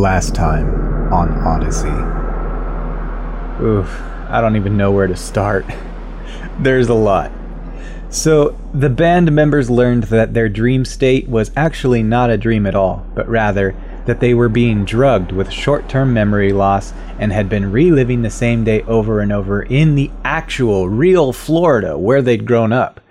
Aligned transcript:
Last 0.00 0.34
time 0.34 1.12
on 1.12 1.28
Odyssey. 1.46 1.88
Oof, 3.62 4.00
I 4.30 4.40
don't 4.40 4.56
even 4.56 4.78
know 4.78 4.90
where 4.90 5.06
to 5.06 5.14
start. 5.14 5.66
There's 6.58 6.88
a 6.88 6.94
lot. 6.94 7.30
So, 8.08 8.58
the 8.72 8.88
band 8.88 9.30
members 9.30 9.68
learned 9.68 10.04
that 10.04 10.32
their 10.32 10.48
dream 10.48 10.86
state 10.86 11.28
was 11.28 11.50
actually 11.54 12.02
not 12.02 12.30
a 12.30 12.38
dream 12.38 12.64
at 12.64 12.74
all, 12.74 13.04
but 13.14 13.28
rather 13.28 13.74
that 14.06 14.20
they 14.20 14.32
were 14.32 14.48
being 14.48 14.86
drugged 14.86 15.32
with 15.32 15.52
short 15.52 15.86
term 15.86 16.14
memory 16.14 16.54
loss 16.54 16.94
and 17.18 17.30
had 17.30 17.50
been 17.50 17.70
reliving 17.70 18.22
the 18.22 18.30
same 18.30 18.64
day 18.64 18.80
over 18.84 19.20
and 19.20 19.30
over 19.30 19.64
in 19.64 19.96
the 19.96 20.10
actual, 20.24 20.88
real 20.88 21.30
Florida 21.30 21.98
where 21.98 22.22
they'd 22.22 22.46
grown 22.46 22.72
up. 22.72 23.02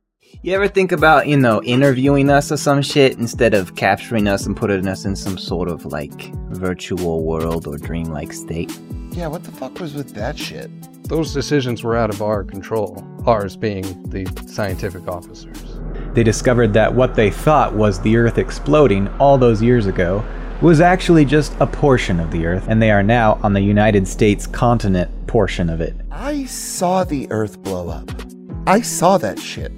You 0.42 0.54
ever 0.54 0.70
think 0.70 0.94
about, 0.94 1.28
you 1.28 1.36
know, 1.36 1.62
interviewing 1.64 2.30
us 2.30 2.50
or 2.50 2.55
some 2.55 2.82
shit 2.82 3.18
instead 3.18 3.54
of 3.54 3.76
capturing 3.76 4.26
us 4.26 4.46
and 4.46 4.55
putting 4.55 4.88
us 4.88 5.04
in 5.04 5.14
some 5.14 5.38
sort 5.38 5.68
of 5.68 5.86
like 5.88 6.34
virtual 6.52 7.26
world 7.26 7.68
or 7.68 7.78
dreamlike 7.78 8.32
state? 8.32 8.72
Yeah, 9.12 9.27
what 9.27 9.44
the 9.44 9.52
fuck 9.52 9.82
was 9.82 9.96
with 9.96 10.13
that 10.13 10.38
shit? 10.38 10.72
Those 11.10 11.34
decisions 11.34 11.84
were 11.84 11.98
out 11.98 12.10
of 12.10 12.22
our 12.22 12.46
control, 12.46 13.05
ours 13.26 13.58
being 13.58 13.84
the 14.04 14.26
scientific 14.48 15.10
officers. 15.10 15.82
They 16.13 16.23
discovered 16.23 16.71
that 16.71 16.96
what 16.96 17.16
they 17.16 17.32
thought 17.32 17.76
was 17.76 17.99
the 17.99 18.16
Earth 18.16 18.38
exploding 18.38 19.10
all 19.20 19.38
those 19.38 19.62
years 19.62 19.88
ago 19.88 20.24
was 20.62 20.80
actually 20.80 21.26
just 21.26 21.54
a 21.60 21.68
portion 21.68 22.18
of 22.18 22.32
the 22.32 22.46
Earth, 22.46 22.66
and 22.70 22.82
they 22.82 22.91
are 22.91 23.04
now 23.04 23.41
on 23.44 23.52
the 23.52 23.60
United 23.60 24.08
States 24.08 24.48
continent 24.48 25.12
portion 25.27 25.70
of 25.70 25.82
it. 25.82 25.98
I 26.12 26.46
saw 26.46 27.04
the 27.04 27.30
Earth 27.30 27.62
blow 27.62 27.90
up. 27.90 28.10
I 28.66 28.80
saw 28.80 29.18
that 29.18 29.38
shit. 29.38 29.74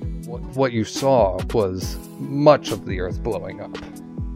What, 0.53 0.73
you 0.73 0.83
saw 0.83 1.39
was 1.53 1.97
much 2.19 2.71
of 2.71 2.85
the 2.85 2.99
Earth 2.99 3.23
blowing 3.23 3.61
up, 3.61 3.73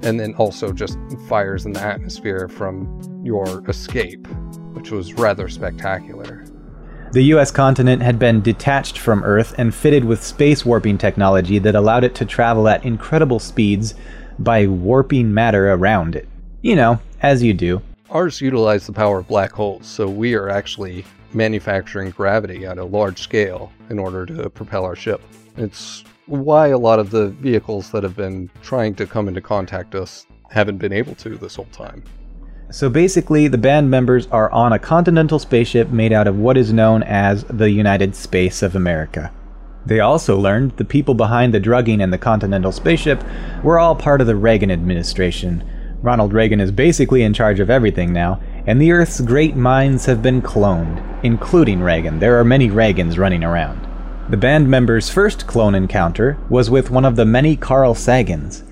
and 0.01 0.17
then 0.17 0.33
also 0.35 0.71
just 0.71 0.97
fires 1.27 1.65
in 1.65 1.73
the 1.73 1.81
atmosphere 1.81 2.47
from 2.47 3.21
your 3.23 3.69
escape, 3.69 4.25
which 4.73 4.91
was 4.91 5.13
rather 5.13 5.49
spectacular. 5.49 6.45
The 7.11 7.23
US 7.33 7.51
continent 7.51 8.01
had 8.01 8.17
been 8.17 8.41
detached 8.41 8.97
from 8.97 9.23
Earth 9.23 9.55
and 9.57 9.75
fitted 9.75 10.05
with 10.05 10.23
space 10.23 10.65
warping 10.65 10.97
technology 10.97 11.59
that 11.59 11.75
allowed 11.75 12.05
it 12.05 12.15
to 12.15 12.25
travel 12.25 12.69
at 12.69 12.85
incredible 12.85 13.39
speeds 13.39 13.93
by 14.39 14.67
warping 14.67 15.33
matter 15.33 15.73
around 15.73 16.15
it. 16.15 16.29
You 16.61 16.77
know, 16.77 16.99
as 17.21 17.43
you 17.43 17.53
do. 17.53 17.81
Ours 18.09 18.39
utilize 18.39 18.87
the 18.87 18.93
power 18.93 19.19
of 19.19 19.27
black 19.27 19.51
holes, 19.51 19.85
so 19.85 20.07
we 20.07 20.33
are 20.33 20.49
actually 20.49 21.03
manufacturing 21.33 22.11
gravity 22.11 22.65
at 22.65 22.77
a 22.77 22.85
large 22.85 23.21
scale 23.21 23.73
in 23.89 23.99
order 23.99 24.25
to 24.25 24.49
propel 24.49 24.85
our 24.85 24.95
ship. 24.95 25.21
It's 25.57 26.03
why 26.27 26.67
a 26.67 26.77
lot 26.77 26.99
of 26.99 27.11
the 27.11 27.29
vehicles 27.29 27.91
that 27.91 28.03
have 28.03 28.15
been 28.15 28.49
trying 28.61 28.95
to 28.95 29.05
come 29.05 29.27
into 29.27 29.41
contact 29.41 29.95
us 29.95 30.25
haven't 30.49 30.77
been 30.77 30.93
able 30.93 31.15
to 31.15 31.37
this 31.37 31.55
whole 31.55 31.65
time. 31.71 32.03
So 32.71 32.89
basically, 32.89 33.47
the 33.47 33.57
band 33.57 33.89
members 33.89 34.27
are 34.27 34.51
on 34.51 34.73
a 34.73 34.79
continental 34.79 35.39
spaceship 35.39 35.89
made 35.89 36.11
out 36.11 36.27
of 36.27 36.37
what 36.37 36.57
is 36.57 36.73
known 36.73 37.03
as 37.03 37.43
the 37.43 37.69
United 37.69 38.15
Space 38.15 38.63
of 38.63 38.75
America. 38.75 39.31
They 39.85 39.99
also 39.99 40.37
learned 40.37 40.77
the 40.77 40.85
people 40.85 41.13
behind 41.13 41.53
the 41.53 41.59
drugging 41.59 42.01
and 42.01 42.11
the 42.11 42.17
continental 42.17 42.71
spaceship 42.71 43.23
were 43.63 43.77
all 43.77 43.95
part 43.95 44.19
of 44.19 44.27
the 44.27 44.35
Reagan 44.35 44.71
administration, 44.71 45.63
Ronald 46.05 46.33
Reagan 46.33 46.59
is 46.59 46.71
basically 46.71 47.23
in 47.23 47.33
charge 47.33 47.59
of 47.59 47.71
everything 47.71 48.13
now, 48.13 48.39
and 48.67 48.79
the 48.79 48.91
Earth's 48.91 49.21
great 49.21 49.55
minds 49.55 50.05
have 50.05 50.21
been 50.21 50.39
cloned, 50.39 51.03
including 51.23 51.81
Reagan. 51.81 52.19
There 52.19 52.39
are 52.39 52.43
many 52.43 52.69
Reagans 52.69 53.17
running 53.17 53.43
around. 53.43 53.87
The 54.27 54.37
band 54.37 54.67
members' 54.67 55.07
first 55.07 55.45
clone 55.45 55.75
encounter 55.75 56.35
was 56.49 56.71
with 56.71 56.89
one 56.89 57.05
of 57.05 57.15
the 57.15 57.25
many 57.25 57.55
Carl 57.55 57.93
Sagans. 57.93 58.63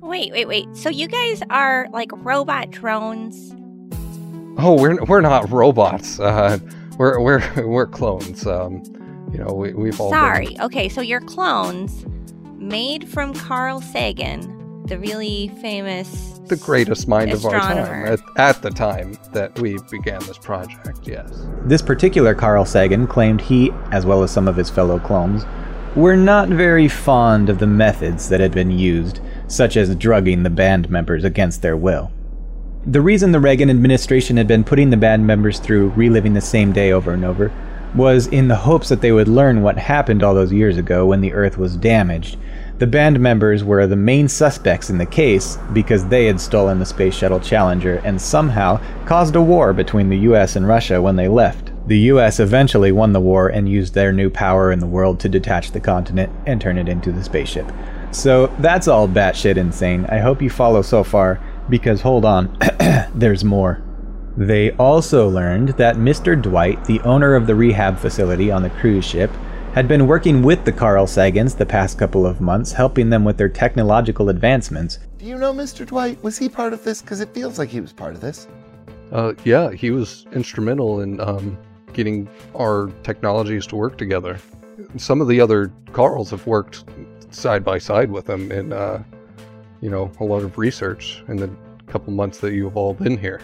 Wait, 0.00 0.32
wait, 0.32 0.48
wait. 0.48 0.66
So 0.76 0.88
you 0.88 1.06
guys 1.06 1.40
are 1.50 1.86
like 1.92 2.10
robot 2.12 2.72
drones? 2.72 3.54
Oh, 4.58 4.76
we're 4.76 5.00
we're 5.04 5.20
not 5.20 5.48
robots. 5.50 6.18
Uh, 6.18 6.58
we're 6.98 7.20
we're 7.20 7.66
we're 7.66 7.86
clones. 7.86 8.44
Um, 8.44 8.82
you 9.32 9.38
know, 9.38 9.52
we, 9.54 9.72
we've 9.72 10.00
all. 10.00 10.10
Sorry. 10.10 10.48
Been... 10.48 10.62
Okay, 10.62 10.88
so 10.88 11.00
you're 11.00 11.20
clones 11.20 12.04
made 12.56 13.08
from 13.08 13.34
Carl 13.34 13.80
Sagan, 13.80 14.57
the 14.88 14.98
really 14.98 15.48
famous 15.60 16.40
the 16.46 16.56
greatest 16.56 17.06
mind 17.06 17.30
astronomer. 17.30 17.60
of 17.60 17.84
our 17.84 18.16
time 18.16 18.18
at, 18.36 18.56
at, 18.56 18.62
the 18.62 18.70
time 18.70 19.18
that 19.32 19.58
we 19.60 19.78
began 19.90 20.18
this 20.20 20.38
project, 20.38 21.06
yes. 21.06 21.46
This 21.64 21.82
particular 21.82 22.34
Carl 22.34 22.64
Sagan 22.64 23.06
claimed 23.06 23.42
he, 23.42 23.70
as 23.92 24.06
well 24.06 24.22
as 24.22 24.30
some 24.30 24.48
of 24.48 24.56
his 24.56 24.70
fellow 24.70 24.98
clones, 24.98 25.44
were 25.94 26.16
not 26.16 26.48
very 26.48 26.88
fond 26.88 27.50
of 27.50 27.58
the 27.58 27.66
methods 27.66 28.30
that 28.30 28.40
had 28.40 28.52
been 28.52 28.70
used, 28.70 29.20
such 29.46 29.76
as 29.76 29.94
drugging 29.96 30.42
the 30.42 30.50
band 30.50 30.88
members 30.88 31.22
against 31.22 31.60
their 31.60 31.76
will. 31.76 32.10
The 32.86 33.02
reason 33.02 33.32
the 33.32 33.40
Reagan 33.40 33.68
administration 33.68 34.38
had 34.38 34.46
been 34.48 34.64
putting 34.64 34.88
the 34.88 34.96
band 34.96 35.26
members 35.26 35.58
through 35.58 35.88
reliving 35.90 36.32
the 36.32 36.40
same 36.40 36.72
day 36.72 36.92
over 36.92 37.12
and 37.12 37.24
over 37.24 37.52
was 37.94 38.26
in 38.28 38.48
the 38.48 38.56
hopes 38.56 38.88
that 38.88 39.00
they 39.00 39.12
would 39.12 39.28
learn 39.28 39.62
what 39.62 39.76
happened 39.76 40.22
all 40.22 40.34
those 40.34 40.52
years 40.52 40.76
ago 40.76 41.06
when 41.06 41.20
the 41.20 41.32
Earth 41.32 41.58
was 41.58 41.76
damaged 41.76 42.38
the 42.78 42.86
band 42.86 43.18
members 43.18 43.64
were 43.64 43.86
the 43.86 43.96
main 43.96 44.28
suspects 44.28 44.88
in 44.88 44.98
the 44.98 45.06
case 45.06 45.58
because 45.72 46.06
they 46.06 46.26
had 46.26 46.40
stolen 46.40 46.78
the 46.78 46.86
Space 46.86 47.14
Shuttle 47.14 47.40
Challenger 47.40 48.00
and 48.04 48.20
somehow 48.20 48.80
caused 49.04 49.34
a 49.34 49.42
war 49.42 49.72
between 49.72 50.08
the 50.08 50.18
US 50.18 50.54
and 50.54 50.66
Russia 50.66 51.02
when 51.02 51.16
they 51.16 51.26
left. 51.26 51.72
The 51.88 51.98
US 52.12 52.38
eventually 52.38 52.92
won 52.92 53.12
the 53.12 53.20
war 53.20 53.48
and 53.48 53.68
used 53.68 53.94
their 53.94 54.12
new 54.12 54.30
power 54.30 54.70
in 54.70 54.78
the 54.78 54.86
world 54.86 55.18
to 55.20 55.28
detach 55.28 55.72
the 55.72 55.80
continent 55.80 56.30
and 56.46 56.60
turn 56.60 56.78
it 56.78 56.88
into 56.88 57.10
the 57.10 57.24
spaceship. 57.24 57.66
So 58.12 58.46
that's 58.58 58.88
all 58.88 59.08
batshit 59.08 59.56
insane. 59.56 60.06
I 60.06 60.18
hope 60.18 60.40
you 60.40 60.50
follow 60.50 60.82
so 60.82 61.02
far, 61.02 61.40
because 61.68 62.00
hold 62.00 62.24
on, 62.24 62.56
there's 63.14 63.44
more. 63.44 63.82
They 64.36 64.70
also 64.72 65.28
learned 65.28 65.70
that 65.70 65.96
Mr. 65.96 66.40
Dwight, 66.40 66.84
the 66.84 67.00
owner 67.00 67.34
of 67.34 67.46
the 67.46 67.54
rehab 67.54 67.98
facility 67.98 68.52
on 68.52 68.62
the 68.62 68.70
cruise 68.70 69.04
ship, 69.04 69.30
had 69.78 69.86
been 69.86 70.08
working 70.08 70.42
with 70.42 70.64
the 70.64 70.72
Carl 70.72 71.06
Sagans 71.06 71.56
the 71.56 71.64
past 71.64 72.00
couple 72.00 72.26
of 72.26 72.40
months, 72.40 72.72
helping 72.72 73.10
them 73.10 73.24
with 73.24 73.36
their 73.36 73.48
technological 73.48 74.28
advancements. 74.28 74.98
Do 75.18 75.24
you 75.24 75.38
know 75.38 75.52
Mr. 75.52 75.86
Dwight? 75.86 76.20
Was 76.20 76.36
he 76.36 76.48
part 76.48 76.72
of 76.72 76.82
this? 76.82 77.00
Because 77.00 77.20
it 77.20 77.32
feels 77.32 77.60
like 77.60 77.68
he 77.68 77.80
was 77.80 77.92
part 77.92 78.16
of 78.16 78.20
this. 78.20 78.48
Uh, 79.12 79.34
yeah, 79.44 79.70
he 79.70 79.92
was 79.92 80.26
instrumental 80.32 81.02
in 81.02 81.20
um, 81.20 81.56
getting 81.92 82.28
our 82.56 82.90
technologies 83.04 83.68
to 83.68 83.76
work 83.76 83.96
together. 83.96 84.40
Some 84.96 85.20
of 85.20 85.28
the 85.28 85.40
other 85.40 85.72
Carls 85.92 86.30
have 86.32 86.44
worked 86.44 86.84
side 87.30 87.62
by 87.62 87.78
side 87.78 88.10
with 88.10 88.28
him 88.28 88.50
in, 88.50 88.72
uh, 88.72 89.04
you 89.80 89.90
know, 89.90 90.10
a 90.18 90.24
lot 90.24 90.42
of 90.42 90.58
research 90.58 91.22
in 91.28 91.36
the 91.36 91.48
couple 91.86 92.12
months 92.12 92.40
that 92.40 92.52
you've 92.52 92.76
all 92.76 92.94
been 92.94 93.16
here. 93.16 93.40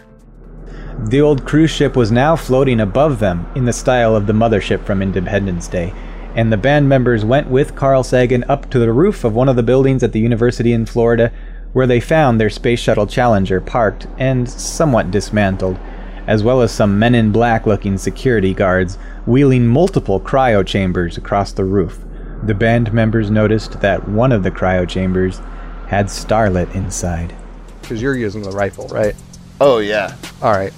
The 1.04 1.20
old 1.20 1.44
cruise 1.44 1.70
ship 1.70 1.94
was 1.94 2.10
now 2.10 2.34
floating 2.34 2.80
above 2.80 3.20
them 3.20 3.46
in 3.54 3.64
the 3.64 3.72
style 3.72 4.16
of 4.16 4.26
the 4.26 4.32
mothership 4.32 4.84
from 4.84 5.00
Independence 5.00 5.68
Day, 5.68 5.92
and 6.34 6.52
the 6.52 6.56
band 6.56 6.88
members 6.88 7.24
went 7.24 7.48
with 7.48 7.76
Carl 7.76 8.02
Sagan 8.02 8.44
up 8.48 8.68
to 8.70 8.78
the 8.78 8.92
roof 8.92 9.24
of 9.24 9.34
one 9.34 9.48
of 9.48 9.56
the 9.56 9.62
buildings 9.62 10.02
at 10.02 10.12
the 10.12 10.20
university 10.20 10.72
in 10.72 10.86
Florida, 10.86 11.32
where 11.72 11.86
they 11.86 12.00
found 12.00 12.40
their 12.40 12.50
Space 12.50 12.80
Shuttle 12.80 13.06
Challenger 13.06 13.60
parked 13.60 14.06
and 14.18 14.48
somewhat 14.48 15.10
dismantled, 15.10 15.78
as 16.26 16.42
well 16.42 16.60
as 16.62 16.72
some 16.72 16.98
men 16.98 17.14
in 17.14 17.32
black 17.32 17.66
looking 17.66 17.98
security 17.98 18.54
guards 18.54 18.96
wheeling 19.26 19.66
multiple 19.66 20.20
cryo 20.20 20.66
chambers 20.66 21.16
across 21.16 21.52
the 21.52 21.64
roof. 21.64 22.00
The 22.42 22.54
band 22.54 22.92
members 22.92 23.30
noticed 23.30 23.80
that 23.80 24.08
one 24.08 24.32
of 24.32 24.42
the 24.42 24.50
cryo 24.50 24.88
chambers 24.88 25.40
had 25.88 26.06
Starlet 26.06 26.74
inside. 26.74 27.34
Because 27.80 28.02
you're 28.02 28.16
using 28.16 28.42
the 28.42 28.50
rifle, 28.50 28.88
right? 28.88 29.14
Oh, 29.60 29.78
yeah. 29.78 30.16
All 30.42 30.52
right. 30.52 30.72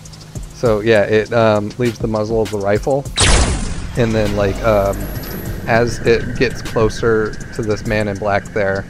So, 0.55 0.81
yeah, 0.81 1.03
it 1.03 1.33
um, 1.33 1.71
leaves 1.79 1.99
the 1.99 2.09
muzzle 2.09 2.43
of 2.43 2.51
the 2.51 2.59
rifle, 2.59 3.05
and 3.97 4.13
then, 4.13 4.37
like, 4.37 4.57
um, 4.63 4.97
as 5.67 5.99
it 6.07 6.37
gets 6.37 6.63
closer 6.63 7.33
to 7.55 7.63
this 7.63 7.87
man 7.87 8.09
in 8.09 8.17
black 8.17 8.45
there, 8.47 8.85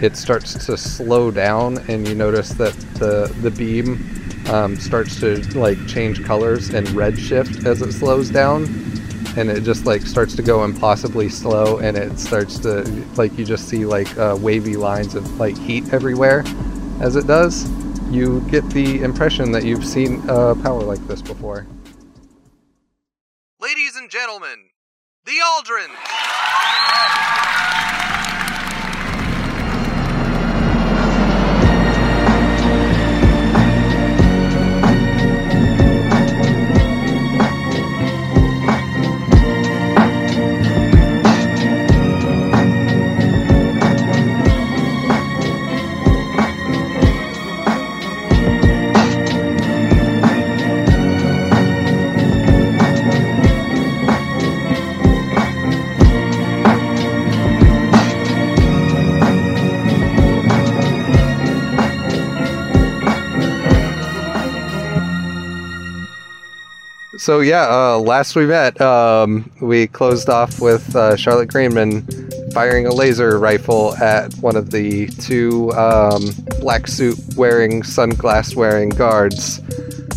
it 0.00 0.16
starts 0.16 0.66
to 0.66 0.76
slow 0.76 1.30
down, 1.30 1.78
and 1.88 2.06
you 2.06 2.14
notice 2.14 2.50
that 2.50 2.74
the 2.94 3.34
the 3.40 3.50
beam 3.50 4.04
um, 4.48 4.76
starts 4.76 5.18
to 5.20 5.36
like 5.58 5.84
change 5.86 6.24
colors 6.24 6.70
and 6.70 6.86
redshift 6.88 7.64
as 7.64 7.82
it 7.82 7.92
slows 7.92 8.30
down, 8.30 8.64
and 9.36 9.48
it 9.50 9.62
just 9.62 9.86
like 9.86 10.02
starts 10.02 10.34
to 10.36 10.42
go 10.42 10.64
impossibly 10.64 11.28
slow, 11.28 11.78
and 11.78 11.96
it 11.96 12.18
starts 12.18 12.58
to 12.58 12.82
like 13.16 13.36
you 13.38 13.44
just 13.44 13.68
see 13.68 13.86
like 13.86 14.16
uh, 14.18 14.36
wavy 14.38 14.76
lines 14.76 15.14
of 15.14 15.40
like 15.40 15.56
heat 15.56 15.92
everywhere 15.92 16.44
as 17.00 17.16
it 17.16 17.26
does. 17.26 17.68
You 18.10 18.40
get 18.50 18.68
the 18.70 19.02
impression 19.02 19.50
that 19.52 19.64
you've 19.64 19.84
seen 19.84 20.22
uh, 20.28 20.54
power 20.62 20.82
like 20.82 21.04
this 21.08 21.22
before. 21.22 21.66
Ladies 23.60 23.96
and 23.96 24.08
gentlemen, 24.08 24.68
the 25.26 25.40
Aldrin! 25.42 26.25
So 67.26 67.40
yeah, 67.40 67.66
uh, 67.68 67.98
last 67.98 68.36
we 68.36 68.46
met, 68.46 68.80
um, 68.80 69.50
we 69.60 69.88
closed 69.88 70.28
off 70.28 70.60
with 70.60 70.94
uh, 70.94 71.16
Charlotte 71.16 71.48
Greenman 71.48 72.06
firing 72.52 72.86
a 72.86 72.92
laser 72.92 73.40
rifle 73.40 73.96
at 73.96 74.32
one 74.34 74.54
of 74.54 74.70
the 74.70 75.08
two 75.08 75.72
um, 75.72 76.22
black 76.60 76.86
suit 76.86 77.18
wearing, 77.34 77.82
sunglass 77.82 78.54
wearing 78.54 78.90
guards 78.90 79.60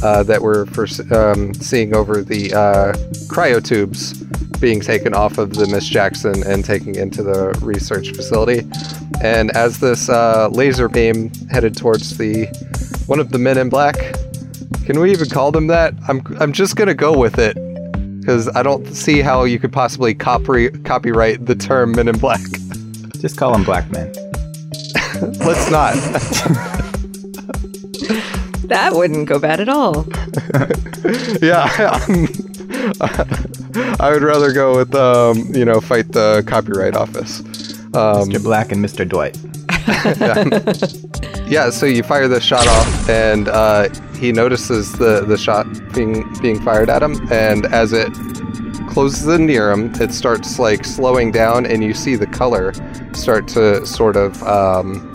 uh, 0.04 0.22
that 0.22 0.44
were 0.44 0.68
for, 0.68 0.86
um, 1.12 1.52
seeing 1.56 1.96
over 1.96 2.22
the 2.22 2.54
uh, 2.54 2.94
cryotubes 3.26 4.14
being 4.60 4.80
taken 4.80 5.16
off 5.16 5.40
of 5.40 5.56
the 5.56 5.66
Miss 5.66 5.88
Jackson 5.88 6.44
and 6.46 6.64
taken 6.64 6.96
into 6.96 7.24
the 7.24 7.58
research 7.64 8.12
facility. 8.12 8.70
And 9.24 9.50
as 9.58 9.80
this 9.80 10.10
uh, 10.10 10.50
laser 10.50 10.88
beam 10.88 11.32
headed 11.50 11.76
towards 11.76 12.20
the 12.20 12.46
one 13.08 13.20
of 13.20 13.32
the 13.32 13.40
men 13.40 13.58
in 13.58 13.70
black, 13.70 13.96
can 14.86 15.00
we 15.00 15.12
even 15.12 15.30
call 15.30 15.52
them 15.52 15.68
that? 15.68 15.94
I'm 16.08 16.22
I'm 16.40 16.54
just 16.54 16.76
gonna 16.76 16.94
go 16.94 17.18
with 17.18 17.38
it 17.40 17.56
because 18.20 18.48
I 18.56 18.64
don't 18.64 18.86
see 18.94 19.22
how 19.22 19.44
you 19.44 19.60
could 19.60 19.72
possibly 19.72 20.14
copy 20.14 20.70
copyright 20.70 21.46
the 21.46 21.56
term 21.56 21.92
Men 21.94 22.08
in 22.08 22.18
Black. 22.18 22.42
Just 23.20 23.38
call 23.38 23.52
them 23.52 23.66
black 23.66 23.92
men. 23.92 24.14
Let's 25.40 25.70
not. 25.70 25.96
That 28.70 28.94
wouldn't 28.94 29.28
go 29.28 29.40
bad 29.40 29.60
at 29.60 29.68
all. 29.68 30.06
yeah, 31.42 31.68
I 34.00 34.12
would 34.12 34.22
rather 34.22 34.54
go 34.54 34.78
with 34.78 34.94
um, 34.94 35.56
you 35.56 35.66
know 35.66 35.82
fight 35.82 36.12
the 36.12 36.44
copyright 36.46 36.96
office. 36.96 37.40
Um, 37.96 38.30
Mr. 38.30 38.44
Black 38.44 38.72
and 38.72 38.86
Mr. 38.86 39.10
Dwight. 39.10 39.36
yeah, 40.20 40.44
so 41.72 41.88
you 41.88 42.04
fire 42.04 42.28
the 42.28 42.40
shot 42.40 42.68
off, 42.68 43.10
and 43.10 43.48
uh, 43.48 43.90
he 44.14 44.32
notices 44.32 44.92
the, 44.94 45.26
the 45.26 45.38
shot 45.38 45.66
being 45.94 46.32
being 46.42 46.62
fired 46.62 46.90
at 46.90 47.02
him, 47.02 47.28
and 47.32 47.66
as 47.66 47.92
it 47.92 48.14
closes 48.88 49.28
in 49.28 49.48
near 49.48 49.72
him, 49.72 49.92
it 49.96 50.14
starts 50.14 50.60
like 50.60 50.86
slowing 50.86 51.32
down, 51.32 51.66
and 51.66 51.84
you 51.84 51.94
see 51.96 52.16
the 52.16 52.28
color 52.28 52.72
start 53.14 53.48
to 53.48 53.84
sort 53.86 54.16
of 54.16 54.42
um, 54.44 55.12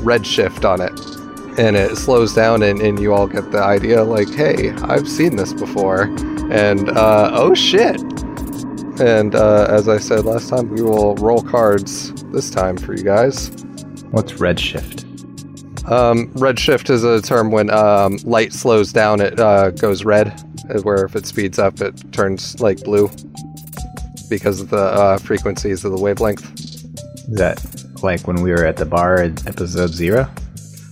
redshift 0.00 0.68
on 0.68 0.82
it, 0.82 1.58
and 1.58 1.74
it 1.74 1.96
slows 1.96 2.34
down, 2.34 2.62
and, 2.62 2.82
and 2.82 3.00
you 3.00 3.14
all 3.14 3.26
get 3.26 3.50
the 3.50 3.62
idea 3.62 4.04
like, 4.04 4.28
hey, 4.34 4.72
I've 4.82 5.08
seen 5.08 5.36
this 5.36 5.54
before, 5.54 6.02
and 6.50 6.90
uh, 6.90 7.30
oh 7.32 7.54
shit. 7.54 8.00
And 9.00 9.34
uh, 9.34 9.68
as 9.70 9.88
I 9.88 9.96
said 9.96 10.26
last 10.26 10.50
time, 10.50 10.68
we 10.68 10.82
will 10.82 11.14
roll 11.16 11.40
cards 11.42 12.12
this 12.24 12.50
time 12.50 12.76
for 12.76 12.94
you 12.94 13.02
guys. 13.02 13.48
What's 14.10 14.32
redshift? 14.32 15.11
Um, 15.86 16.28
redshift 16.34 16.90
is 16.90 17.02
a 17.02 17.20
term 17.20 17.50
when 17.50 17.68
um, 17.70 18.18
light 18.24 18.52
slows 18.52 18.92
down, 18.92 19.20
it 19.20 19.38
uh, 19.40 19.70
goes 19.70 20.04
red, 20.04 20.28
uh, 20.70 20.80
where 20.82 21.04
if 21.04 21.16
it 21.16 21.26
speeds 21.26 21.58
up, 21.58 21.80
it 21.80 22.12
turns 22.12 22.60
like 22.60 22.82
blue 22.84 23.10
because 24.30 24.60
of 24.60 24.70
the 24.70 24.76
uh, 24.76 25.18
frequencies 25.18 25.84
of 25.84 25.92
the 25.92 26.00
wavelength. 26.00 26.44
Is 26.54 27.26
that 27.36 27.84
like 28.02 28.26
when 28.26 28.42
we 28.42 28.50
were 28.52 28.64
at 28.64 28.76
the 28.76 28.86
bar 28.86 29.22
in 29.22 29.36
episode 29.46 29.90
zero? 29.90 30.30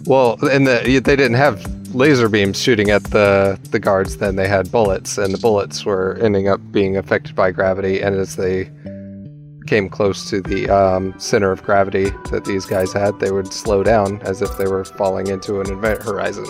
Well, 0.06 0.38
and 0.46 0.66
the, 0.66 1.00
they 1.04 1.16
didn't 1.16 1.34
have 1.34 1.64
laser 1.94 2.28
beams 2.28 2.60
shooting 2.60 2.90
at 2.90 3.04
the, 3.04 3.58
the 3.70 3.78
guards, 3.78 4.16
then 4.16 4.36
they 4.36 4.48
had 4.48 4.70
bullets, 4.72 5.18
and 5.18 5.32
the 5.32 5.38
bullets 5.38 5.84
were 5.84 6.18
ending 6.20 6.48
up 6.48 6.60
being 6.72 6.96
affected 6.96 7.34
by 7.36 7.50
gravity, 7.52 8.00
and 8.00 8.16
as 8.16 8.36
they 8.36 8.70
came 9.70 9.88
close 9.88 10.28
to 10.28 10.40
the 10.40 10.68
um, 10.68 11.14
center 11.20 11.52
of 11.52 11.62
gravity 11.62 12.10
that 12.32 12.44
these 12.44 12.66
guys 12.66 12.92
had, 12.92 13.20
they 13.20 13.30
would 13.30 13.52
slow 13.52 13.84
down 13.84 14.20
as 14.22 14.42
if 14.42 14.58
they 14.58 14.66
were 14.66 14.84
falling 14.84 15.28
into 15.28 15.60
an 15.60 15.70
event 15.70 16.02
horizon. 16.02 16.44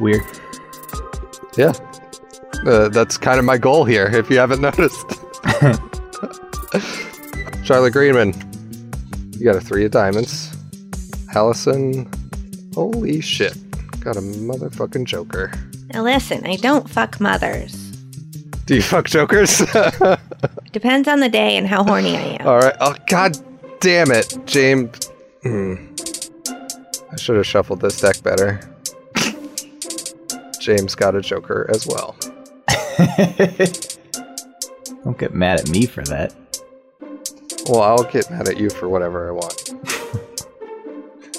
Weird. 0.00 0.22
Yeah. 1.56 1.72
Uh, 2.66 2.88
that's 2.88 3.16
kind 3.18 3.38
of 3.38 3.44
my 3.44 3.56
goal 3.56 3.84
here, 3.84 4.06
if 4.06 4.28
you 4.30 4.36
haven't 4.36 4.60
noticed. 4.60 5.06
Charlotte 7.64 7.92
Greenman, 7.92 8.34
you 9.38 9.44
got 9.44 9.54
a 9.54 9.60
three 9.60 9.84
of 9.84 9.92
diamonds. 9.92 10.56
Allison, 11.36 12.10
holy 12.74 13.20
shit, 13.20 13.56
got 14.00 14.16
a 14.16 14.20
motherfucking 14.20 15.04
joker. 15.04 15.52
Now 15.94 16.02
listen, 16.02 16.44
I 16.44 16.56
don't 16.56 16.90
fuck 16.90 17.20
mothers. 17.20 17.92
Do 18.66 18.74
you 18.74 18.82
fuck 18.82 19.06
jokers? 19.06 19.60
Depends 20.78 21.08
on 21.08 21.18
the 21.18 21.28
day 21.28 21.56
and 21.56 21.66
how 21.66 21.82
horny 21.82 22.16
I 22.16 22.38
am. 22.38 22.46
All 22.46 22.60
right. 22.60 22.76
Oh 22.80 22.94
god 23.08 23.36
damn 23.80 24.12
it, 24.12 24.38
James. 24.44 25.08
Hmm. 25.42 25.92
I 27.10 27.16
should 27.16 27.34
have 27.34 27.48
shuffled 27.48 27.80
this 27.80 28.00
deck 28.00 28.22
better. 28.22 28.60
James 30.60 30.94
got 30.94 31.16
a 31.16 31.20
joker 31.20 31.68
as 31.74 31.84
well. 31.84 32.14
Don't 35.02 35.18
get 35.18 35.34
mad 35.34 35.58
at 35.58 35.68
me 35.68 35.84
for 35.84 36.04
that. 36.04 36.32
Well, 37.68 37.82
I'll 37.82 38.04
get 38.04 38.30
mad 38.30 38.48
at 38.48 38.56
you 38.56 38.70
for 38.70 38.88
whatever 38.88 39.28
I 39.28 39.32
want. 39.32 39.74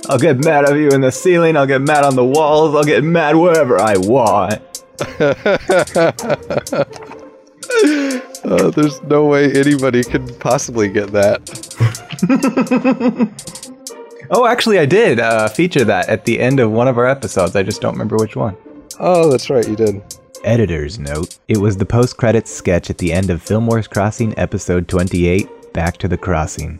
I'll 0.09 0.19
get 0.19 0.43
mad 0.43 0.69
at 0.69 0.75
you 0.75 0.89
in 0.89 0.99
the 0.99 1.13
ceiling, 1.13 1.55
I'll 1.55 1.65
get 1.65 1.79
mad 1.79 2.03
on 2.03 2.17
the 2.17 2.25
walls, 2.25 2.75
I'll 2.75 2.83
get 2.83 3.05
mad 3.05 3.37
wherever 3.37 3.79
I 3.79 3.95
want. 3.95 4.61
Uh, 8.43 8.71
there's 8.71 9.01
no 9.03 9.25
way 9.25 9.51
anybody 9.53 10.03
could 10.03 10.39
possibly 10.39 10.87
get 10.89 11.11
that. 11.11 11.39
Oh, 14.31 14.45
actually, 14.45 14.77
I 14.77 14.85
did 14.85 15.19
uh, 15.19 15.47
feature 15.47 15.83
that 15.85 16.07
at 16.07 16.25
the 16.25 16.39
end 16.39 16.59
of 16.59 16.71
one 16.71 16.87
of 16.87 16.99
our 16.99 17.07
episodes. 17.07 17.55
I 17.55 17.63
just 17.63 17.81
don't 17.81 17.93
remember 17.93 18.15
which 18.17 18.35
one. 18.35 18.55
Oh, 18.99 19.31
that's 19.31 19.49
right, 19.49 19.67
you 19.67 19.75
did. 19.75 20.03
Editor's 20.43 20.99
note. 20.99 21.39
It 21.47 21.57
was 21.57 21.77
the 21.77 21.85
post 21.85 22.17
credits 22.17 22.51
sketch 22.51 22.91
at 22.91 22.99
the 22.99 23.11
end 23.11 23.31
of 23.31 23.41
Fillmore's 23.41 23.87
Crossing, 23.87 24.37
episode 24.37 24.87
28, 24.87 25.73
Back 25.73 25.97
to 25.97 26.07
the 26.07 26.17
Crossing. 26.17 26.79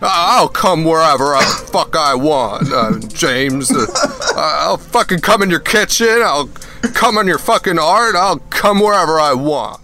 I'll 0.00 0.48
come 0.48 0.84
wherever 0.84 1.34
I 1.34 1.44
fuck 1.66 1.94
I 1.96 2.14
want, 2.14 2.72
uh, 2.72 2.98
James. 3.08 3.70
Uh, 3.70 3.86
I'll 4.34 4.78
fucking 4.78 5.20
come 5.20 5.42
in 5.42 5.50
your 5.50 5.60
kitchen. 5.60 6.22
I'll 6.22 6.48
come 6.94 7.18
on 7.18 7.26
your 7.26 7.38
fucking 7.38 7.78
art. 7.78 8.16
I'll 8.16 8.38
come 8.38 8.80
wherever 8.80 9.20
I 9.20 9.34
want. 9.34 9.82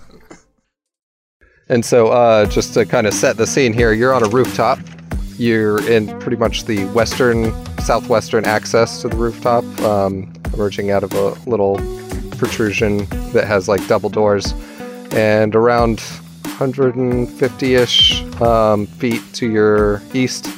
And 1.70 1.84
so, 1.84 2.08
uh, 2.08 2.46
just 2.46 2.74
to 2.74 2.84
kind 2.84 3.06
of 3.06 3.14
set 3.14 3.36
the 3.36 3.46
scene 3.46 3.72
here, 3.72 3.92
you're 3.92 4.12
on 4.12 4.24
a 4.24 4.28
rooftop. 4.28 4.80
You're 5.38 5.80
in 5.88 6.18
pretty 6.18 6.36
much 6.36 6.64
the 6.64 6.84
western, 6.86 7.52
southwestern 7.78 8.44
access 8.44 9.00
to 9.02 9.08
the 9.08 9.16
rooftop, 9.16 9.62
um, 9.82 10.32
emerging 10.52 10.90
out 10.90 11.04
of 11.04 11.12
a 11.12 11.28
little 11.48 11.76
protrusion 12.32 13.06
that 13.32 13.46
has 13.46 13.68
like 13.68 13.86
double 13.86 14.10
doors. 14.10 14.52
And 15.12 15.54
around 15.54 16.00
150 16.42 17.74
ish 17.76 18.22
um, 18.40 18.86
feet 18.86 19.22
to 19.34 19.48
your 19.48 20.02
east 20.12 20.48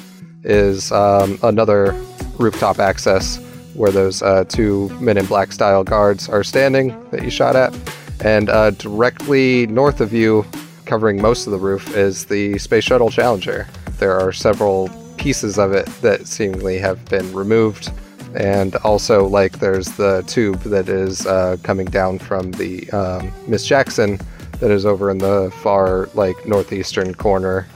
is 0.44 0.90
um, 0.92 1.38
another 1.42 1.92
rooftop 2.38 2.78
access 2.78 3.36
where 3.74 3.90
those 3.90 4.22
uh, 4.22 4.44
two 4.44 4.88
men 4.98 5.18
in 5.18 5.26
black 5.26 5.52
style 5.52 5.84
guards 5.84 6.30
are 6.30 6.42
standing 6.42 6.98
that 7.10 7.22
you 7.22 7.28
shot 7.28 7.54
at. 7.54 7.76
And 8.24 8.48
uh, 8.48 8.70
directly 8.70 9.66
north 9.66 10.00
of 10.00 10.14
you, 10.14 10.46
covering 10.92 11.22
most 11.22 11.46
of 11.46 11.52
the 11.52 11.58
roof, 11.58 11.96
is 11.96 12.26
the 12.26 12.58
Space 12.58 12.84
Shuttle 12.84 13.08
Challenger. 13.08 13.66
There 13.98 14.20
are 14.20 14.30
several 14.30 14.90
pieces 15.16 15.58
of 15.58 15.72
it 15.72 15.86
that 16.02 16.26
seemingly 16.26 16.76
have 16.80 17.02
been 17.06 17.32
removed. 17.32 17.90
And 18.34 18.76
also, 18.84 19.26
like, 19.26 19.58
there's 19.58 19.86
the 19.92 20.22
tube 20.26 20.60
that 20.64 20.90
is 20.90 21.26
uh, 21.26 21.56
coming 21.62 21.86
down 21.86 22.18
from 22.18 22.50
the 22.50 22.90
um, 22.90 23.32
Miss 23.48 23.64
Jackson 23.64 24.20
that 24.60 24.70
is 24.70 24.84
over 24.84 25.10
in 25.10 25.16
the 25.16 25.50
far, 25.62 26.10
like, 26.12 26.46
northeastern 26.46 27.14
corner 27.14 27.66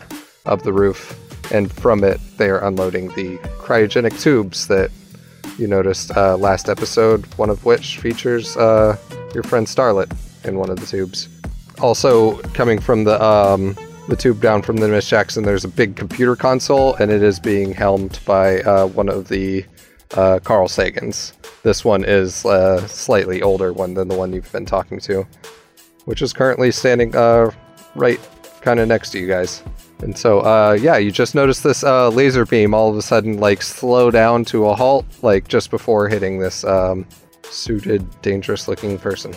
of 0.45 0.63
the 0.63 0.75
roof. 0.75 1.19
And 1.51 1.73
from 1.73 2.05
it, 2.05 2.21
they 2.37 2.51
are 2.51 2.63
unloading 2.67 3.09
the 3.15 3.39
cryogenic 3.65 4.21
tubes 4.21 4.69
that 4.69 4.91
you 5.57 5.67
noticed 5.67 6.15
uh, 6.15 6.37
last 6.37 6.69
episode, 6.69 7.25
one 7.39 7.49
of 7.49 7.65
which 7.65 7.97
features 7.97 8.59
uh, 8.59 8.99
your 9.33 9.43
friend 9.43 9.67
Starlet 9.67 10.15
in 10.45 10.59
one 10.59 10.69
of 10.69 10.79
the 10.79 10.85
tubes. 10.85 11.31
Also, 11.81 12.39
coming 12.55 12.81
from 12.81 13.05
the 13.05 13.23
um, 13.23 13.77
the 14.09 14.17
tube 14.17 14.41
down 14.41 14.63
from 14.63 14.77
the 14.77 14.89
Miss 14.89 15.09
Jackson, 15.09 15.45
there's 15.45 15.65
a 15.65 15.69
big 15.69 15.97
computer 15.97 16.37
console, 16.37 16.95
and 16.95 17.11
it 17.11 17.23
is 17.23 17.39
being 17.39 17.73
helmed 17.73 18.19
by 18.25 18.61
uh, 18.63 18.87
one 18.87 19.09
of 19.09 19.29
the 19.29 19.65
uh, 20.15 20.39
Carl 20.43 20.69
Sagans. 20.69 21.33
This 21.63 21.85
one 21.85 22.05
is 22.05 22.45
a 22.45 22.87
slightly 22.89 23.43
older 23.43 23.73
one 23.73 23.95
than 23.95 24.09
the 24.09 24.15
one 24.17 24.33
you've 24.33 24.51
been 24.53 24.65
talking 24.65 25.01
to, 25.01 25.27
which 26.05 26.23
is 26.23 26.33
currently 26.33 26.71
standing 26.71 27.15
uh, 27.15 27.51
right 27.95 28.21
kind 28.63 28.81
of 28.81 28.89
next 28.89 29.11
to 29.11 29.19
you 29.19 29.27
guys. 29.27 29.63
And 30.01 30.17
so, 30.17 30.41
uh, 30.41 30.79
yeah, 30.81 30.97
you 30.97 31.11
just 31.11 31.35
noticed 31.35 31.63
this 31.63 31.83
uh, 31.83 32.09
laser 32.11 32.47
beam 32.47 32.75
all 32.75 32.91
of 32.91 32.97
a 32.97 33.03
sudden 33.03 33.39
like 33.39 33.63
slow 33.63 34.11
down 34.11 34.45
to 34.47 34.67
a 34.67 34.75
halt, 34.75 35.07
like 35.23 35.49
just 35.49 35.71
before 35.71 36.09
hitting 36.09 36.39
this 36.39 36.65
um, 36.65 37.07
suited, 37.43 38.05
dangerous-looking 38.23 38.99
person. 38.99 39.35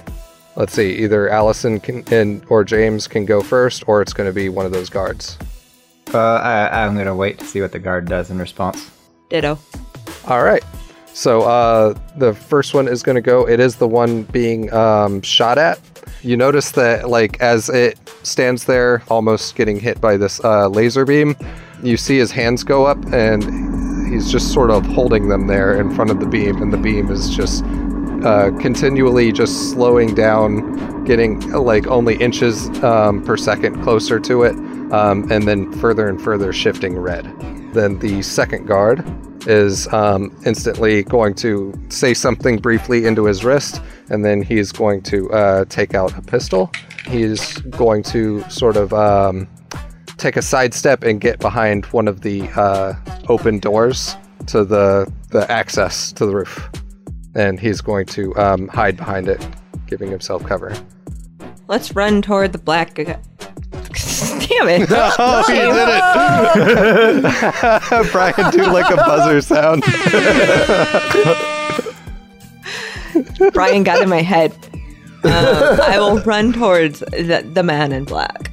Let's 0.60 0.74
see, 0.74 0.92
either 0.98 1.30
Allison 1.30 1.80
can, 1.80 2.04
and 2.12 2.44
or 2.50 2.66
James 2.66 3.08
can 3.08 3.26
go 3.26 3.42
first, 3.42 3.88
or 3.88 4.02
it's 4.02 4.12
going 4.12 4.30
to 4.30 4.34
be 4.34 4.50
one 4.50 4.66
of 4.66 4.74
those 4.74 4.90
guards. 4.90 5.38
Uh, 6.14 6.18
I, 6.18 6.84
I'm 6.84 6.98
gonna 6.98 7.16
wait 7.16 7.40
to 7.40 7.46
see 7.46 7.62
what 7.62 7.72
the 7.72 7.80
guard 7.80 8.10
does 8.10 8.30
in 8.30 8.38
response. 8.38 8.92
Ditto. 9.30 9.58
All 10.28 10.44
right. 10.44 10.64
So 11.14 11.44
uh, 11.44 11.98
the 12.18 12.34
first 12.34 12.74
one 12.74 12.90
is 12.90 13.04
going 13.04 13.16
to 13.16 13.22
go. 13.22 13.48
It 13.48 13.60
is 13.60 13.78
the 13.78 13.88
one 13.88 14.24
being 14.24 14.72
um, 14.74 15.22
shot 15.22 15.58
at. 15.58 15.80
You 16.24 16.36
notice 16.36 16.72
that, 16.72 17.10
like, 17.10 17.40
as 17.42 17.70
it 17.70 17.98
stands 18.24 18.66
there, 18.66 19.02
almost 19.10 19.56
getting 19.56 19.80
hit 19.80 20.02
by 20.02 20.18
this 20.18 20.44
uh, 20.44 20.68
laser 20.68 21.06
beam, 21.06 21.36
you 21.82 21.96
see 21.96 22.18
his 22.18 22.32
hands 22.32 22.64
go 22.64 22.86
up, 22.86 22.98
and 23.14 23.44
he's 24.12 24.32
just 24.32 24.54
sort 24.54 24.72
of 24.72 24.86
holding 24.86 25.30
them 25.30 25.48
there 25.48 25.80
in 25.80 25.94
front 25.94 26.12
of 26.12 26.20
the 26.20 26.26
beam, 26.26 26.62
and 26.62 26.74
the 26.74 26.78
beam 26.78 27.10
is 27.10 27.30
just 27.30 27.64
uh, 28.26 28.52
continually 28.60 29.32
just 29.32 29.72
slowing 29.72 30.14
down, 30.16 31.04
getting 31.06 31.40
like 31.52 31.88
only 31.88 32.16
inches 32.18 32.68
um, 32.84 33.24
per 33.24 33.38
second 33.38 33.82
closer 33.84 34.20
to 34.20 34.44
it, 34.44 34.56
um, 34.92 35.32
and 35.32 35.48
then 35.48 35.72
further 35.74 36.08
and 36.08 36.22
further 36.22 36.54
shifting 36.54 36.98
red. 36.98 37.26
Then 37.74 38.00
the 38.00 38.22
second 38.22 38.66
guard 38.66 39.04
is 39.48 39.88
um, 39.94 40.36
instantly 40.46 41.04
going 41.04 41.34
to 41.36 41.74
say 41.90 42.14
something 42.14 42.58
briefly 42.58 43.06
into 43.06 43.26
his 43.26 43.44
wrist, 43.44 43.82
and 44.10 44.26
then 44.26 44.42
he's 44.42 44.72
going 44.72 45.02
to 45.04 45.32
uh, 45.32 45.66
take 45.66 45.94
out 45.94 46.18
a 46.18 46.22
pistol. 46.22 46.72
He's 47.08 47.58
going 47.60 48.04
to 48.04 48.44
sort 48.50 48.76
of 48.76 48.94
um, 48.94 49.48
take 50.18 50.36
a 50.36 50.42
sidestep 50.42 51.04
and 51.04 51.22
get 51.22 51.40
behind 51.40 51.86
one 51.88 52.08
of 52.08 52.22
the 52.22 52.48
uh, 52.50 52.94
open 53.30 53.60
doors 53.60 54.16
to 54.48 54.64
the 54.64 55.12
the 55.30 55.50
access 55.52 56.12
to 56.14 56.26
the 56.26 56.36
roof, 56.36 56.70
and 57.40 57.60
he's 57.60 57.80
going 57.80 58.06
to 58.06 58.36
um, 58.36 58.68
hide 58.68 58.98
behind 58.98 59.30
it, 59.30 59.48
giving 59.88 60.12
himself 60.12 60.46
cover. 60.46 60.76
Let's 61.68 61.96
run 61.96 62.22
toward 62.22 62.52
the 62.52 62.58
black. 62.58 62.96
G- 62.96 63.06
Damn 63.06 64.68
it! 64.68 64.90
Oh, 64.92 65.44
he 65.48 65.54
did 65.54 65.74
it! 67.24 68.12
Brian, 68.12 68.52
do 68.52 68.66
like 68.72 68.92
a 68.92 68.98
buzzer 68.98 69.42
sound. 69.42 69.84
Brian 73.54 73.84
got 73.84 74.02
in 74.02 74.10
my 74.10 74.22
head. 74.22 74.52
Um, 75.24 75.80
I 75.82 75.98
will 75.98 76.20
run 76.22 76.54
towards 76.54 77.00
the, 77.00 77.50
the 77.54 77.64
man 77.64 77.92
in 77.92 78.04
black. 78.06 78.52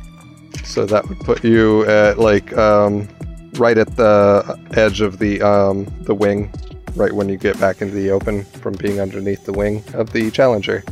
So 0.64 0.84
that 0.86 1.08
would 1.08 1.20
put 1.20 1.44
you 1.44 1.84
at 1.86 2.18
like 2.18 2.56
um, 2.56 3.08
right 3.54 3.78
at 3.78 3.96
the 3.96 4.58
edge 4.74 5.00
of 5.00 5.18
the 5.18 5.40
um, 5.42 5.86
the 6.02 6.14
wing, 6.14 6.52
right 6.96 7.12
when 7.12 7.28
you 7.28 7.36
get 7.36 7.58
back 7.60 7.82
into 7.82 7.94
the 7.94 8.10
open 8.10 8.44
from 8.44 8.74
being 8.74 9.00
underneath 9.00 9.44
the 9.44 9.52
wing 9.52 9.84
of 9.94 10.12
the 10.12 10.30
Challenger. 10.30 10.82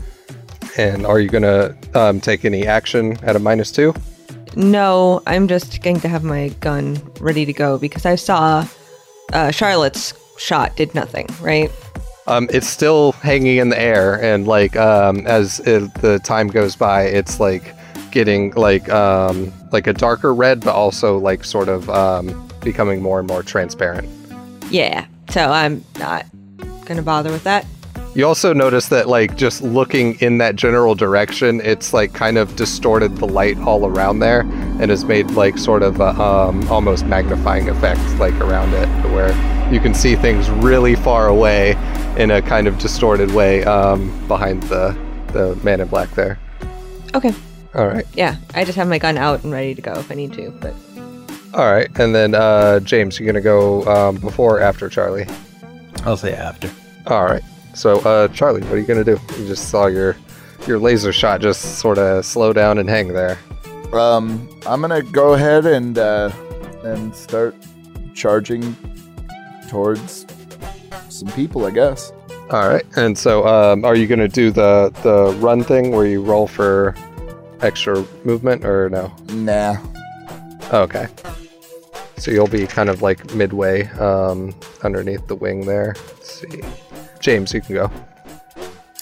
And 0.77 1.07
are 1.07 1.21
you 1.21 1.29
gonna 1.29 1.77
um, 1.95 2.21
take 2.21 2.45
any 2.45 2.67
action 2.67 3.17
at 3.23 3.37
a 3.37 3.39
minus 3.39 3.71
two? 3.73 3.95
No, 4.57 5.23
I'm 5.27 5.49
just 5.49 5.83
going 5.83 6.01
to 6.01 6.09
have 6.09 6.23
my 6.23 6.49
gun 6.61 7.01
ready 7.21 7.45
to 7.45 7.53
go 7.53 7.79
because 7.79 8.07
I 8.07 8.15
saw 8.15 8.67
uh, 9.33 9.51
Charlotte's 9.51 10.15
shot 10.39 10.77
did 10.77 10.95
nothing, 10.95 11.27
right? 11.41 11.71
Um, 12.27 12.49
it's 12.53 12.69
still 12.69 13.13
hanging 13.13 13.59
in 13.59 13.69
the 13.69 13.79
air, 13.79 14.23
and 14.23 14.47
like 14.47 14.77
um, 14.77 15.27
as 15.27 15.61
it, 15.61 15.93
the 15.95 16.19
time 16.21 16.49
goes 16.49 16.75
by, 16.75 17.03
it's 17.03 17.39
like 17.39 17.75
getting 18.11 18.53
like 18.53 18.89
um, 18.89 19.53
like 19.73 19.87
a 19.87 19.93
darker 19.93 20.33
red, 20.33 20.61
but 20.61 20.75
also 20.75 21.19
like 21.19 21.45
sort 21.45 21.69
of 21.69 21.91
um, 21.91 22.49
becoming 22.61 23.03
more 23.03 23.19
and 23.19 23.29
more 23.29 23.43
transparent. 23.43 24.09
Yeah, 24.71 25.07
so 25.31 25.51
I'm 25.51 25.85
not 25.99 26.27
going 26.85 26.97
to 26.97 27.03
bother 27.03 27.31
with 27.31 27.45
that. 27.45 27.67
You 28.15 28.27
also 28.27 28.53
notice 28.53 28.89
that, 28.91 29.09
like, 29.09 29.37
just 29.37 29.63
looking 29.63 30.15
in 30.21 30.39
that 30.39 30.55
general 30.55 30.95
direction, 30.95 31.61
it's 31.61 31.93
like 31.93 32.13
kind 32.13 32.39
of 32.39 32.55
distorted 32.55 33.17
the 33.17 33.27
light 33.27 33.59
all 33.59 33.87
around 33.87 34.21
there 34.21 34.43
and 34.81 34.91
has 34.91 35.05
made 35.05 35.33
like 35.33 35.59
sort 35.59 35.83
of 35.83 36.01
a, 36.01 36.11
um, 36.21 36.67
almost 36.71 37.07
magnifying 37.07 37.69
effect 37.69 38.01
like 38.21 38.35
around 38.35 38.73
it, 38.73 38.87
where 39.11 39.33
you 39.73 39.81
can 39.81 39.95
see 39.95 40.15
things 40.15 40.49
really 40.49 40.95
far 40.95 41.27
away 41.27 41.73
in 42.17 42.31
a 42.31 42.41
kind 42.41 42.69
of 42.69 42.79
distorted 42.79 43.33
way 43.33 43.65
um, 43.65 44.11
behind 44.29 44.63
the 44.65 44.97
the 45.33 45.57
man 45.65 45.81
in 45.81 45.89
black 45.89 46.09
there. 46.11 46.39
Okay. 47.15 47.35
All 47.75 47.89
right, 47.89 48.07
Yeah, 48.15 48.37
I 48.55 48.65
just 48.65 48.77
have 48.77 48.87
my 48.87 48.99
gun 48.99 49.19
out 49.19 49.43
and 49.43 49.53
ready 49.53 49.75
to 49.75 49.83
go 49.83 49.95
if 49.95 50.09
I 50.09 50.15
need 50.15 50.33
to. 50.35 50.53
But 50.61 50.75
all 51.55 51.73
right, 51.73 51.89
and 51.99 52.15
then 52.15 52.35
uh, 52.35 52.81
James, 52.81 53.19
you're 53.19 53.27
gonna 53.27 53.41
go 53.41 53.85
um, 53.87 54.17
before 54.17 54.59
or 54.59 54.61
after 54.61 54.89
Charlie. 54.89 55.27
I'll 56.05 56.17
say 56.17 56.35
after. 56.35 56.71
All 57.07 57.25
right. 57.25 57.43
So, 57.75 58.01
uh, 58.01 58.29
Charlie, 58.29 58.63
what 58.63 58.73
are 58.73 58.79
you 58.79 58.87
gonna 58.87 59.05
do? 59.05 59.19
You 59.39 59.47
just 59.47 59.69
saw 59.69 59.87
your 59.87 60.17
your 60.67 60.79
laser 60.79 61.13
shot 61.13 61.41
just 61.41 61.79
sort 61.79 61.99
of 61.99 62.25
slow 62.25 62.53
down 62.53 62.79
and 62.79 62.89
hang 62.89 63.09
there. 63.09 63.39
Um, 63.93 64.49
I'm 64.67 64.81
gonna 64.81 65.03
go 65.03 65.35
ahead 65.35 65.67
and 65.67 65.99
uh, 65.99 66.31
and 66.83 67.15
start 67.15 67.55
charging 68.15 68.77
towards 69.69 70.27
some 71.09 71.29
people, 71.29 71.67
I 71.67 71.71
guess. 71.71 72.13
All 72.51 72.69
right. 72.69 72.85
And 72.97 73.17
so, 73.17 73.47
um, 73.47 73.85
are 73.85 73.95
you 73.95 74.07
gonna 74.07 74.29
do 74.29 74.51
the 74.51 74.93
the 75.03 75.35
run 75.39 75.63
thing 75.63 75.93
where 75.93 76.07
you 76.07 76.23
roll 76.23 76.47
for 76.47 76.95
extra 77.61 78.05
movement, 78.25 78.65
or 78.65 78.91
no? 78.91 79.15
Nah. 79.33 79.77
Okay. 80.73 81.07
So 82.17 82.31
you'll 82.31 82.47
be 82.47 82.67
kind 82.67 82.89
of 82.89 83.03
like 83.03 83.35
midway 83.35 83.89
um, 83.99 84.55
underneath 84.83 85.27
the 85.27 85.35
wing 85.35 85.67
there. 85.67 85.95
Let's 85.97 86.41
see. 86.41 86.63
James, 87.21 87.53
you 87.53 87.61
can 87.61 87.75
go. 87.75 87.91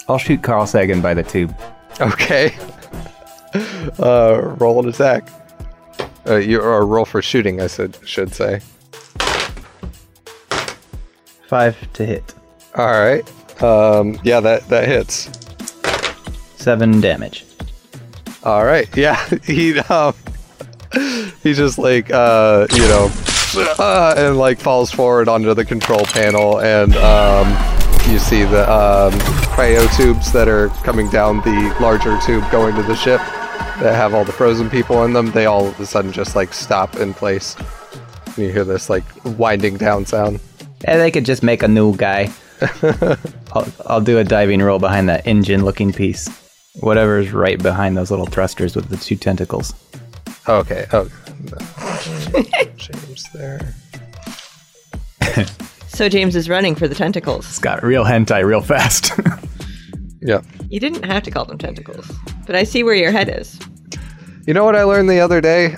I'll 0.08 0.18
shoot 0.18 0.42
Carl 0.42 0.66
Sagan 0.66 1.00
by 1.00 1.14
the 1.14 1.22
tube. 1.22 1.54
Okay. 2.00 2.54
uh, 3.98 4.54
roll 4.58 4.80
an 4.80 4.88
attack. 4.88 5.28
Uh, 6.26 6.36
you 6.36 6.60
or 6.60 6.86
roll 6.86 7.04
for 7.04 7.20
shooting, 7.20 7.60
I 7.60 7.66
said 7.66 7.98
should 8.04 8.34
say. 8.34 8.60
Five 11.48 11.92
to 11.94 12.06
hit. 12.06 12.34
All 12.76 12.86
right. 12.86 13.62
Um, 13.62 14.18
yeah, 14.22 14.40
that 14.40 14.68
that 14.68 14.88
hits. 14.88 15.30
Seven 16.56 17.00
damage. 17.00 17.44
All 18.44 18.64
right. 18.64 18.88
Yeah, 18.96 19.22
he 19.44 19.78
um, 19.80 20.14
he 21.42 21.52
just 21.52 21.78
like 21.78 22.10
uh, 22.10 22.66
you 22.72 22.82
know, 22.88 23.10
uh, 23.78 24.14
and 24.16 24.38
like 24.38 24.58
falls 24.58 24.90
forward 24.90 25.28
onto 25.28 25.54
the 25.54 25.64
control 25.64 26.04
panel, 26.04 26.60
and 26.60 26.94
um, 26.96 27.48
you 28.10 28.18
see 28.18 28.44
the 28.44 28.70
um, 28.70 29.12
cryo 29.54 29.96
tubes 29.96 30.32
that 30.32 30.48
are 30.48 30.68
coming 30.84 31.08
down 31.10 31.38
the 31.38 31.76
larger 31.80 32.18
tube 32.20 32.44
going 32.50 32.74
to 32.74 32.82
the 32.82 32.96
ship 32.96 33.20
that 33.80 33.94
have 33.94 34.14
all 34.14 34.24
the 34.24 34.32
frozen 34.32 34.68
people 34.70 35.04
in 35.04 35.12
them. 35.12 35.30
They 35.30 35.46
all 35.46 35.68
of 35.68 35.80
a 35.80 35.86
sudden 35.86 36.12
just 36.12 36.36
like 36.36 36.52
stop 36.52 36.96
in 36.96 37.14
place. 37.14 37.56
And 38.26 38.38
you 38.38 38.52
hear 38.52 38.64
this 38.64 38.88
like 38.90 39.04
winding 39.24 39.76
down 39.76 40.06
sound. 40.06 40.40
Yeah, 40.84 40.96
they 40.98 41.10
could 41.10 41.24
just 41.24 41.42
make 41.42 41.62
a 41.62 41.68
new 41.68 41.96
guy. 41.96 42.30
I'll, 43.52 43.72
I'll 43.86 44.00
do 44.00 44.18
a 44.18 44.24
diving 44.24 44.62
roll 44.62 44.78
behind 44.78 45.08
that 45.08 45.26
engine 45.26 45.64
looking 45.64 45.92
piece. 45.92 46.28
Whatever's 46.80 47.32
right 47.32 47.62
behind 47.62 47.96
those 47.96 48.10
little 48.10 48.26
thrusters 48.26 48.74
with 48.74 48.88
the 48.88 48.96
two 48.96 49.16
tentacles. 49.16 49.74
Oh, 50.46 50.56
okay. 50.58 50.86
Oh, 50.92 51.08
James 52.76 53.28
there. 53.32 53.74
so 55.88 56.08
James 56.08 56.34
is 56.34 56.48
running 56.48 56.74
for 56.74 56.88
the 56.88 56.94
tentacles. 56.94 57.46
It's 57.48 57.58
got 57.58 57.82
real 57.82 58.04
hentai 58.04 58.44
real 58.44 58.62
fast. 58.62 59.12
Yep. 60.22 60.44
You 60.70 60.78
didn't 60.78 61.04
have 61.04 61.24
to 61.24 61.30
call 61.30 61.44
them 61.44 61.58
tentacles, 61.58 62.10
but 62.46 62.54
I 62.54 62.62
see 62.62 62.84
where 62.84 62.94
your 62.94 63.10
head 63.10 63.28
is. 63.28 63.58
You 64.46 64.54
know 64.54 64.64
what 64.64 64.76
I 64.76 64.84
learned 64.84 65.10
the 65.10 65.20
other 65.20 65.40
day? 65.40 65.76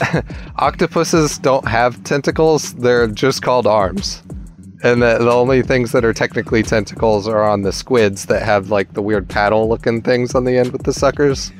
Octopuses 0.58 1.38
don't 1.38 1.68
have 1.68 2.02
tentacles, 2.02 2.72
they're 2.74 3.06
just 3.06 3.42
called 3.42 3.66
arms. 3.66 4.22
And 4.82 5.02
the, 5.02 5.18
the 5.18 5.30
only 5.30 5.62
things 5.62 5.92
that 5.92 6.04
are 6.04 6.12
technically 6.12 6.62
tentacles 6.62 7.28
are 7.28 7.44
on 7.44 7.62
the 7.62 7.72
squids 7.72 8.26
that 8.26 8.42
have 8.42 8.70
like 8.70 8.94
the 8.94 9.02
weird 9.02 9.28
paddle 9.28 9.68
looking 9.68 10.02
things 10.02 10.34
on 10.34 10.44
the 10.44 10.56
end 10.56 10.72
with 10.72 10.84
the 10.84 10.92
suckers. 10.92 11.52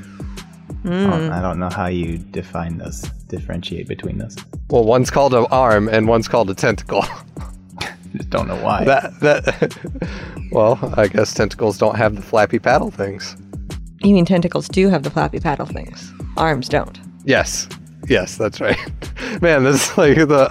I 0.84 0.88
don't- 0.88 1.32
I 1.32 1.40
don't 1.42 1.58
know 1.58 1.68
how 1.70 1.86
you 1.86 2.18
define 2.18 2.78
those, 2.78 3.02
differentiate 3.28 3.86
between 3.88 4.18
those. 4.18 4.36
Well, 4.70 4.84
one's 4.84 5.10
called 5.10 5.32
an 5.34 5.46
arm 5.50 5.88
and 5.88 6.08
one's 6.08 6.28
called 6.28 6.50
a 6.50 6.54
tentacle. 6.54 7.04
Just 8.16 8.28
don't 8.30 8.46
know 8.48 8.62
why. 8.62 8.84
that 8.84 9.18
that 9.20 9.78
Well, 10.52 10.78
I 10.98 11.06
guess 11.08 11.32
tentacles 11.32 11.78
don't 11.78 11.96
have 11.96 12.14
the 12.16 12.20
flappy 12.22 12.58
paddle 12.58 12.90
things. 12.90 13.36
You 14.02 14.12
mean 14.14 14.24
tentacles 14.26 14.68
do 14.68 14.88
have 14.90 15.02
the 15.02 15.10
flappy 15.10 15.40
paddle 15.40 15.64
things? 15.66 16.12
Arms 16.36 16.68
don't. 16.68 16.98
Yes. 17.24 17.68
Yes, 18.08 18.36
that's 18.36 18.60
right. 18.60 18.76
Man, 19.40 19.62
this 19.64 19.90
is 19.92 19.96
like 19.98 20.16
the 20.16 20.46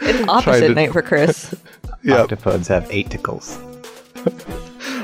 It's 0.00 0.28
opposite 0.28 0.68
to- 0.68 0.74
night 0.74 0.92
for 0.92 1.02
Chris. 1.02 1.54
Yep. 2.02 2.28
Octopods 2.28 2.66
have 2.68 2.88
eight 2.90 3.10
tickles. 3.10 3.58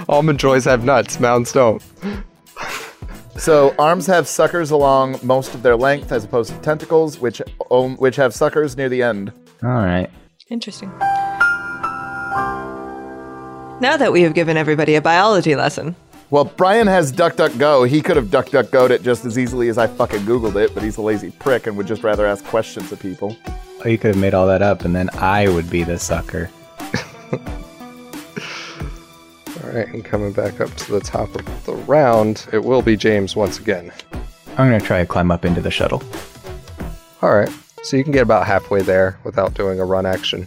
Almond 0.08 0.38
joys 0.40 0.64
have 0.64 0.84
nuts, 0.84 1.20
mounds 1.20 1.52
don't. 1.52 1.82
So 3.36 3.74
arms 3.78 4.06
have 4.06 4.28
suckers 4.28 4.70
along 4.70 5.18
most 5.22 5.54
of 5.54 5.62
their 5.62 5.76
length, 5.76 6.12
as 6.12 6.24
opposed 6.24 6.52
to 6.52 6.58
tentacles, 6.60 7.18
which 7.18 7.40
own, 7.70 7.94
which 7.96 8.16
have 8.16 8.34
suckers 8.34 8.76
near 8.76 8.88
the 8.88 9.02
end. 9.02 9.32
All 9.62 9.70
right. 9.70 10.08
Interesting. 10.48 10.90
Now 13.80 13.96
that 13.96 14.12
we 14.12 14.22
have 14.22 14.34
given 14.34 14.56
everybody 14.56 14.94
a 14.94 15.02
biology 15.02 15.56
lesson, 15.56 15.96
Well, 16.30 16.44
Brian 16.44 16.86
has 16.86 17.12
DuckDuckGo. 17.12 17.88
He 17.88 18.00
could 18.00 18.16
have 18.16 18.26
DuckDuckGo'd 18.26 18.90
it 18.92 19.02
just 19.02 19.24
as 19.24 19.36
easily 19.38 19.68
as 19.68 19.76
I 19.76 19.86
fucking 19.88 20.20
Googled 20.20 20.54
it, 20.62 20.72
but 20.72 20.82
he's 20.82 20.96
a 20.98 21.02
lazy 21.02 21.30
prick 21.30 21.66
and 21.66 21.76
would 21.76 21.86
just 21.88 22.04
rather 22.04 22.26
ask 22.26 22.44
questions 22.44 22.92
of 22.92 23.00
people. 23.00 23.36
Oh, 23.84 23.88
you 23.88 23.98
could 23.98 24.14
have 24.14 24.20
made 24.20 24.34
all 24.34 24.46
that 24.46 24.62
up, 24.62 24.84
and 24.84 24.94
then 24.94 25.10
I 25.14 25.48
would 25.48 25.68
be 25.68 25.82
the 25.82 25.98
sucker. 25.98 26.48
All 29.72 29.78
right, 29.78 29.88
and 29.88 30.04
coming 30.04 30.32
back 30.32 30.60
up 30.60 30.68
to 30.74 30.92
the 30.92 31.00
top 31.00 31.34
of 31.34 31.64
the 31.64 31.72
round, 31.72 32.46
it 32.52 32.62
will 32.62 32.82
be 32.82 32.94
James 32.94 33.34
once 33.34 33.58
again. 33.58 33.90
I'm 34.58 34.68
gonna 34.68 34.78
try 34.78 35.00
to 35.00 35.06
climb 35.06 35.30
up 35.30 35.46
into 35.46 35.62
the 35.62 35.70
shuttle. 35.70 36.02
All 37.22 37.34
right, 37.34 37.48
so 37.82 37.96
you 37.96 38.02
can 38.04 38.12
get 38.12 38.20
about 38.20 38.46
halfway 38.46 38.82
there 38.82 39.18
without 39.24 39.54
doing 39.54 39.80
a 39.80 39.84
run 39.86 40.04
action. 40.04 40.46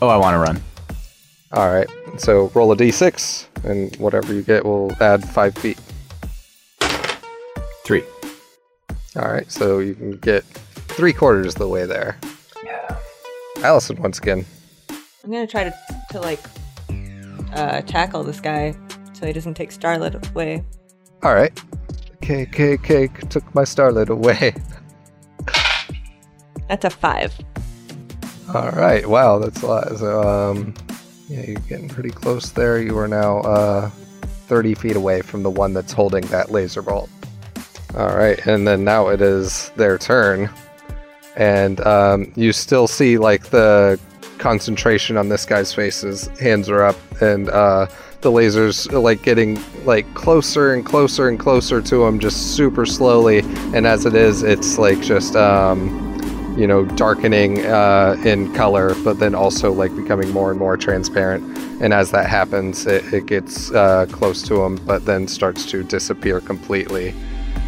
Oh, 0.00 0.08
I 0.08 0.16
want 0.16 0.32
to 0.32 0.38
run. 0.38 0.62
All 1.52 1.70
right, 1.70 1.88
so 2.16 2.50
roll 2.54 2.72
a 2.72 2.76
d6, 2.76 3.64
and 3.64 3.94
whatever 3.96 4.32
you 4.32 4.40
get 4.40 4.64
will 4.64 4.96
add 5.02 5.28
five 5.28 5.54
feet. 5.54 5.78
Three. 7.84 8.02
All 9.16 9.30
right, 9.30 9.50
so 9.52 9.80
you 9.80 9.94
can 9.94 10.12
get 10.12 10.42
three 10.44 11.12
quarters 11.12 11.52
of 11.54 11.58
the 11.58 11.68
way 11.68 11.84
there. 11.84 12.16
Yeah. 12.64 12.96
Allison 13.58 14.00
once 14.00 14.16
again. 14.16 14.46
I'm 15.22 15.30
gonna 15.30 15.46
try 15.46 15.64
to 15.64 15.74
to 16.12 16.20
like 16.20 16.40
uh, 17.54 17.80
tackle 17.82 18.24
this 18.24 18.40
guy 18.40 18.74
so 19.12 19.26
he 19.26 19.32
doesn't 19.32 19.54
take 19.54 19.70
Starlet 19.70 20.30
away. 20.30 20.64
All 21.22 21.34
right. 21.34 21.54
KKK 22.22 23.28
took 23.28 23.54
my 23.54 23.62
starlet 23.62 24.08
away. 24.08 24.54
That's 26.68 26.84
a 26.84 26.90
five. 26.90 27.34
All 28.54 28.70
right. 28.70 29.08
Wow, 29.08 29.38
that's 29.38 29.62
a 29.62 29.66
lot. 29.66 29.96
So, 29.96 30.22
um, 30.22 30.74
yeah, 31.28 31.44
you're 31.46 31.60
getting 31.60 31.88
pretty 31.88 32.10
close 32.10 32.50
there. 32.50 32.80
You 32.80 32.96
are 32.98 33.08
now 33.08 33.38
uh, 33.38 33.90
30 34.46 34.74
feet 34.74 34.96
away 34.96 35.22
from 35.22 35.42
the 35.42 35.50
one 35.50 35.72
that's 35.72 35.92
holding 35.92 36.26
that 36.26 36.50
laser 36.50 36.82
bolt. 36.82 37.10
All 37.96 38.14
right, 38.14 38.38
and 38.46 38.68
then 38.68 38.84
now 38.84 39.08
it 39.08 39.22
is 39.22 39.70
their 39.76 39.96
turn, 39.96 40.50
and 41.36 41.80
um, 41.80 42.30
you 42.36 42.52
still 42.52 42.86
see 42.86 43.16
like 43.16 43.44
the 43.44 43.98
concentration 44.38 45.16
on 45.16 45.28
this 45.28 45.44
guy's 45.44 45.72
face. 45.72 46.02
His 46.02 46.26
hands 46.38 46.68
are 46.68 46.84
up, 46.84 46.96
and 47.20 47.48
uh, 47.48 47.86
the 48.20 48.30
lasers 48.30 48.90
like 48.90 49.22
getting 49.22 49.58
like 49.84 50.12
closer 50.14 50.74
and 50.74 50.84
closer 50.84 51.28
and 51.28 51.38
closer 51.38 51.80
to 51.82 52.04
him, 52.06 52.18
just 52.18 52.56
super 52.56 52.86
slowly. 52.86 53.40
And 53.74 53.86
as 53.86 54.06
it 54.06 54.14
is, 54.14 54.42
it's 54.42 54.78
like 54.78 55.00
just 55.00 55.36
um, 55.36 56.08
you 56.58 56.66
know, 56.66 56.84
darkening 56.84 57.64
uh, 57.66 58.16
in 58.24 58.52
color, 58.52 58.94
but 59.04 59.20
then 59.20 59.32
also 59.32 59.72
like 59.72 59.94
becoming 59.94 60.30
more 60.32 60.50
and 60.50 60.58
more 60.58 60.76
transparent. 60.76 61.56
And 61.80 61.94
as 61.94 62.10
that 62.10 62.28
happens, 62.28 62.84
it, 62.84 63.14
it 63.14 63.26
gets 63.26 63.70
uh, 63.70 64.06
close 64.10 64.42
to 64.48 64.64
him, 64.64 64.76
but 64.84 65.04
then 65.04 65.28
starts 65.28 65.64
to 65.66 65.84
disappear 65.84 66.40
completely. 66.40 67.14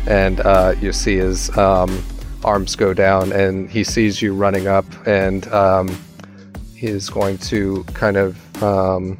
And 0.09 0.41
uh, 0.41 0.75
you 0.81 0.93
see 0.93 1.17
his 1.19 1.57
um, 1.57 2.03
arms 2.43 2.75
go 2.75 2.93
down, 2.93 3.31
and 3.33 3.71
he 3.71 3.85
sees 3.85 4.21
you 4.21 4.35
running 4.35 4.67
up, 4.67 4.87
and 5.07 5.47
um, 5.53 5.97
is 6.81 7.11
going 7.11 7.39
to 7.39 7.85
kind 7.95 8.17
of 8.17 8.63
um, 8.63 9.19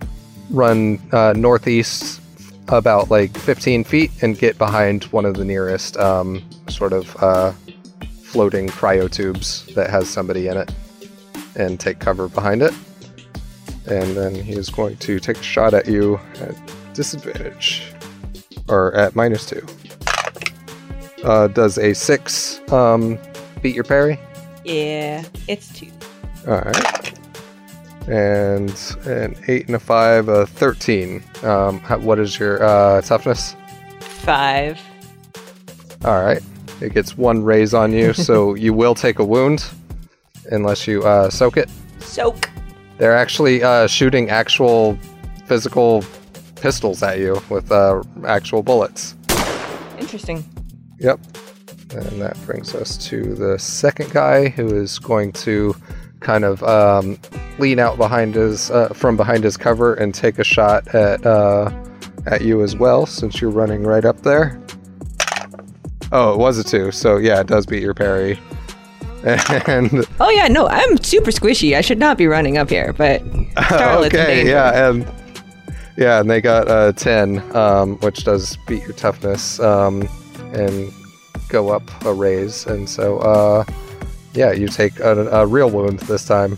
run 0.51 1.01
uh, 1.13 1.35
northeast 1.37 2.21
about 2.69 3.11
like 3.11 3.37
15 3.37 3.85
feet 3.85 4.11
and 4.23 4.39
get 4.39 4.59
behind 4.59 5.05
one 5.05 5.25
of 5.25 5.35
the 5.35 5.45
nearest 5.45 5.97
um, 5.97 6.43
sort 6.69 6.93
of 6.93 7.17
uh, 7.23 7.53
floating 8.23 8.69
cryo 8.69 9.11
tubes 9.11 9.67
that 9.75 9.91
has 9.91 10.09
somebody 10.09 10.47
in 10.47 10.57
it 10.57 10.73
and 11.57 11.81
take 11.81 11.99
cover 11.99 12.29
behind 12.29 12.63
it. 12.63 12.73
And 13.87 14.17
then 14.17 14.35
he 14.35 14.53
is 14.53 14.71
going 14.71 14.97
to 14.99 15.19
take 15.19 15.39
a 15.39 15.43
shot 15.43 15.75
at 15.75 15.89
you 15.89 16.21
at 16.41 16.55
disadvantage 16.95 17.93
or 18.69 18.95
at 18.95 19.17
minus 19.17 19.47
two. 19.47 19.67
Uh, 21.25 21.49
does 21.49 21.77
a 21.77 21.93
six 21.93 22.61
um, 22.71 23.19
beat 23.63 23.75
your 23.75 23.85
parry? 23.85 24.19
Yeah, 24.65 25.25
it's 25.49 25.77
two. 25.79 25.91
All 26.47 26.61
right. 26.61 27.20
And 28.09 28.71
an 29.05 29.37
eight 29.47 29.67
and 29.67 29.77
a 29.77 29.79
five, 29.79 30.29
a 30.29 30.47
thirteen. 30.47 31.23
Um, 31.43 31.81
how, 31.81 31.99
what 31.99 32.19
is 32.19 32.39
your 32.39 32.63
uh, 32.63 33.03
toughness? 33.03 33.55
Five. 34.01 34.81
All 36.05 36.23
right. 36.23 36.43
It 36.81 36.95
gets 36.95 37.17
one 37.17 37.43
raise 37.43 37.75
on 37.75 37.93
you, 37.93 38.13
so 38.13 38.55
you 38.65 38.73
will 38.73 38.95
take 38.95 39.19
a 39.19 39.25
wound 39.25 39.65
unless 40.51 40.87
you 40.87 41.03
uh, 41.03 41.31
soak 41.31 41.57
it. 41.57 41.69
Soak. 42.01 42.49
They're 42.99 43.17
actually 43.17 43.63
uh, 43.63 43.87
shooting 43.87 44.31
actual 44.31 44.99
physical 45.47 46.05
pistols 46.57 47.03
at 47.03 47.19
you 47.19 47.41
with 47.49 47.71
uh, 47.73 48.03
actual 48.27 48.63
bullets. 48.63 49.15
Interesting. 49.99 50.45
Yep. 50.99 51.21
And 51.93 52.21
that 52.21 52.37
brings 52.47 52.75
us 52.75 52.97
to 53.09 53.35
the 53.35 53.59
second 53.59 54.13
guy 54.13 54.49
who 54.49 54.77
is 54.77 54.99
going 54.99 55.33
to 55.33 55.75
kind 56.21 56.45
of 56.45 56.63
um, 56.63 57.19
lean 57.61 57.79
out 57.79 57.97
behind 57.97 58.35
his 58.35 58.71
uh, 58.71 58.89
from 58.89 59.17
behind 59.17 59.45
his 59.45 59.57
cover 59.57 59.95
and 59.95 60.15
take 60.15 60.39
a 60.39 60.45
shot 60.45 60.93
at 60.95 61.25
uh, 61.25 61.71
at 62.27 62.43
you 62.43 62.63
as 62.63 62.77
well, 62.77 63.07
since 63.07 63.41
you're 63.41 63.51
running 63.51 63.83
right 63.83 64.05
up 64.05 64.23
there. 64.23 64.61
Oh, 66.13 66.33
it 66.33 66.39
was 66.39 66.59
a 66.59 66.65
two, 66.65 66.91
so 66.91 67.19
yeah, 67.19 67.41
it 67.41 67.47
does 67.47 67.67
beat 67.67 67.83
your 67.83 67.95
parry. 67.95 68.39
And 69.23 70.07
Oh 70.19 70.31
yeah, 70.31 70.49
no, 70.49 70.67
I'm 70.67 70.97
super 70.97 71.31
squishy. 71.31 71.77
I 71.77 71.83
should 71.83 71.99
not 71.99 72.17
be 72.17 72.27
running 72.27 72.57
up 72.57 72.71
here, 72.71 72.95
but 72.95 73.23
Starlet's 73.69 74.15
okay, 74.15 74.49
yeah, 74.49 74.89
and 74.89 75.07
yeah, 75.99 76.21
and 76.21 76.31
they 76.31 76.41
got 76.41 76.71
a 76.71 76.95
ten, 76.95 77.41
um, 77.55 77.99
which 77.99 78.25
does 78.25 78.57
beat 78.67 78.83
your 78.83 78.95
toughness, 78.95 79.61
um, 79.61 80.09
and 80.55 80.91
go 81.51 81.69
up 81.69 81.83
a 82.07 82.15
raise, 82.15 82.65
and 82.67 82.89
so 82.89 83.19
uh, 83.19 83.65
yeah, 84.33 84.53
you 84.53 84.69
take 84.69 84.99
a, 85.01 85.27
a 85.29 85.47
real 85.47 85.69
wound 85.69 85.99
this 86.01 86.25
time. 86.25 86.57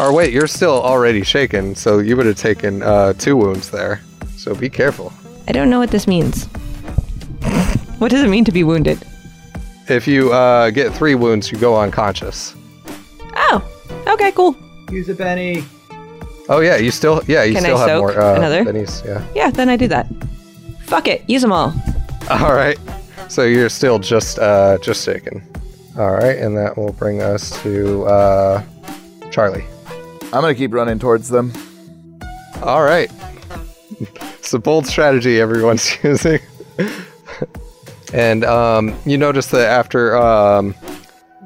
Or 0.00 0.14
wait, 0.14 0.32
you're 0.32 0.46
still 0.46 0.80
already 0.80 1.22
shaken, 1.22 1.74
so 1.74 1.98
you 1.98 2.16
would 2.16 2.24
have 2.24 2.36
taken 2.36 2.82
uh, 2.82 3.12
two 3.12 3.36
wounds 3.36 3.70
there. 3.70 4.00
So 4.34 4.54
be 4.54 4.70
careful. 4.70 5.12
I 5.46 5.52
don't 5.52 5.68
know 5.68 5.78
what 5.78 5.90
this 5.90 6.06
means. 6.06 6.46
what 7.98 8.10
does 8.10 8.22
it 8.22 8.28
mean 8.28 8.46
to 8.46 8.52
be 8.52 8.64
wounded? 8.64 9.04
If 9.88 10.08
you 10.08 10.32
uh, 10.32 10.70
get 10.70 10.94
three 10.94 11.14
wounds, 11.14 11.52
you 11.52 11.58
go 11.58 11.78
unconscious. 11.78 12.54
Oh, 13.36 13.62
okay, 14.06 14.32
cool. 14.32 14.56
Use 14.90 15.10
a 15.10 15.14
Benny. 15.14 15.64
Oh 16.48 16.60
yeah, 16.60 16.76
you 16.76 16.90
still 16.90 17.22
yeah 17.28 17.44
you 17.44 17.54
Can 17.54 17.64
I 17.64 17.68
still 17.68 17.78
have 17.78 17.88
soak 17.88 18.00
more 18.00 18.20
uh, 18.20 18.36
another? 18.36 18.64
bennies, 18.64 19.04
yeah. 19.04 19.24
Yeah, 19.34 19.50
then 19.50 19.68
I 19.68 19.76
do 19.76 19.86
that. 19.88 20.08
Fuck 20.84 21.08
it, 21.08 21.28
use 21.28 21.42
them 21.42 21.52
all. 21.52 21.74
All 22.30 22.54
right. 22.54 22.78
So 23.28 23.44
you're 23.44 23.68
still 23.68 23.98
just 23.98 24.38
uh, 24.38 24.78
just 24.78 25.04
shaken. 25.04 25.46
All 25.98 26.12
right, 26.12 26.38
and 26.38 26.56
that 26.56 26.76
will 26.76 26.92
bring 26.92 27.20
us 27.20 27.50
to 27.62 28.04
uh, 28.06 28.62
Charlie. 29.30 29.64
I'm 30.32 30.42
gonna 30.42 30.54
keep 30.54 30.72
running 30.72 30.98
towards 30.98 31.28
them. 31.28 31.52
All 32.62 32.82
right. 32.82 33.10
It's 34.38 34.52
a 34.52 34.58
bold 34.58 34.86
strategy 34.86 35.40
everyone's 35.40 35.96
using. 36.04 36.38
and 38.12 38.44
um, 38.44 38.96
you 39.04 39.18
notice 39.18 39.46
that 39.46 39.68
after 39.68 40.16
um, 40.16 40.74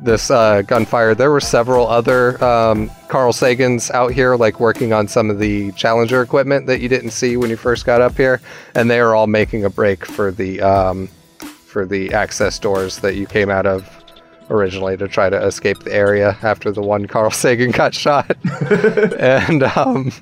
this 0.02 0.30
uh, 0.30 0.62
gunfire, 0.62 1.14
there 1.14 1.30
were 1.30 1.40
several 1.40 1.86
other 1.86 2.42
um, 2.44 2.90
Carl 3.08 3.32
Sagans 3.32 3.90
out 3.90 4.12
here, 4.12 4.36
like 4.36 4.60
working 4.60 4.92
on 4.92 5.08
some 5.08 5.30
of 5.30 5.38
the 5.38 5.72
Challenger 5.72 6.20
equipment 6.20 6.66
that 6.66 6.80
you 6.80 6.88
didn't 6.88 7.10
see 7.10 7.38
when 7.38 7.48
you 7.48 7.56
first 7.56 7.86
got 7.86 8.02
up 8.02 8.16
here, 8.16 8.40
and 8.74 8.90
they 8.90 9.00
are 9.00 9.14
all 9.14 9.26
making 9.26 9.64
a 9.64 9.70
break 9.70 10.04
for 10.04 10.30
the 10.30 10.60
um, 10.60 11.08
for 11.38 11.86
the 11.86 12.12
access 12.12 12.58
doors 12.58 12.98
that 12.98 13.16
you 13.16 13.26
came 13.26 13.50
out 13.50 13.66
of 13.66 14.03
originally 14.50 14.96
to 14.96 15.08
try 15.08 15.30
to 15.30 15.46
escape 15.46 15.80
the 15.80 15.92
area 15.92 16.36
after 16.42 16.70
the 16.70 16.82
one 16.82 17.06
Carl 17.06 17.30
Sagan 17.42 17.70
got 17.70 17.94
shot. 17.94 18.36
and 19.18 19.62
um, 19.62 20.12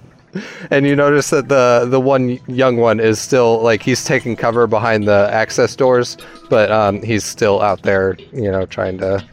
and 0.70 0.86
you 0.86 0.96
notice 0.96 1.30
that 1.30 1.48
the 1.48 1.86
the 1.88 2.00
one 2.00 2.38
young 2.46 2.76
one 2.76 3.00
is 3.00 3.20
still 3.20 3.62
like 3.62 3.82
he's 3.82 4.04
taking 4.04 4.36
cover 4.36 4.66
behind 4.66 5.06
the 5.06 5.28
access 5.32 5.76
doors, 5.76 6.16
but 6.48 6.70
um, 6.70 7.02
he's 7.02 7.24
still 7.24 7.60
out 7.60 7.82
there, 7.82 8.16
you 8.32 8.50
know, 8.50 8.66
trying 8.66 8.98
to, 8.98 9.24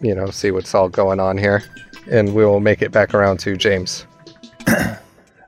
you 0.00 0.14
know, 0.14 0.26
see 0.30 0.50
what's 0.50 0.74
all 0.74 0.88
going 0.88 1.20
on 1.20 1.36
here. 1.36 1.62
And 2.10 2.34
we 2.34 2.44
will 2.44 2.60
make 2.60 2.82
it 2.82 2.90
back 2.90 3.14
around 3.14 3.40
to 3.40 3.56
James. 3.56 4.06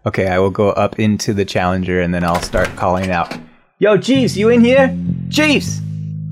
Okay, 0.04 0.26
I 0.26 0.40
will 0.40 0.50
go 0.50 0.70
up 0.70 0.98
into 0.98 1.32
the 1.32 1.44
Challenger 1.44 2.00
and 2.00 2.12
then 2.12 2.24
I'll 2.24 2.42
start 2.42 2.66
calling 2.74 3.12
out. 3.12 3.38
Yo, 3.78 3.96
Jeeves, 3.96 4.36
you 4.36 4.48
in 4.48 4.60
here? 4.60 4.96
Chiefs! 5.30 5.80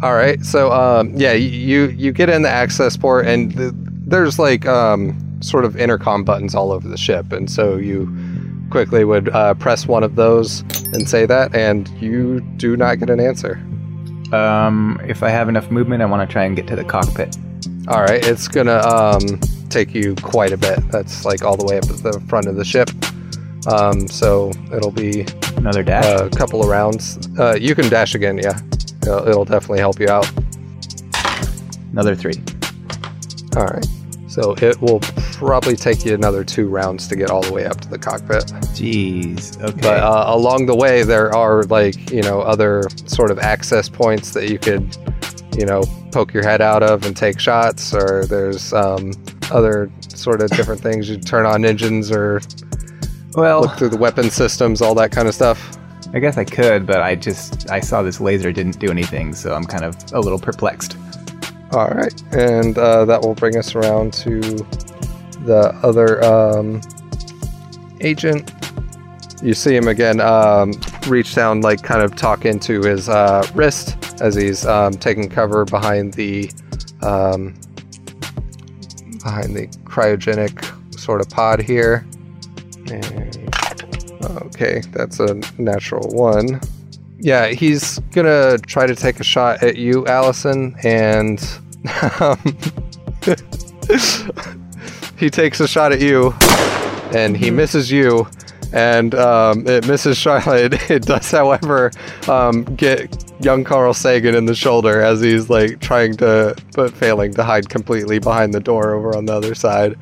All 0.02 0.14
right, 0.14 0.42
so 0.44 0.72
um, 0.72 1.12
yeah, 1.14 1.32
you 1.32 1.88
you 1.88 2.10
get 2.12 2.30
in 2.30 2.40
the 2.42 2.48
access 2.48 2.96
port, 2.96 3.26
and 3.26 3.54
th- 3.54 3.72
there's 3.76 4.38
like 4.38 4.64
um, 4.66 5.18
sort 5.42 5.66
of 5.66 5.76
intercom 5.76 6.24
buttons 6.24 6.54
all 6.54 6.72
over 6.72 6.88
the 6.88 6.96
ship, 6.96 7.32
and 7.32 7.50
so 7.50 7.76
you 7.76 8.10
quickly 8.70 9.04
would 9.04 9.28
uh, 9.30 9.52
press 9.54 9.86
one 9.86 10.02
of 10.02 10.16
those 10.16 10.60
and 10.94 11.06
say 11.08 11.26
that, 11.26 11.54
and 11.54 11.88
you 12.00 12.40
do 12.56 12.76
not 12.78 12.98
get 12.98 13.10
an 13.10 13.20
answer. 13.20 13.56
Um, 14.32 14.98
if 15.06 15.22
I 15.22 15.28
have 15.28 15.48
enough 15.50 15.70
movement, 15.70 16.02
I 16.02 16.06
want 16.06 16.26
to 16.26 16.32
try 16.32 16.44
and 16.44 16.56
get 16.56 16.66
to 16.68 16.76
the 16.76 16.84
cockpit. 16.84 17.36
All 17.88 18.00
right, 18.00 18.24
it's 18.26 18.48
gonna 18.48 18.78
um, 18.78 19.38
take 19.68 19.94
you 19.94 20.14
quite 20.22 20.52
a 20.52 20.56
bit. 20.56 20.78
That's 20.90 21.26
like 21.26 21.42
all 21.42 21.58
the 21.58 21.66
way 21.66 21.76
up 21.76 21.84
at 21.84 21.98
the 22.02 22.20
front 22.26 22.46
of 22.46 22.56
the 22.56 22.64
ship. 22.64 22.88
Um, 23.66 24.08
so 24.08 24.50
it'll 24.72 24.92
be 24.92 25.26
Another 25.58 25.82
dash. 25.82 26.06
a 26.20 26.30
couple 26.30 26.62
of 26.62 26.70
rounds. 26.70 27.18
Uh, 27.38 27.54
you 27.60 27.74
can 27.74 27.90
dash 27.90 28.14
again, 28.14 28.38
yeah. 28.38 28.58
It'll, 29.02 29.28
it'll 29.28 29.44
definitely 29.44 29.78
help 29.80 29.98
you 29.98 30.08
out. 30.08 30.30
Another 31.92 32.14
three. 32.14 32.34
All 33.56 33.64
right. 33.64 33.86
So 34.28 34.54
it 34.58 34.80
will 34.80 35.00
probably 35.32 35.74
take 35.74 36.04
you 36.04 36.14
another 36.14 36.44
two 36.44 36.68
rounds 36.68 37.08
to 37.08 37.16
get 37.16 37.30
all 37.30 37.42
the 37.42 37.52
way 37.52 37.66
up 37.66 37.80
to 37.80 37.88
the 37.88 37.98
cockpit. 37.98 38.44
Jeez. 38.76 39.60
Okay. 39.60 39.80
But 39.80 40.00
uh, 40.04 40.26
along 40.28 40.66
the 40.66 40.76
way, 40.76 41.02
there 41.02 41.34
are 41.34 41.64
like 41.64 42.10
you 42.12 42.22
know 42.22 42.40
other 42.40 42.84
sort 43.06 43.32
of 43.32 43.40
access 43.40 43.88
points 43.88 44.30
that 44.34 44.48
you 44.48 44.58
could 44.58 44.96
you 45.58 45.66
know 45.66 45.82
poke 46.12 46.32
your 46.32 46.44
head 46.44 46.60
out 46.60 46.84
of 46.84 47.04
and 47.04 47.16
take 47.16 47.40
shots, 47.40 47.92
or 47.92 48.24
there's 48.26 48.72
um, 48.72 49.12
other 49.50 49.90
sort 50.08 50.42
of 50.42 50.50
different 50.50 50.80
things 50.80 51.10
you 51.10 51.18
turn 51.18 51.44
on 51.44 51.64
engines 51.64 52.12
or 52.12 52.40
well, 53.34 53.62
look 53.62 53.76
through 53.76 53.88
the 53.88 53.96
weapon 53.96 54.30
systems, 54.30 54.80
all 54.80 54.94
that 54.94 55.10
kind 55.10 55.26
of 55.26 55.34
stuff. 55.34 55.76
I 56.12 56.18
guess 56.18 56.36
I 56.36 56.44
could, 56.44 56.86
but 56.86 57.02
I 57.02 57.14
just 57.14 57.70
I 57.70 57.80
saw 57.80 58.02
this 58.02 58.20
laser 58.20 58.52
didn't 58.52 58.78
do 58.78 58.90
anything, 58.90 59.34
so 59.34 59.54
I'm 59.54 59.64
kind 59.64 59.84
of 59.84 59.96
a 60.12 60.20
little 60.20 60.38
perplexed. 60.38 60.96
All 61.72 61.88
right, 61.88 62.22
and 62.32 62.76
uh, 62.76 63.04
that 63.04 63.22
will 63.22 63.34
bring 63.34 63.56
us 63.56 63.74
around 63.74 64.12
to 64.14 64.40
the 65.44 65.78
other 65.82 66.22
um, 66.24 66.80
agent. 68.00 68.52
You 69.42 69.54
see 69.54 69.74
him 69.74 69.88
again 69.88 70.20
um, 70.20 70.72
reach 71.06 71.34
down, 71.34 71.60
like 71.60 71.82
kind 71.82 72.02
of 72.02 72.16
talk 72.16 72.44
into 72.44 72.82
his 72.82 73.08
uh, 73.08 73.46
wrist 73.54 73.96
as 74.20 74.34
he's 74.34 74.66
um, 74.66 74.92
taking 74.94 75.28
cover 75.28 75.64
behind 75.64 76.14
the 76.14 76.50
um, 77.02 77.54
behind 79.22 79.54
the 79.54 79.68
cryogenic 79.84 80.98
sort 80.98 81.20
of 81.20 81.28
pod 81.30 81.60
here. 81.60 82.06
And, 82.88 83.39
okay, 84.60 84.80
that's 84.92 85.20
a 85.20 85.40
natural 85.58 86.08
one. 86.10 86.60
Yeah, 87.18 87.48
he's 87.48 87.98
gonna 88.12 88.58
try 88.58 88.86
to 88.86 88.94
take 88.94 89.20
a 89.20 89.24
shot 89.24 89.62
at 89.62 89.76
you, 89.76 90.06
Allison, 90.06 90.74
and 90.82 91.40
um, 92.20 92.38
he 95.18 95.30
takes 95.30 95.60
a 95.60 95.68
shot 95.68 95.92
at 95.92 96.00
you, 96.00 96.34
and 97.14 97.36
he 97.36 97.50
misses 97.50 97.90
you, 97.90 98.26
and 98.72 99.14
um, 99.14 99.66
it 99.66 99.86
misses 99.86 100.16
Charlotte. 100.16 100.74
It 100.90 101.02
does, 101.02 101.30
however, 101.30 101.90
um, 102.28 102.64
get 102.76 103.24
young 103.42 103.64
Carl 103.64 103.94
Sagan 103.94 104.34
in 104.34 104.46
the 104.46 104.54
shoulder 104.54 105.00
as 105.02 105.20
he's 105.20 105.50
like 105.50 105.80
trying 105.80 106.16
to, 106.18 106.56
but 106.74 106.92
failing 106.92 107.34
to 107.34 107.44
hide 107.44 107.68
completely 107.68 108.18
behind 108.18 108.54
the 108.54 108.60
door 108.60 108.94
over 108.94 109.14
on 109.16 109.26
the 109.26 109.34
other 109.34 109.54
side, 109.54 109.96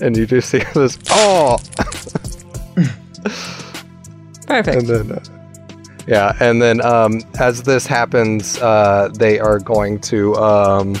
and 0.00 0.16
you 0.16 0.26
do 0.26 0.40
see 0.40 0.62
this. 0.74 0.98
Oh. 1.10 1.58
Perfect. 4.52 4.88
And 4.88 5.08
then, 5.08 5.12
uh, 5.12 5.24
yeah, 6.06 6.36
and 6.40 6.60
then 6.60 6.84
um, 6.84 7.22
as 7.38 7.62
this 7.62 7.86
happens, 7.86 8.58
uh, 8.58 9.08
they 9.14 9.38
are 9.38 9.58
going 9.58 9.98
to 10.00 10.34
um, 10.36 10.94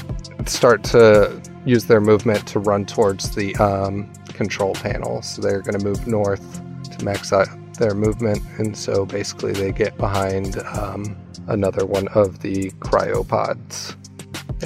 start 0.46 0.82
to 0.84 1.40
use 1.66 1.84
their 1.84 2.00
movement 2.00 2.46
to 2.48 2.58
run 2.58 2.86
towards 2.86 3.34
the 3.34 3.54
um, 3.56 4.10
control 4.28 4.74
panel. 4.74 5.20
So 5.20 5.42
they're 5.42 5.60
going 5.60 5.78
to 5.78 5.84
move 5.84 6.06
north 6.06 6.60
to 6.96 7.04
max 7.04 7.32
out 7.32 7.48
their 7.78 7.94
movement, 7.94 8.42
and 8.58 8.76
so 8.76 9.04
basically 9.04 9.52
they 9.52 9.72
get 9.72 9.98
behind 9.98 10.58
um, 10.58 11.16
another 11.48 11.84
one 11.84 12.08
of 12.08 12.40
the 12.40 12.70
cryopods, 12.80 13.96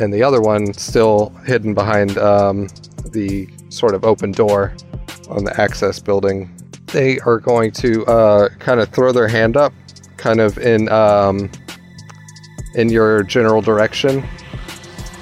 and 0.01 0.13
the 0.13 0.23
other 0.23 0.41
one 0.41 0.73
still 0.75 1.31
hidden 1.45 1.75
behind 1.75 2.19
um, 2.19 2.69
the 3.07 3.49
sort 3.69 3.95
of 3.95 4.05
open 4.05 4.31
door 4.31 4.77
on 5.29 5.45
the 5.45 5.61
access 5.61 5.99
building 5.99 6.51
they 6.97 7.21
are 7.21 7.39
going 7.39 7.71
to 7.71 8.07
uh, 8.07 8.49
kind 8.59 8.81
of 8.81 8.89
throw 8.89 9.13
their 9.13 9.29
hand 9.29 9.55
up, 9.55 9.75
kind 10.17 10.41
of 10.41 10.57
in 10.57 10.89
um, 10.89 11.51
in 12.75 12.89
your 12.89 13.23
general 13.23 13.61
direction, 13.61 14.25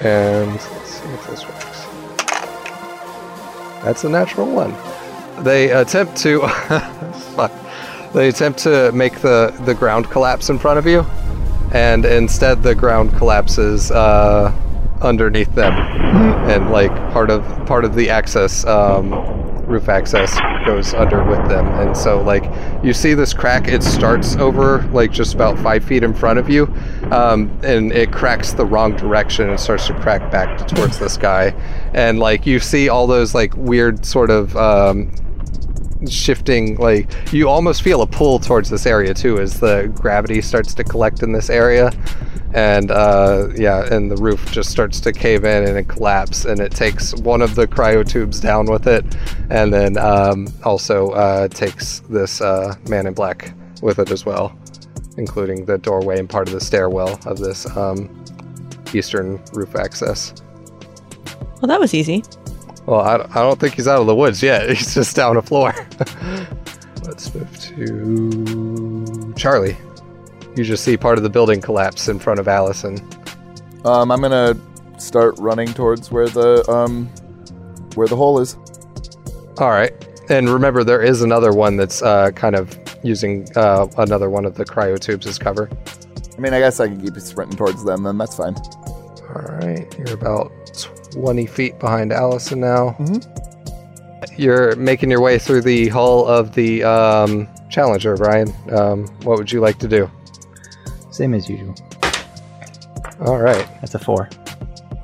and 0.00 0.52
let's 0.52 0.84
see 0.84 1.08
if 1.08 1.26
this 1.26 1.44
works. 1.44 1.84
That's 3.82 4.04
a 4.04 4.08
natural 4.08 4.46
one. 4.46 4.72
They 5.44 5.70
attempt 5.70 6.16
to. 6.18 6.42
They 8.14 8.28
attempt 8.28 8.60
to 8.60 8.92
make 8.92 9.22
the 9.22 9.52
the 9.64 9.74
ground 9.74 10.08
collapse 10.08 10.48
in 10.48 10.56
front 10.56 10.78
of 10.78 10.86
you, 10.86 11.04
and 11.72 12.04
instead 12.04 12.62
the 12.62 12.72
ground 12.72 13.12
collapses 13.16 13.90
uh, 13.90 14.52
underneath 15.02 15.52
them, 15.56 15.72
and 16.48 16.70
like 16.70 16.92
part 17.12 17.28
of 17.28 17.42
part 17.66 17.84
of 17.84 17.96
the 17.96 18.10
access. 18.10 18.64
Um, 18.64 19.33
roof 19.66 19.88
access 19.88 20.38
goes 20.64 20.94
under 20.94 21.22
with 21.24 21.46
them. 21.48 21.66
And 21.66 21.96
so 21.96 22.22
like 22.22 22.44
you 22.84 22.92
see 22.92 23.14
this 23.14 23.34
crack 23.34 23.68
it 23.68 23.82
starts 23.82 24.36
over 24.36 24.82
like 24.92 25.12
just 25.12 25.34
about 25.34 25.58
five 25.58 25.84
feet 25.84 26.02
in 26.02 26.14
front 26.14 26.38
of 26.38 26.48
you 26.48 26.64
um, 27.10 27.50
and 27.62 27.92
it 27.92 28.12
cracks 28.12 28.52
the 28.52 28.64
wrong 28.64 28.96
direction 28.96 29.50
and 29.50 29.58
starts 29.58 29.86
to 29.88 29.94
crack 30.00 30.30
back 30.30 30.66
towards 30.68 30.98
the 30.98 31.08
sky. 31.08 31.54
And 31.92 32.18
like 32.18 32.46
you 32.46 32.58
see 32.60 32.88
all 32.88 33.06
those 33.06 33.34
like 33.34 33.54
weird 33.56 34.04
sort 34.04 34.30
of 34.30 34.56
um, 34.56 35.12
shifting 36.08 36.76
like 36.76 37.10
you 37.32 37.48
almost 37.48 37.82
feel 37.82 38.02
a 38.02 38.06
pull 38.06 38.38
towards 38.38 38.68
this 38.68 38.86
area 38.86 39.14
too 39.14 39.38
as 39.38 39.60
the 39.60 39.90
gravity 39.94 40.40
starts 40.40 40.74
to 40.74 40.84
collect 40.84 41.22
in 41.22 41.32
this 41.32 41.48
area 41.48 41.90
and 42.54 42.90
uh, 42.90 43.48
yeah 43.56 43.84
and 43.92 44.10
the 44.10 44.16
roof 44.16 44.50
just 44.52 44.70
starts 44.70 45.00
to 45.00 45.12
cave 45.12 45.44
in 45.44 45.64
and 45.68 45.76
it 45.76 45.88
collapse 45.88 46.44
and 46.44 46.60
it 46.60 46.72
takes 46.72 47.14
one 47.16 47.42
of 47.42 47.54
the 47.56 47.66
cryotubes 47.66 48.40
down 48.40 48.66
with 48.66 48.86
it 48.86 49.04
and 49.50 49.72
then 49.74 49.98
um, 49.98 50.46
also 50.64 51.10
uh, 51.10 51.48
takes 51.48 52.00
this 52.08 52.40
uh, 52.40 52.74
man 52.88 53.06
in 53.06 53.12
black 53.14 53.52
with 53.82 53.98
it 53.98 54.10
as 54.10 54.24
well 54.24 54.56
including 55.18 55.64
the 55.66 55.78
doorway 55.78 56.18
and 56.18 56.30
part 56.30 56.48
of 56.48 56.54
the 56.54 56.60
stairwell 56.60 57.18
of 57.26 57.38
this 57.38 57.66
um, 57.76 58.08
eastern 58.94 59.42
roof 59.52 59.74
access 59.76 60.32
Well, 61.60 61.68
that 61.68 61.80
was 61.80 61.92
easy. 61.94 62.22
well, 62.86 63.00
I, 63.00 63.16
I 63.30 63.42
don't 63.42 63.58
think 63.58 63.74
he's 63.74 63.88
out 63.88 64.00
of 64.00 64.06
the 64.06 64.14
woods 64.14 64.42
yet. 64.42 64.68
He's 64.76 64.94
just 64.94 65.16
down 65.16 65.34
the 65.36 65.42
floor. 65.42 65.72
Let's 67.04 67.34
move 67.34 67.58
to 67.60 69.32
Charlie. 69.36 69.76
You 70.56 70.64
just 70.64 70.84
see 70.84 70.96
part 70.96 71.18
of 71.18 71.24
the 71.24 71.30
building 71.30 71.60
collapse 71.60 72.08
in 72.08 72.18
front 72.18 72.38
of 72.40 72.48
Allison. 72.48 72.98
Um, 73.84 74.10
I'm 74.10 74.20
gonna 74.20 74.56
start 74.98 75.36
running 75.38 75.68
towards 75.74 76.10
where 76.10 76.28
the 76.28 76.68
um, 76.70 77.06
where 77.94 78.06
the 78.06 78.16
hole 78.16 78.38
is. 78.38 78.56
All 79.58 79.70
right. 79.70 79.92
And 80.30 80.48
remember, 80.48 80.84
there 80.84 81.02
is 81.02 81.22
another 81.22 81.52
one 81.52 81.76
that's 81.76 82.02
uh, 82.02 82.30
kind 82.30 82.56
of 82.56 82.78
using 83.02 83.46
uh, 83.56 83.86
another 83.98 84.30
one 84.30 84.44
of 84.44 84.54
the 84.54 84.64
cryotubes 84.64 85.26
as 85.26 85.38
cover. 85.38 85.68
I 86.36 86.40
mean, 86.40 86.54
I 86.54 86.58
guess 86.58 86.80
I 86.80 86.88
can 86.88 87.00
keep 87.00 87.14
sprinting 87.20 87.56
towards 87.56 87.84
them, 87.84 88.02
then 88.04 88.16
that's 88.18 88.36
fine. 88.36 88.56
All 88.56 89.56
right. 89.58 89.86
You're 89.98 90.14
about 90.14 90.50
20 91.12 91.46
feet 91.46 91.78
behind 91.78 92.12
Allison 92.12 92.60
now. 92.60 92.96
You're 94.36 94.74
making 94.76 95.10
your 95.10 95.20
way 95.20 95.38
through 95.38 95.62
the 95.62 95.88
hull 95.88 96.26
of 96.26 96.54
the 96.54 96.82
um, 96.82 97.48
Challenger, 97.70 98.16
Brian. 98.16 98.52
Um, 98.70 99.06
what 99.22 99.38
would 99.38 99.52
you 99.52 99.60
like 99.60 99.78
to 99.78 99.88
do? 99.88 100.10
Same 101.14 101.32
as 101.32 101.48
usual. 101.48 101.76
All 103.20 103.38
right. 103.38 103.66
That's 103.80 103.94
a 103.94 104.00
four. 104.00 104.28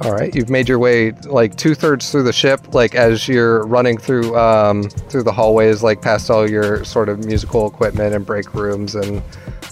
All 0.03 0.12
right, 0.12 0.35
you've 0.35 0.49
made 0.49 0.66
your 0.66 0.79
way 0.79 1.12
like 1.27 1.57
two 1.57 1.75
thirds 1.75 2.11
through 2.11 2.23
the 2.23 2.33
ship. 2.33 2.73
Like 2.73 2.94
as 2.94 3.29
you're 3.29 3.66
running 3.66 3.99
through 3.99 4.35
um, 4.35 4.88
through 4.88 5.25
the 5.25 5.33
hallways, 5.33 5.83
like 5.83 6.01
past 6.01 6.31
all 6.31 6.49
your 6.49 6.85
sort 6.87 7.11
of 7.11 7.27
musical 7.27 7.68
equipment 7.68 8.14
and 8.14 8.25
break 8.25 8.55
rooms 8.55 8.94
and 8.94 9.23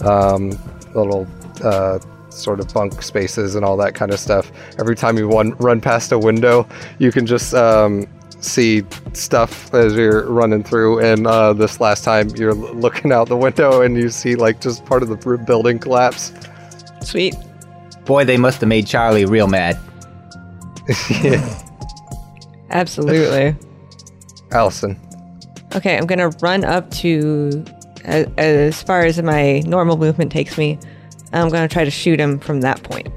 um, 0.01 0.51
little 0.93 1.27
uh, 1.63 1.97
sort 2.29 2.59
of 2.59 2.71
bunk 2.71 3.01
spaces 3.01 3.55
and 3.55 3.65
all 3.65 3.75
that 3.77 3.95
kind 3.95 4.13
of 4.13 4.19
stuff. 4.19 4.51
Every 4.77 4.95
time 4.95 5.17
you 5.17 5.27
run 5.27 5.55
run 5.57 5.81
past 5.81 6.11
a 6.11 6.19
window, 6.19 6.67
you 6.99 7.11
can 7.11 7.25
just 7.25 7.55
um, 7.55 8.07
see 8.41 8.83
stuff 9.13 9.73
as 9.73 9.95
you're 9.95 10.29
running 10.29 10.63
through. 10.63 10.99
And 10.99 11.27
uh, 11.27 11.53
this 11.53 11.79
last 11.79 12.03
time, 12.03 12.29
you're 12.29 12.53
looking 12.53 13.11
out 13.11 13.27
the 13.27 13.37
window 13.37 13.81
and 13.81 13.97
you 13.97 14.09
see 14.09 14.35
like 14.35 14.61
just 14.61 14.85
part 14.85 15.03
of 15.03 15.09
the 15.09 15.37
building 15.45 15.79
collapse. 15.79 16.33
Sweet. 17.01 17.35
Boy, 18.05 18.25
they 18.25 18.37
must 18.37 18.61
have 18.61 18.69
made 18.69 18.87
Charlie 18.87 19.25
real 19.25 19.47
mad. 19.47 19.77
yeah. 21.21 21.63
Absolutely. 22.71 23.55
Allison. 24.51 24.99
Okay, 25.75 25.97
I'm 25.97 26.07
gonna 26.07 26.29
run 26.41 26.63
up 26.63 26.89
to 26.91 27.63
as, 28.03 28.27
as 28.37 28.81
far 28.81 29.01
as 29.01 29.21
my 29.21 29.59
normal 29.65 29.97
movement 29.97 30.31
takes 30.31 30.57
me. 30.57 30.79
I'm 31.33 31.49
gonna 31.49 31.67
try 31.67 31.83
to 31.83 31.91
shoot 31.91 32.19
him 32.19 32.39
from 32.39 32.61
that 32.61 32.81
point. 32.83 33.09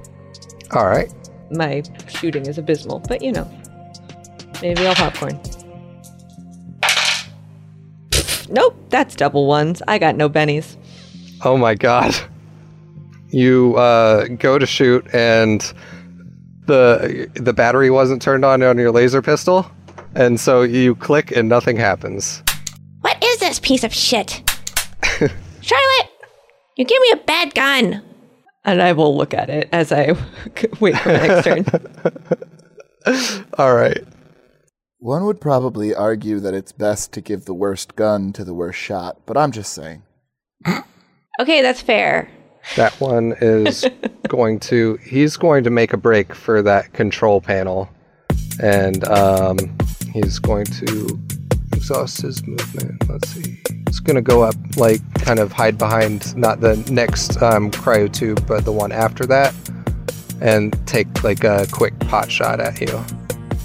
All 0.73 0.87
right. 0.87 1.11
My 1.51 1.83
shooting 2.09 2.47
is 2.47 2.59
abysmal, 2.59 3.01
but 3.01 3.23
you 3.23 3.33
know, 3.33 3.51
maybe 4.63 4.87
I'll 4.87 4.95
popcorn. 4.95 5.39
Nope, 8.49 8.77
that's 8.89 9.15
double 9.15 9.47
ones. 9.47 9.83
I 9.89 9.99
got 9.99 10.17
no 10.17 10.29
bennies. 10.29 10.77
Oh 11.45 11.57
my 11.57 11.75
god. 11.75 12.15
You 13.29 13.75
uh, 13.77 14.29
go 14.29 14.59
to 14.59 14.67
shoot 14.67 15.07
and 15.15 15.61
the 16.67 17.31
the 17.35 17.53
battery 17.53 17.91
wasn't 17.91 18.23
turned 18.23 18.45
on 18.45 18.63
on 18.63 18.79
your 18.79 18.93
laser 18.93 19.23
pistol, 19.23 19.71
and 20.15 20.39
so 20.39 20.63
you 20.63 20.95
click 20.95 21.31
and 21.33 21.49
nothing 21.49 21.77
happens. 21.77 22.43
What 23.01 23.23
is 23.23 23.39
this 23.39 23.59
piece 23.59 23.85
of 23.85 23.93
shit? 23.93 24.43
Charlotte, 25.61 26.11
you 26.77 26.85
give 26.85 27.01
me 27.03 27.11
a 27.13 27.17
bad 27.17 27.55
gun. 27.55 28.03
And 28.65 28.81
I 28.81 28.93
will 28.93 29.17
look 29.17 29.35
at 29.35 29.51
it 29.51 29.69
as 29.73 29.91
I 29.91 30.13
wait 30.81 30.97
for 30.99 31.09
my 31.09 31.27
next 31.27 31.45
turn. 31.45 31.67
All 33.59 33.75
right. 33.75 34.05
One 35.03 35.25
would 35.25 35.41
probably 35.41 35.93
argue 35.93 36.39
that 36.39 36.55
it's 36.55 36.71
best 36.71 37.11
to 37.15 37.21
give 37.21 37.45
the 37.45 37.55
worst 37.55 37.97
gun 37.97 38.33
to 38.35 38.45
the 38.45 38.55
worst 38.55 38.79
shot, 38.79 39.19
but 39.27 39.37
I'm 39.37 39.51
just 39.51 39.73
saying. 39.73 40.05
Okay, 41.41 41.61
that's 41.61 41.81
fair. 41.81 42.31
That 42.77 42.93
one 43.01 43.35
is 43.41 43.85
going 44.29 44.61
to. 44.61 44.99
He's 45.03 45.37
going 45.37 45.65
to 45.65 45.71
make 45.71 45.93
a 45.93 45.97
break 45.97 46.33
for 46.33 46.63
that 46.63 46.93
control 46.93 47.41
panel, 47.41 47.91
and 48.63 49.03
um, 49.09 49.57
he's 50.13 50.39
going 50.39 50.67
to 50.67 51.19
exhaust 51.73 52.23
his 52.23 52.47
movement. 52.47 53.09
Let's 53.09 53.29
see. 53.31 53.61
It's 53.89 53.99
going 53.99 54.15
to 54.15 54.23
go 54.23 54.45
up, 54.45 54.55
like, 54.77 55.01
kind 55.15 55.41
of 55.41 55.51
hide 55.51 55.79
behind 55.79 56.37
not 56.37 56.61
the 56.61 56.77
next 56.93 57.43
um, 57.43 57.73
cryo 57.73 58.13
tube, 58.13 58.47
but 58.47 58.65
the 58.65 58.71
one 58.71 58.93
after 58.93 59.27
that, 59.27 59.53
and 60.41 60.79
take 60.87 61.25
like 61.25 61.43
a 61.43 61.67
quick 61.73 61.99
pot 61.99 62.31
shot 62.31 62.61
at 62.61 62.81
you. 62.81 63.05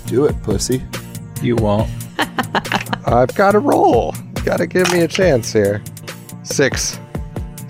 Do 0.07 0.25
it, 0.25 0.41
pussy. 0.41 0.81
You 1.41 1.55
won't. 1.55 1.89
I've 3.05 3.33
got 3.35 3.51
to 3.53 3.59
roll. 3.59 4.13
Got 4.43 4.57
to 4.57 4.67
give 4.67 4.91
me 4.91 5.01
a 5.01 5.07
chance 5.07 5.51
here. 5.53 5.81
Six. 6.43 6.99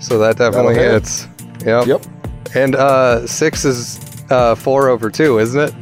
So 0.00 0.18
that 0.18 0.36
definitely 0.38 0.74
That'll 0.74 0.92
hit. 0.92 1.02
hits. 1.02 1.28
Yep. 1.64 1.86
Yep. 1.86 2.06
And 2.54 2.74
uh, 2.76 3.26
six 3.26 3.64
is 3.64 4.00
uh, 4.30 4.54
four 4.54 4.88
over 4.88 5.10
two, 5.10 5.38
isn't 5.38 5.60
it? 5.60 5.74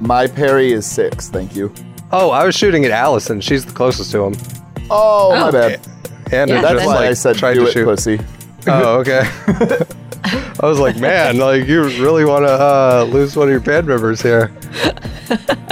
My 0.00 0.26
parry 0.26 0.72
is 0.72 0.86
six, 0.86 1.28
thank 1.28 1.54
you. 1.54 1.72
Oh, 2.12 2.30
I 2.30 2.44
was 2.44 2.54
shooting 2.54 2.84
at 2.84 2.90
Allison. 2.90 3.40
She's 3.40 3.66
the 3.66 3.72
closest 3.72 4.10
to 4.12 4.24
him. 4.24 4.34
Oh, 4.90 5.30
my 5.38 5.48
Oh. 5.48 5.52
bad. 5.52 5.80
And 6.32 6.48
Yeah, 6.50 6.60
That's 6.62 6.74
just 6.74 6.86
why 6.86 6.94
like 6.94 7.10
I 7.10 7.12
said 7.14 7.36
tried 7.36 7.54
do 7.54 7.60
to 7.64 7.66
it, 7.68 7.72
shoot. 7.72 7.84
pussy. 7.84 8.20
Oh, 8.66 8.98
okay. 9.00 9.22
I 10.62 10.66
was 10.66 10.78
like, 10.78 10.96
man, 10.96 11.38
like 11.38 11.66
you 11.66 11.82
really 12.02 12.24
want 12.24 12.44
to 12.46 12.52
uh, 12.52 13.06
lose 13.10 13.36
one 13.36 13.48
of 13.48 13.52
your 13.52 13.60
band 13.60 13.86
members 13.86 14.20
here. 14.22 14.52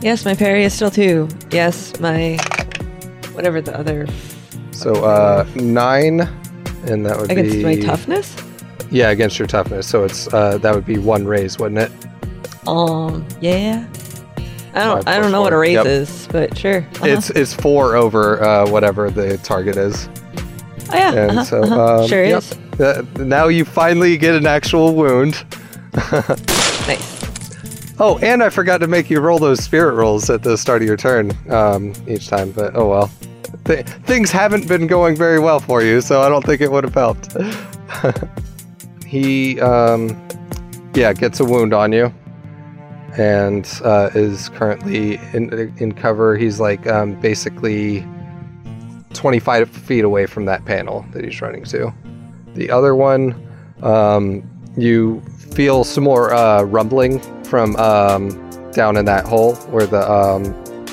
Yes, 0.00 0.24
my 0.24 0.34
parry 0.34 0.64
is 0.64 0.72
still 0.72 0.90
two. 0.90 1.28
Yes, 1.50 1.98
my 1.98 2.38
whatever 3.32 3.60
the 3.60 3.76
other 3.76 4.06
So 4.70 5.04
uh, 5.04 5.46
nine, 5.56 6.20
and 6.86 7.04
that 7.04 7.18
would 7.18 7.28
be 7.28 7.34
against 7.34 7.56
be 7.56 7.62
my 7.64 7.80
toughness. 7.80 8.36
Yeah, 8.90 9.10
against 9.10 9.38
your 9.38 9.48
toughness. 9.48 9.88
So 9.88 10.04
it's 10.04 10.32
uh, 10.32 10.58
that 10.58 10.74
would 10.74 10.86
be 10.86 10.98
one 10.98 11.26
raise, 11.26 11.58
wouldn't 11.58 11.80
it? 11.80 12.68
Um, 12.68 13.26
yeah. 13.40 13.86
I 14.74 14.84
don't. 14.84 15.04
Five 15.04 15.08
I 15.08 15.20
don't 15.20 15.32
know 15.32 15.40
what 15.40 15.52
a 15.52 15.58
raise 15.58 15.74
Yep. 15.74 15.86
is, 15.86 16.28
but 16.30 16.56
sure. 16.56 16.78
Uh-huh. 16.78 17.06
It's 17.06 17.30
it's 17.30 17.54
four 17.54 17.96
over 17.96 18.42
uh, 18.42 18.68
whatever 18.68 19.10
the 19.10 19.38
target 19.38 19.76
is. 19.76 20.08
oh 20.92 20.96
yeah. 20.96 21.12
And 21.12 21.30
uh-huh, 21.32 21.44
so 21.44 21.62
uh-huh. 21.62 22.02
um, 22.02 22.08
sure 22.08 22.24
yep. 22.24 22.38
is. 22.38 22.80
Uh, 22.80 23.04
now 23.16 23.48
you 23.48 23.64
finally 23.64 24.16
get 24.16 24.36
an 24.36 24.46
actual 24.46 24.94
wound. 24.94 25.44
Nice. 26.86 27.17
Oh, 28.00 28.16
and 28.18 28.44
I 28.44 28.48
forgot 28.50 28.78
to 28.78 28.86
make 28.86 29.10
you 29.10 29.18
roll 29.18 29.40
those 29.40 29.58
spirit 29.58 29.94
rolls 29.94 30.30
at 30.30 30.44
the 30.44 30.56
start 30.56 30.82
of 30.82 30.88
your 30.88 30.96
turn 30.96 31.32
um, 31.50 31.92
each 32.06 32.28
time, 32.28 32.52
but 32.52 32.76
oh 32.76 32.88
well. 32.88 33.10
Th- 33.64 33.84
things 33.84 34.30
haven't 34.30 34.68
been 34.68 34.86
going 34.86 35.16
very 35.16 35.40
well 35.40 35.58
for 35.58 35.82
you, 35.82 36.00
so 36.00 36.20
I 36.20 36.28
don't 36.28 36.44
think 36.44 36.60
it 36.60 36.70
would 36.70 36.84
have 36.84 36.94
helped. 36.94 37.36
he, 39.06 39.60
um, 39.60 40.10
yeah, 40.94 41.12
gets 41.12 41.40
a 41.40 41.44
wound 41.44 41.74
on 41.74 41.92
you 41.92 42.14
and 43.16 43.68
uh, 43.82 44.10
is 44.14 44.48
currently 44.50 45.14
in, 45.32 45.74
in 45.78 45.92
cover. 45.92 46.36
He's 46.36 46.60
like 46.60 46.86
um, 46.86 47.20
basically 47.20 48.06
25 49.14 49.68
feet 49.68 50.04
away 50.04 50.26
from 50.26 50.44
that 50.44 50.64
panel 50.64 51.04
that 51.12 51.24
he's 51.24 51.42
running 51.42 51.64
to. 51.64 51.92
The 52.54 52.70
other 52.70 52.94
one, 52.94 53.34
um, 53.82 54.48
you 54.76 55.20
feel 55.52 55.82
some 55.82 56.04
more 56.04 56.32
uh, 56.32 56.62
rumbling 56.62 57.20
from 57.48 57.76
um, 57.76 58.28
down 58.72 58.96
in 58.96 59.04
that 59.06 59.24
hole 59.24 59.54
where 59.72 59.86
the 59.86 60.10
um, 60.10 60.44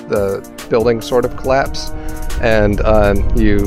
the 0.10 0.68
building 0.70 1.02
sort 1.02 1.26
of 1.26 1.36
collapsed, 1.38 1.94
and 2.42 2.82
um, 2.82 3.18
you 3.36 3.60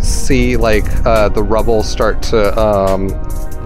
see 0.00 0.56
like 0.56 0.84
uh, 1.04 1.28
the 1.28 1.42
rubble 1.42 1.82
start 1.82 2.22
to 2.22 2.58
um, 2.58 3.08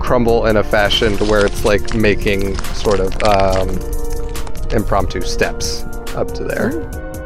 crumble 0.00 0.46
in 0.46 0.56
a 0.56 0.64
fashion 0.64 1.16
to 1.16 1.24
where 1.24 1.44
it's 1.44 1.64
like 1.64 1.94
making 1.94 2.56
sort 2.74 3.00
of 3.00 3.22
um, 3.22 3.68
impromptu 4.70 5.20
steps 5.20 5.84
up 6.14 6.28
to 6.34 6.44
there, 6.44 6.80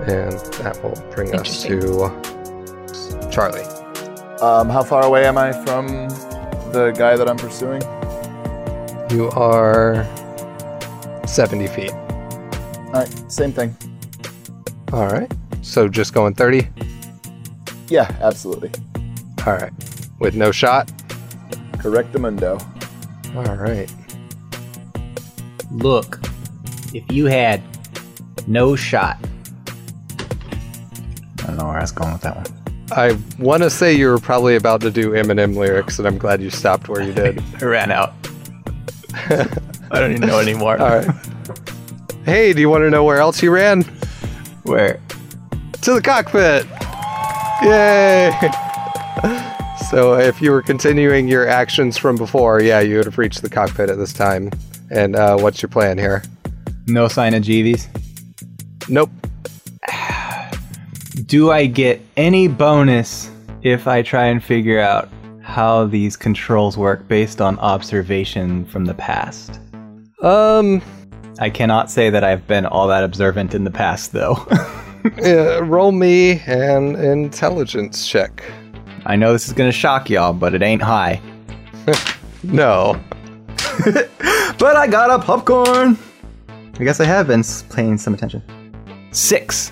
and 0.07 0.33
that 0.57 0.79
will 0.83 1.01
bring 1.15 1.35
us 1.35 1.63
to 1.63 2.11
Charlie. 3.31 3.65
Um, 4.41 4.69
how 4.69 4.83
far 4.83 5.05
away 5.05 5.25
am 5.27 5.39
I 5.39 5.53
from 5.65 5.87
the 6.73 6.95
guy 6.97 7.17
that 7.17 7.29
I'm 7.29 7.39
pursuing? 7.39 7.83
You 9.11 9.31
are 9.31 10.05
70 11.37 11.67
feet. 11.67 11.93
All 11.93 12.93
right, 12.93 13.31
same 13.31 13.53
thing. 13.53 13.77
All 14.91 15.07
right. 15.07 15.31
So 15.61 15.87
just 15.87 16.15
going 16.15 16.35
30? 16.35 16.67
Yeah, 17.89 18.11
absolutely. 18.23 18.71
All 19.47 19.53
right. 19.53 19.71
With 20.19 20.35
no 20.35 20.51
shot? 20.51 20.91
Correct 21.79 22.11
the 22.15 22.19
Correctamundo. 22.19 23.37
All 23.37 23.55
right. 23.55 23.93
Look, 25.71 26.21
if 26.95 27.05
you 27.13 27.27
had 27.27 27.63
no 28.47 28.75
shot. 28.75 29.19
I 31.41 31.49
don't 31.49 31.59
know 31.59 31.67
where 31.67 31.77
I 31.77 31.83
was 31.83 31.93
going 31.93 32.15
with 32.15 32.23
that 32.23 32.35
one. 32.35 32.47
I 32.93 33.19
want 33.39 33.63
to 33.63 33.69
say 33.69 33.93
you 33.93 34.09
were 34.09 34.19
probably 34.19 34.57
about 34.57 34.81
to 34.81 34.91
do 34.91 35.11
Eminem 35.11 35.55
lyrics, 35.55 35.99
and 35.99 36.09
I'm 36.09 36.17
glad 36.17 36.41
you 36.41 36.49
stopped 36.49 36.89
where 36.89 37.03
you 37.03 37.13
did. 37.13 37.45
I 37.61 37.65
ran 37.67 37.93
out. 37.93 38.15
I 39.91 40.01
don't 40.01 40.13
even 40.13 40.29
know 40.29 40.41
anymore. 40.41 40.81
All 40.81 40.99
right. 40.99 41.09
Hey, 42.25 42.53
do 42.53 42.61
you 42.61 42.69
want 42.69 42.83
to 42.83 42.91
know 42.91 43.05
where 43.05 43.19
else 43.19 43.41
you 43.43 43.53
ran? 43.53 43.83
Where? 44.65 45.01
To 45.83 45.95
the 45.95 46.03
cockpit! 46.03 46.67
Yay! 47.63 48.33
so 49.91 50.15
if 50.19 50.43
you 50.43 50.51
were 50.51 50.63
continuing 50.63 51.29
your 51.29 51.47
actions 51.47 51.97
from 51.97 52.17
before, 52.17 52.61
yeah, 52.61 52.81
you 52.81 52.97
would 52.97 53.05
have 53.05 53.17
reached 53.17 53.43
the 53.43 53.49
cockpit 53.49 53.91
at 53.91 53.97
this 53.97 54.13
time. 54.13 54.51
And 54.91 55.15
uh, 55.15 55.39
what's 55.39 55.63
your 55.63 55.69
plan 55.69 55.99
here? 55.99 56.25
No 56.89 57.07
sign 57.07 57.35
of 57.35 57.43
Jeeves. 57.43 57.87
Nope. 58.89 59.11
Do 61.27 61.53
I 61.53 61.67
get 61.67 62.01
any 62.17 62.49
bonus 62.49 63.31
if 63.63 63.87
I 63.87 64.03
try 64.03 64.27
and 64.27 64.43
figure 64.43 64.81
out 64.81 65.09
how 65.43 65.87
these 65.87 66.17
controls 66.17 66.77
work 66.77 67.07
based 67.07 67.41
on 67.41 67.57
observation 67.61 68.65
from 68.65 68.85
the 68.85 68.95
past? 68.95 69.61
Um, 70.27 70.83
I 71.39 71.51
cannot 71.51 71.89
say 71.89 72.11
that 72.11 72.25
I've 72.25 72.49
been 72.49 72.67
all 72.67 72.89
that 72.89 73.05
observant 73.05 73.55
in 73.55 73.63
the 73.63 73.71
past, 73.71 74.11
though. 74.11 74.35
uh, 75.25 75.63
roll 75.63 75.93
me 75.93 76.41
an 76.47 76.97
intelligence 76.97 78.09
check. 78.09 78.43
I 79.05 79.15
know 79.15 79.33
this 79.33 79.47
is 79.47 79.53
gonna 79.53 79.71
shock 79.71 80.11
y'all, 80.11 80.33
but 80.33 80.53
it 80.53 80.63
ain't 80.63 80.83
high. 80.83 81.21
No. 82.43 83.01
But 84.59 84.77
I 84.77 84.87
got 84.87 85.11
a 85.11 85.19
popcorn! 85.19 85.99
I 86.79 86.85
guess 86.85 86.99
I 86.99 87.05
have 87.05 87.27
been 87.27 87.43
paying 87.75 87.99
some 87.99 88.15
attention. 88.15 88.43
Six! 89.11 89.71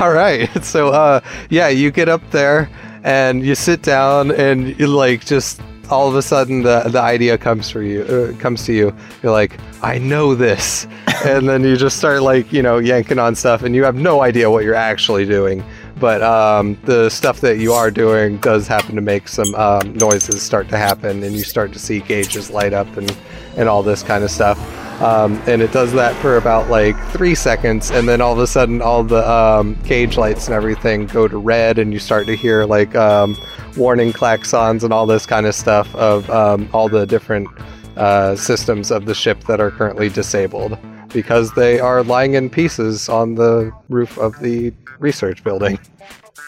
All 0.00 0.12
right. 0.12 0.48
So, 0.62 0.90
uh, 0.90 1.20
yeah, 1.50 1.68
you 1.68 1.90
get 1.90 2.08
up 2.08 2.22
there 2.30 2.70
and 3.02 3.44
you 3.44 3.54
sit 3.54 3.82
down, 3.82 4.30
and 4.32 4.78
you 4.78 4.86
like 4.86 5.24
just 5.24 5.60
all 5.90 6.08
of 6.08 6.14
a 6.14 6.22
sudden 6.22 6.62
the 6.62 6.82
the 6.88 7.00
idea 7.00 7.38
comes 7.38 7.70
for 7.70 7.82
you 7.82 8.02
uh, 8.02 8.38
comes 8.38 8.64
to 8.66 8.72
you. 8.72 8.94
You're 9.22 9.32
like, 9.32 9.58
I 9.82 9.98
know 9.98 10.34
this, 10.34 10.86
and 11.24 11.48
then 11.48 11.62
you 11.62 11.76
just 11.76 11.96
start 11.98 12.22
like 12.22 12.52
you 12.52 12.62
know 12.62 12.78
yanking 12.78 13.18
on 13.18 13.34
stuff, 13.34 13.62
and 13.62 13.74
you 13.74 13.84
have 13.84 13.96
no 13.96 14.22
idea 14.22 14.50
what 14.50 14.64
you're 14.64 14.74
actually 14.74 15.26
doing. 15.26 15.64
But 15.98 16.22
um, 16.22 16.76
the 16.84 17.08
stuff 17.08 17.40
that 17.40 17.58
you 17.58 17.72
are 17.72 17.90
doing 17.90 18.36
does 18.38 18.66
happen 18.66 18.96
to 18.96 19.00
make 19.00 19.28
some 19.28 19.54
um, 19.54 19.94
noises 19.94 20.42
start 20.42 20.68
to 20.68 20.76
happen, 20.76 21.22
and 21.22 21.34
you 21.34 21.42
start 21.42 21.72
to 21.72 21.78
see 21.78 22.00
gauges 22.00 22.50
light 22.50 22.72
up 22.72 22.96
and 22.96 23.16
and 23.56 23.68
all 23.68 23.82
this 23.82 24.02
kind 24.02 24.22
of 24.22 24.30
stuff. 24.30 24.58
Um, 25.02 25.42
and 25.46 25.60
it 25.60 25.72
does 25.72 25.92
that 25.92 26.14
for 26.22 26.38
about 26.38 26.70
like 26.70 26.96
three 27.10 27.34
seconds, 27.34 27.90
and 27.90 28.08
then 28.08 28.22
all 28.22 28.32
of 28.32 28.38
a 28.38 28.46
sudden, 28.46 28.80
all 28.80 29.04
the 29.04 29.28
um, 29.30 29.76
cage 29.84 30.16
lights 30.16 30.46
and 30.46 30.54
everything 30.54 31.06
go 31.06 31.28
to 31.28 31.36
red, 31.36 31.78
and 31.78 31.92
you 31.92 31.98
start 31.98 32.26
to 32.26 32.36
hear 32.36 32.64
like 32.64 32.94
um, 32.94 33.36
warning 33.76 34.12
klaxons 34.12 34.82
and 34.82 34.92
all 34.92 35.06
this 35.06 35.26
kind 35.26 35.46
of 35.46 35.54
stuff 35.54 35.94
of 35.94 36.28
um, 36.30 36.68
all 36.72 36.88
the 36.88 37.06
different 37.06 37.48
uh, 37.96 38.36
systems 38.36 38.90
of 38.90 39.06
the 39.06 39.14
ship 39.14 39.40
that 39.44 39.60
are 39.60 39.70
currently 39.70 40.08
disabled 40.08 40.78
because 41.12 41.52
they 41.52 41.80
are 41.80 42.02
lying 42.02 42.34
in 42.34 42.50
pieces 42.50 43.08
on 43.08 43.34
the 43.34 43.72
roof 43.88 44.18
of 44.18 44.38
the 44.40 44.72
research 44.98 45.42
building. 45.44 45.78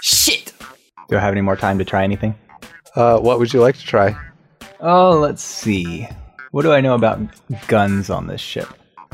Shit! 0.03 0.53
Do 1.09 1.17
I 1.17 1.21
have 1.21 1.33
any 1.33 1.41
more 1.41 1.57
time 1.57 1.79
to 1.79 1.85
try 1.85 2.05
anything? 2.05 2.35
Uh, 2.95 3.19
what 3.19 3.38
would 3.38 3.53
you 3.53 3.61
like 3.61 3.77
to 3.77 3.85
try? 3.85 4.17
Oh, 4.81 5.19
let's 5.19 5.43
see. 5.43 6.07
What 6.51 6.62
do 6.62 6.73
I 6.73 6.81
know 6.81 6.95
about 6.95 7.21
guns 7.67 8.11
on 8.11 8.27
this 8.27 8.41
ship? 8.41 8.69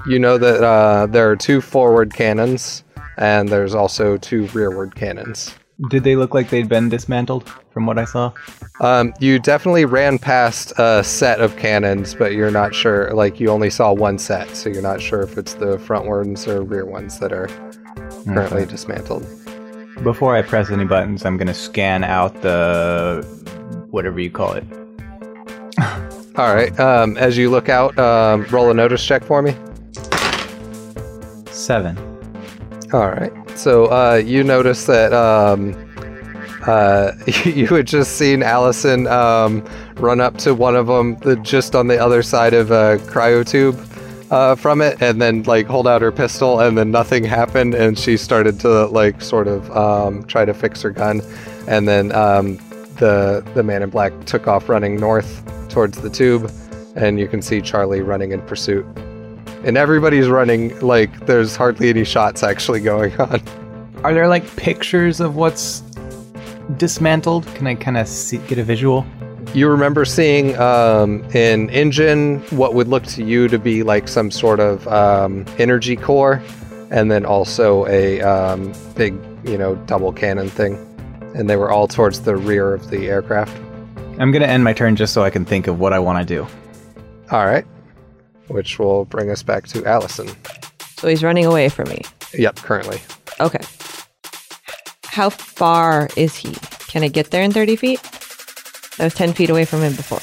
You 0.06 0.18
know 0.18 0.38
that 0.38 0.62
uh, 0.62 1.06
there 1.06 1.30
are 1.30 1.36
two 1.36 1.60
forward 1.60 2.12
cannons, 2.14 2.84
and 3.16 3.48
there's 3.48 3.74
also 3.74 4.16
two 4.16 4.46
rearward 4.48 4.94
cannons. 4.94 5.54
Did 5.90 6.04
they 6.04 6.14
look 6.14 6.34
like 6.34 6.50
they'd 6.50 6.68
been 6.68 6.88
dismantled 6.88 7.48
from 7.72 7.86
what 7.86 7.98
I 7.98 8.04
saw? 8.04 8.32
Um, 8.80 9.12
you 9.18 9.40
definitely 9.40 9.84
ran 9.84 10.18
past 10.20 10.72
a 10.78 11.02
set 11.02 11.40
of 11.40 11.56
cannons, 11.56 12.14
but 12.14 12.32
you're 12.32 12.50
not 12.52 12.72
sure. 12.74 13.12
Like 13.12 13.40
you 13.40 13.48
only 13.48 13.70
saw 13.70 13.92
one 13.92 14.18
set, 14.18 14.54
so 14.54 14.68
you're 14.68 14.82
not 14.82 15.00
sure 15.02 15.22
if 15.22 15.36
it's 15.36 15.54
the 15.54 15.78
front 15.80 16.06
ones 16.06 16.46
or 16.46 16.62
rear 16.62 16.86
ones 16.86 17.18
that 17.18 17.32
are 17.32 17.48
currently 18.24 18.62
Okay. 18.62 18.70
dismantled. 18.70 19.26
Before 20.04 20.36
I 20.36 20.42
press 20.42 20.70
any 20.70 20.84
buttons, 20.84 21.24
I'm 21.24 21.36
gonna 21.36 21.54
scan 21.54 22.04
out 22.04 22.40
the 22.42 23.24
whatever 23.90 24.20
you 24.20 24.30
call 24.30 24.52
it. 24.52 24.64
All 26.36 26.54
right. 26.54 26.78
Um, 26.78 27.16
as 27.16 27.36
you 27.36 27.50
look 27.50 27.68
out, 27.68 27.98
um, 27.98 28.44
roll 28.50 28.70
a 28.70 28.74
notice 28.74 29.04
check 29.04 29.24
for 29.24 29.42
me. 29.42 29.56
Seven. 31.50 31.96
All 32.92 33.08
right. 33.10 33.32
So 33.56 33.86
uh, 33.86 34.16
you 34.16 34.44
notice 34.44 34.84
that 34.86 35.12
um, 35.12 35.74
uh, 36.66 37.12
you 37.44 37.66
had 37.68 37.86
just 37.86 38.16
seen 38.16 38.42
Allison 38.42 39.06
um, 39.06 39.64
run 39.94 40.20
up 40.20 40.36
to 40.38 40.54
one 40.54 40.76
of 40.76 40.86
them, 40.86 41.16
the, 41.20 41.36
just 41.36 41.74
on 41.74 41.86
the 41.86 41.98
other 41.98 42.22
side 42.22 42.54
of 42.54 42.70
a 42.70 42.98
cryotube 43.06 43.78
uh, 44.30 44.54
from 44.54 44.80
it, 44.80 45.00
and 45.00 45.20
then 45.20 45.42
like 45.44 45.66
hold 45.66 45.86
out 45.86 46.02
her 46.02 46.12
pistol, 46.12 46.60
and 46.60 46.76
then 46.76 46.90
nothing 46.90 47.24
happened, 47.24 47.74
and 47.74 47.98
she 47.98 48.16
started 48.16 48.58
to 48.60 48.86
like 48.86 49.22
sort 49.22 49.46
of 49.46 49.70
um, 49.76 50.24
try 50.24 50.44
to 50.44 50.54
fix 50.54 50.82
her 50.82 50.90
gun, 50.90 51.22
and 51.68 51.86
then 51.86 52.12
um, 52.12 52.56
the 52.96 53.44
the 53.54 53.62
man 53.62 53.82
in 53.82 53.90
black 53.90 54.12
took 54.24 54.48
off 54.48 54.68
running 54.68 54.96
north 54.96 55.42
towards 55.68 56.00
the 56.00 56.10
tube, 56.10 56.50
and 56.96 57.20
you 57.20 57.28
can 57.28 57.40
see 57.40 57.60
Charlie 57.60 58.00
running 58.00 58.32
in 58.32 58.42
pursuit 58.42 58.86
and 59.64 59.78
everybody's 59.78 60.28
running 60.28 60.78
like 60.80 61.26
there's 61.26 61.56
hardly 61.56 61.88
any 61.88 62.04
shots 62.04 62.42
actually 62.42 62.80
going 62.80 63.14
on. 63.20 63.42
Are 64.04 64.12
there 64.12 64.28
like 64.28 64.44
pictures 64.56 65.20
of 65.20 65.36
what's 65.36 65.80
dismantled? 66.76 67.46
Can 67.54 67.66
I 67.66 67.74
kind 67.74 67.96
of 67.96 68.06
get 68.46 68.58
a 68.58 68.62
visual? 68.62 69.06
You 69.54 69.68
remember 69.68 70.04
seeing 70.04 70.56
um, 70.58 71.24
an 71.34 71.70
engine, 71.70 72.40
what 72.50 72.74
would 72.74 72.88
look 72.88 73.04
to 73.04 73.24
you 73.24 73.48
to 73.48 73.58
be 73.58 73.82
like 73.82 74.08
some 74.08 74.30
sort 74.30 74.60
of 74.60 74.86
um, 74.88 75.46
energy 75.58 75.96
core, 75.96 76.42
and 76.90 77.10
then 77.10 77.24
also 77.24 77.86
a 77.86 78.20
um, 78.20 78.72
big, 78.96 79.14
you 79.44 79.56
know, 79.56 79.76
double 79.86 80.12
cannon 80.12 80.48
thing. 80.48 80.74
And 81.34 81.48
they 81.48 81.56
were 81.56 81.70
all 81.70 81.88
towards 81.88 82.22
the 82.22 82.36
rear 82.36 82.74
of 82.74 82.90
the 82.90 83.08
aircraft. 83.08 83.56
I'm 84.18 84.32
gonna 84.32 84.46
end 84.46 84.64
my 84.64 84.72
turn 84.72 84.96
just 84.96 85.12
so 85.14 85.22
I 85.22 85.30
can 85.30 85.44
think 85.44 85.66
of 85.66 85.78
what 85.78 85.92
I 85.92 85.98
want 85.98 86.26
to 86.26 86.34
do. 86.34 86.46
All 87.30 87.46
right. 87.46 87.64
Which 88.48 88.78
will 88.78 89.04
bring 89.06 89.30
us 89.30 89.42
back 89.42 89.66
to 89.68 89.84
Allison. 89.86 90.28
So 90.98 91.08
he's 91.08 91.22
running 91.22 91.44
away 91.46 91.68
from 91.68 91.88
me. 91.88 92.02
Yep, 92.34 92.56
currently. 92.56 93.00
Okay. 93.40 93.60
How 95.04 95.30
far 95.30 96.08
is 96.16 96.34
he? 96.36 96.52
Can 96.88 97.02
I 97.04 97.08
get 97.08 97.30
there 97.30 97.42
in 97.42 97.52
30 97.52 97.76
feet? 97.76 98.00
I 98.98 99.04
was 99.04 99.14
10 99.14 99.32
feet 99.32 99.50
away 99.50 99.64
from 99.64 99.80
him 99.80 99.94
before. 99.94 100.20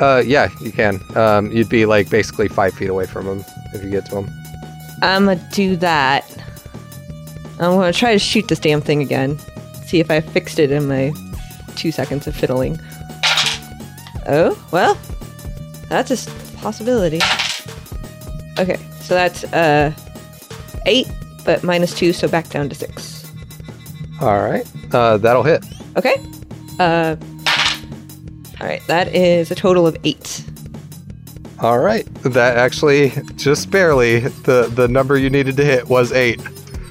Uh, 0.00 0.22
yeah, 0.26 0.48
you 0.60 0.72
can. 0.72 1.00
Um, 1.16 1.52
you'd 1.52 1.68
be 1.68 1.86
like 1.86 2.10
basically 2.10 2.48
five 2.48 2.74
feet 2.74 2.88
away 2.88 3.06
from 3.06 3.26
him 3.26 3.44
if 3.74 3.84
you 3.84 3.90
get 3.90 4.06
to 4.06 4.18
him. 4.22 4.30
I'm 5.02 5.26
gonna 5.26 5.48
do 5.52 5.76
that. 5.76 6.24
I'm 7.60 7.76
gonna 7.76 7.92
try 7.92 8.12
to 8.12 8.18
shoot 8.18 8.48
this 8.48 8.58
damn 8.58 8.80
thing 8.80 9.02
again. 9.02 9.38
See 9.86 10.00
if 10.00 10.10
I 10.10 10.20
fixed 10.20 10.58
it 10.58 10.72
in 10.72 10.88
my 10.88 11.12
two 11.76 11.92
seconds 11.92 12.26
of 12.26 12.34
fiddling. 12.34 12.80
Oh, 14.26 14.58
well, 14.72 14.98
that's 15.88 16.10
a 16.10 16.14
s- 16.14 16.28
possibility. 16.64 17.20
Okay, 18.58 18.76
so 19.00 19.14
that's 19.14 19.44
uh 19.52 19.92
eight, 20.86 21.06
but 21.44 21.62
minus 21.62 21.94
two, 21.94 22.12
so 22.12 22.26
back 22.26 22.48
down 22.48 22.68
to 22.70 22.74
six. 22.74 23.30
All 24.20 24.40
right. 24.40 24.66
Uh, 24.92 25.18
that'll 25.18 25.42
hit. 25.42 25.64
Okay. 25.96 26.14
Uh. 26.80 27.16
All 28.60 28.66
right, 28.68 28.82
that 28.86 29.14
is 29.14 29.50
a 29.50 29.54
total 29.54 29.86
of 29.86 29.96
eight. 30.04 30.42
All 31.60 31.78
right. 31.80 32.06
That 32.22 32.56
actually 32.56 33.10
just 33.36 33.70
barely 33.70 34.20
the 34.20 34.70
the 34.74 34.88
number 34.88 35.18
you 35.18 35.28
needed 35.30 35.56
to 35.58 35.64
hit 35.64 35.88
was 35.88 36.12
eight, 36.12 36.40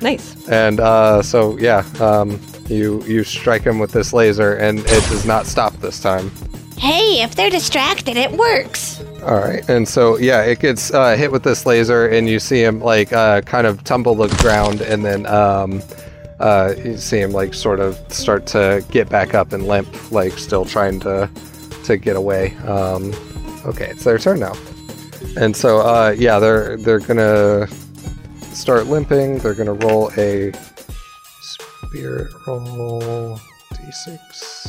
Nice. 0.02 0.48
and 0.50 0.80
uh, 0.80 1.22
so 1.24 1.58
yeah, 1.58 1.84
um, 2.00 2.40
you 2.68 3.02
you 3.06 3.24
strike 3.24 3.64
him 3.64 3.80
with 3.80 3.92
this 3.92 4.14
laser, 4.14 4.54
and 4.56 4.80
it 4.80 4.86
does 5.10 5.26
not 5.26 5.46
stop 5.48 5.74
this 5.82 6.00
time. 6.02 6.30
Hey, 6.78 7.22
if 7.22 7.36
they're 7.36 7.50
distracted, 7.50 8.18
it 8.18 8.32
works. 8.32 9.02
All 9.24 9.36
right, 9.40 9.68
and 9.70 9.88
so 9.88 10.18
yeah, 10.18 10.44
it 10.44 10.60
gets 10.60 10.94
uh, 10.94 11.16
hit 11.16 11.32
with 11.32 11.44
this 11.44 11.66
laser, 11.66 12.08
and 12.08 12.28
you 12.28 12.40
see 12.40 12.62
him 12.62 12.82
like 12.82 13.14
uh, 13.14 13.42
kind 13.42 13.66
of 13.66 13.84
tumble 13.84 14.16
to 14.18 14.28
the 14.28 14.42
ground, 14.42 14.82
and 14.82 15.06
then 15.06 15.26
um, 15.28 15.82
uh, 16.40 16.74
you 16.84 16.98
see 16.98 17.20
him 17.20 17.32
like 17.32 17.54
sort 17.54 17.80
of 17.80 17.98
start 18.12 18.46
to 18.48 18.84
get 18.92 19.08
back 19.10 19.34
up 19.34 19.54
and 19.54 19.66
limp, 19.66 20.12
like 20.12 20.34
still 20.34 20.66
trying 20.66 21.00
to 21.02 21.30
to 21.86 21.98
get 21.98 22.18
away. 22.18 22.56
Um, 22.66 23.14
okay, 23.66 23.92
it's 23.92 24.04
their 24.04 24.18
turn 24.18 24.42
now, 24.42 24.54
and 25.38 25.56
so 25.56 25.80
uh, 25.80 26.14
yeah, 26.18 26.40
they're 26.40 26.76
they're 26.78 27.00
gonna 27.00 27.68
start 28.52 28.88
limping. 28.88 29.38
They're 29.38 29.56
gonna 29.56 29.74
roll 29.74 30.12
a 30.18 30.52
spirit 31.94 32.32
roll 32.48 33.40
d6 33.74 34.63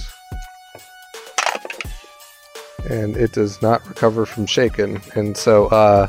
and 2.88 3.16
it 3.16 3.32
does 3.32 3.60
not 3.62 3.86
recover 3.88 4.26
from 4.26 4.46
shaken. 4.46 5.00
And 5.14 5.36
so, 5.36 5.66
uh, 5.66 6.08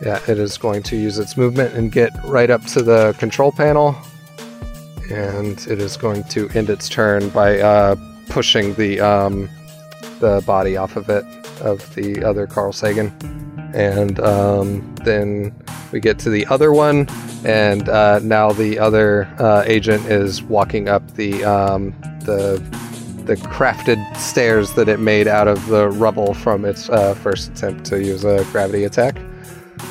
yeah, 0.00 0.20
it 0.28 0.38
is 0.38 0.56
going 0.58 0.82
to 0.84 0.96
use 0.96 1.18
its 1.18 1.36
movement 1.36 1.74
and 1.74 1.92
get 1.92 2.12
right 2.24 2.50
up 2.50 2.64
to 2.66 2.82
the 2.82 3.14
control 3.18 3.52
panel. 3.52 3.96
And 5.10 5.58
it 5.66 5.80
is 5.80 5.96
going 5.96 6.24
to 6.24 6.48
end 6.50 6.70
its 6.70 6.88
turn 6.88 7.28
by 7.30 7.60
uh, 7.60 7.96
pushing 8.28 8.74
the 8.74 9.00
um, 9.00 9.48
the 10.20 10.42
body 10.46 10.76
off 10.76 10.96
of 10.96 11.08
it 11.08 11.24
of 11.60 11.94
the 11.94 12.24
other 12.24 12.46
Carl 12.46 12.72
Sagan. 12.72 13.12
And 13.74 14.18
um, 14.20 14.94
then 15.04 15.54
we 15.92 16.00
get 16.00 16.18
to 16.20 16.30
the 16.30 16.46
other 16.46 16.72
one, 16.72 17.08
and 17.44 17.88
uh, 17.88 18.18
now 18.20 18.52
the 18.52 18.78
other 18.78 19.24
uh, 19.38 19.62
agent 19.66 20.06
is 20.06 20.42
walking 20.42 20.88
up 20.88 21.08
the 21.14 21.44
um, 21.44 21.94
the 22.24 22.60
the 23.30 23.36
crafted 23.36 24.16
stairs 24.16 24.72
that 24.72 24.88
it 24.88 24.98
made 24.98 25.28
out 25.28 25.46
of 25.46 25.64
the 25.68 25.88
rubble 25.88 26.34
from 26.34 26.64
its 26.64 26.88
uh, 26.88 27.14
first 27.14 27.52
attempt 27.52 27.84
to 27.84 28.02
use 28.02 28.24
a 28.24 28.44
gravity 28.50 28.82
attack. 28.82 29.16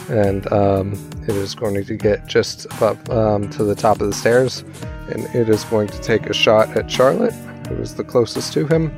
And 0.10 0.52
um, 0.52 0.92
it 1.24 1.38
is 1.38 1.56
going 1.56 1.82
to 1.86 1.96
get 1.96 2.28
just 2.28 2.68
up 2.82 3.10
um, 3.10 3.50
to 3.52 3.64
the 3.64 3.76
top 3.76 4.02
of 4.02 4.08
the 4.08 4.14
stairs, 4.14 4.66
and 5.08 5.24
it 5.34 5.48
is 5.48 5.64
going 5.64 5.88
to 5.88 6.02
take 6.02 6.26
a 6.26 6.34
shot 6.34 6.76
at 6.76 6.92
Charlotte, 6.92 7.34
who 7.70 7.76
is 7.76 7.96
the 7.96 8.04
closest 8.04 8.52
to 8.54 8.68
him. 8.68 8.92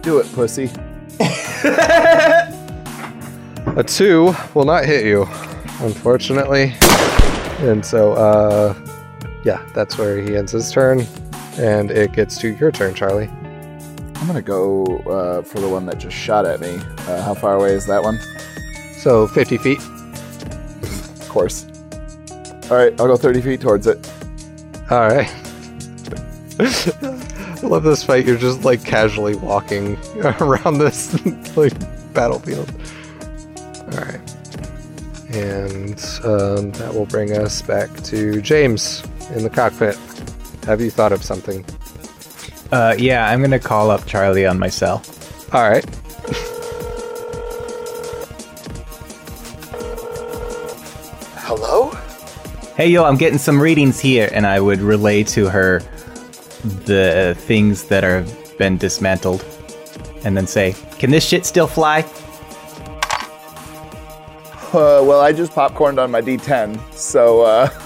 Do 0.00 0.18
it, 0.18 0.32
pussy. 0.32 0.70
A 3.76 3.82
two 3.84 4.32
will 4.54 4.64
not 4.64 4.84
hit 4.84 5.04
you, 5.04 5.26
unfortunately. 5.80 6.72
And 7.58 7.84
so, 7.84 8.12
uh, 8.12 8.76
yeah, 9.44 9.66
that's 9.74 9.98
where 9.98 10.22
he 10.22 10.36
ends 10.36 10.52
his 10.52 10.70
turn. 10.70 11.04
And 11.58 11.90
it 11.90 12.12
gets 12.12 12.38
to 12.38 12.54
your 12.54 12.70
turn, 12.70 12.94
Charlie. 12.94 13.28
I'm 14.20 14.26
gonna 14.26 14.42
go 14.42 14.84
uh, 15.06 15.42
for 15.42 15.60
the 15.60 15.68
one 15.68 15.86
that 15.86 15.98
just 15.98 16.16
shot 16.16 16.46
at 16.46 16.60
me. 16.60 16.80
Uh, 17.06 17.22
how 17.22 17.34
far 17.34 17.54
away 17.54 17.74
is 17.74 17.86
that 17.86 18.02
one? 18.02 18.18
So 18.98 19.26
50 19.26 19.58
feet. 19.58 19.78
Of 19.78 21.28
course. 21.28 21.66
All 22.70 22.76
right, 22.76 22.98
I'll 23.00 23.06
go 23.06 23.16
30 23.16 23.40
feet 23.42 23.60
towards 23.60 23.86
it. 23.86 24.10
All 24.90 25.06
right. 25.08 25.30
I 26.58 27.58
love 27.62 27.82
this 27.84 28.02
fight. 28.02 28.26
You're 28.26 28.38
just 28.38 28.64
like 28.64 28.82
casually 28.84 29.36
walking 29.36 29.98
around 30.40 30.78
this 30.78 31.14
like 31.56 31.74
battlefield. 32.14 32.72
All 33.92 33.98
right. 33.98 34.20
And 35.30 35.98
um, 36.24 36.70
that 36.72 36.90
will 36.94 37.06
bring 37.06 37.36
us 37.36 37.62
back 37.62 37.94
to 38.04 38.40
James 38.40 39.04
in 39.34 39.42
the 39.42 39.50
cockpit. 39.50 39.96
Have 40.64 40.80
you 40.80 40.90
thought 40.90 41.12
of 41.12 41.22
something? 41.22 41.64
Uh, 42.72 42.94
yeah, 42.98 43.28
I'm 43.28 43.40
gonna 43.40 43.58
call 43.58 43.90
up 43.90 44.06
Charlie 44.06 44.46
on 44.46 44.58
my 44.58 44.68
cell. 44.68 45.02
All 45.52 45.68
right. 45.68 45.84
Hello? 51.46 51.90
Hey, 52.76 52.88
yo, 52.88 53.04
I'm 53.04 53.16
getting 53.16 53.38
some 53.38 53.60
readings 53.60 54.00
here, 54.00 54.28
and 54.32 54.46
I 54.46 54.60
would 54.60 54.80
relay 54.80 55.22
to 55.24 55.48
her 55.48 55.80
the 56.64 57.36
things 57.38 57.84
that 57.84 58.02
are 58.04 58.24
been 58.58 58.76
dismantled, 58.78 59.44
and 60.24 60.36
then 60.36 60.46
say, 60.46 60.74
"Can 60.98 61.10
this 61.10 61.24
shit 61.24 61.46
still 61.46 61.68
fly?" 61.68 62.04
Uh, 64.72 65.00
well, 65.04 65.20
I 65.20 65.32
just 65.32 65.52
popcorned 65.52 65.98
on 65.98 66.10
my 66.10 66.20
D10, 66.20 66.78
so 66.92 67.42
uh, 67.42 67.68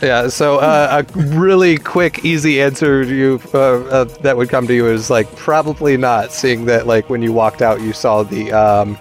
Yeah. 0.00 0.28
So 0.28 0.58
uh, 0.58 1.02
a 1.04 1.18
really 1.18 1.76
quick, 1.76 2.24
easy 2.24 2.62
answer 2.62 3.04
to 3.04 3.14
you 3.14 3.40
uh, 3.52 3.58
uh, 3.58 4.04
that 4.22 4.36
would 4.36 4.48
come 4.48 4.66
to 4.66 4.74
you 4.74 4.86
is 4.86 5.10
like 5.10 5.34
probably 5.36 5.96
not. 5.96 6.32
Seeing 6.32 6.66
that 6.66 6.86
like 6.86 7.10
when 7.10 7.22
you 7.22 7.32
walked 7.32 7.62
out, 7.62 7.80
you 7.80 7.92
saw 7.92 8.22
the 8.22 8.52
um, 8.52 8.98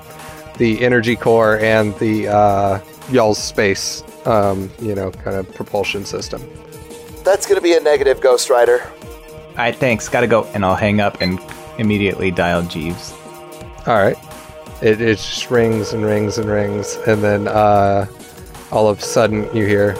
the 0.57 0.83
energy 0.83 1.15
core 1.15 1.59
and 1.59 1.97
the 1.99 2.27
uh, 2.27 2.79
y'all's 3.11 3.37
space, 3.37 4.03
um, 4.25 4.71
you 4.79 4.95
know, 4.95 5.11
kind 5.11 5.37
of 5.37 5.53
propulsion 5.53 6.03
system. 6.03 6.41
That's 7.23 7.45
gonna 7.45 7.61
be 7.61 7.73
a 7.73 7.79
negative, 7.79 8.21
Ghost 8.21 8.49
Rider. 8.49 8.81
All 8.81 9.55
right, 9.63 9.75
thanks. 9.75 10.09
Gotta 10.09 10.27
go. 10.27 10.45
And 10.53 10.65
I'll 10.65 10.75
hang 10.75 10.99
up 11.01 11.21
and 11.21 11.39
immediately 11.77 12.31
dial 12.31 12.63
Jeeves. 12.63 13.13
All 13.85 13.95
right. 13.95 14.17
It, 14.81 15.01
it 15.01 15.17
just 15.17 15.49
rings 15.49 15.93
and 15.93 16.05
rings 16.05 16.37
and 16.37 16.49
rings, 16.49 16.97
and 17.07 17.23
then 17.23 17.47
uh, 17.47 18.05
all 18.71 18.87
of 18.87 18.99
a 18.99 19.01
sudden 19.01 19.43
you 19.55 19.65
hear, 19.65 19.95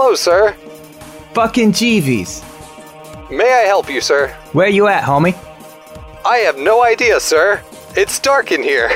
"Hello, 0.00 0.14
sir. 0.14 0.56
Fucking 1.34 1.72
Jeeves. 1.72 2.42
May 3.30 3.52
I 3.52 3.66
help 3.68 3.90
you, 3.90 4.00
sir? 4.00 4.28
Where 4.54 4.66
you 4.66 4.86
at, 4.86 5.04
homie? 5.04 5.36
I 6.24 6.38
have 6.38 6.56
no 6.56 6.82
idea, 6.82 7.20
sir. 7.20 7.60
It's 7.94 8.18
dark 8.18 8.50
in 8.50 8.62
here." 8.62 8.90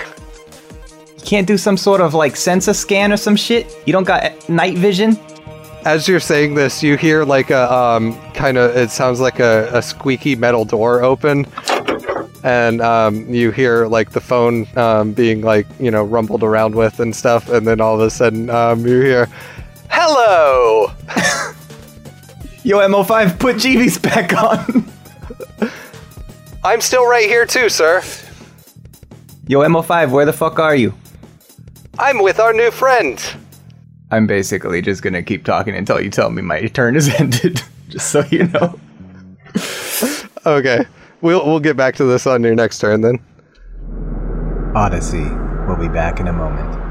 You 1.18 1.24
can't 1.26 1.46
do 1.46 1.58
some 1.58 1.76
sort 1.76 2.00
of 2.00 2.14
like 2.14 2.36
sensor 2.36 2.72
scan 2.72 3.12
or 3.12 3.18
some 3.18 3.36
shit? 3.36 3.70
You 3.84 3.92
don't 3.92 4.04
got 4.04 4.48
night 4.48 4.78
vision? 4.78 5.18
As 5.84 6.08
you're 6.08 6.20
saying 6.20 6.54
this, 6.54 6.82
you 6.82 6.96
hear 6.96 7.24
like 7.24 7.50
a 7.50 7.70
um, 7.70 8.18
kind 8.32 8.56
of. 8.56 8.74
It 8.74 8.90
sounds 8.90 9.20
like 9.20 9.40
a, 9.40 9.68
a 9.74 9.82
squeaky 9.82 10.36
metal 10.36 10.64
door 10.64 11.02
open, 11.02 11.46
and 12.42 12.80
um, 12.80 13.28
you 13.28 13.50
hear 13.50 13.88
like 13.88 14.12
the 14.12 14.22
phone 14.22 14.66
um, 14.78 15.12
being 15.12 15.42
like 15.42 15.66
you 15.78 15.90
know 15.90 16.02
rumbled 16.02 16.42
around 16.42 16.74
with 16.74 16.98
and 16.98 17.14
stuff, 17.14 17.50
and 17.50 17.66
then 17.66 17.82
all 17.82 17.94
of 17.94 18.00
a 18.00 18.10
sudden 18.10 18.48
um, 18.48 18.86
you 18.86 19.02
hear, 19.02 19.28
"Hello." 20.06 20.92
Yo, 22.62 22.78
MO5, 22.78 23.38
put 23.38 23.58
Jeeves 23.58 23.98
back 23.98 24.32
on. 24.34 24.84
I'm 26.62 26.80
still 26.80 27.06
right 27.06 27.26
here 27.26 27.46
too, 27.46 27.68
sir. 27.68 28.02
Yo, 29.46 29.60
MO5, 29.60 30.10
where 30.10 30.24
the 30.26 30.32
fuck 30.32 30.58
are 30.58 30.74
you? 30.74 30.94
I'm 31.98 32.22
with 32.22 32.40
our 32.40 32.52
new 32.52 32.70
friend. 32.70 33.22
I'm 34.10 34.26
basically 34.26 34.82
just 34.82 35.02
gonna 35.02 35.22
keep 35.22 35.44
talking 35.44 35.74
until 35.74 36.00
you 36.00 36.10
tell 36.10 36.30
me 36.30 36.42
my 36.42 36.66
turn 36.68 36.96
is 36.96 37.08
ended. 37.20 37.62
just 37.88 38.10
so 38.10 38.24
you 38.30 38.44
know. 38.48 38.78
Okay, 40.46 40.84
we'll 41.22 41.44
we'll 41.46 41.60
get 41.60 41.76
back 41.76 41.94
to 41.96 42.04
this 42.04 42.26
on 42.26 42.42
your 42.42 42.54
next 42.54 42.78
turn 42.78 43.00
then. 43.00 43.18
Odyssey 44.74 45.24
will 45.66 45.76
be 45.76 45.88
back 45.88 46.20
in 46.20 46.28
a 46.28 46.32
moment. 46.32 46.83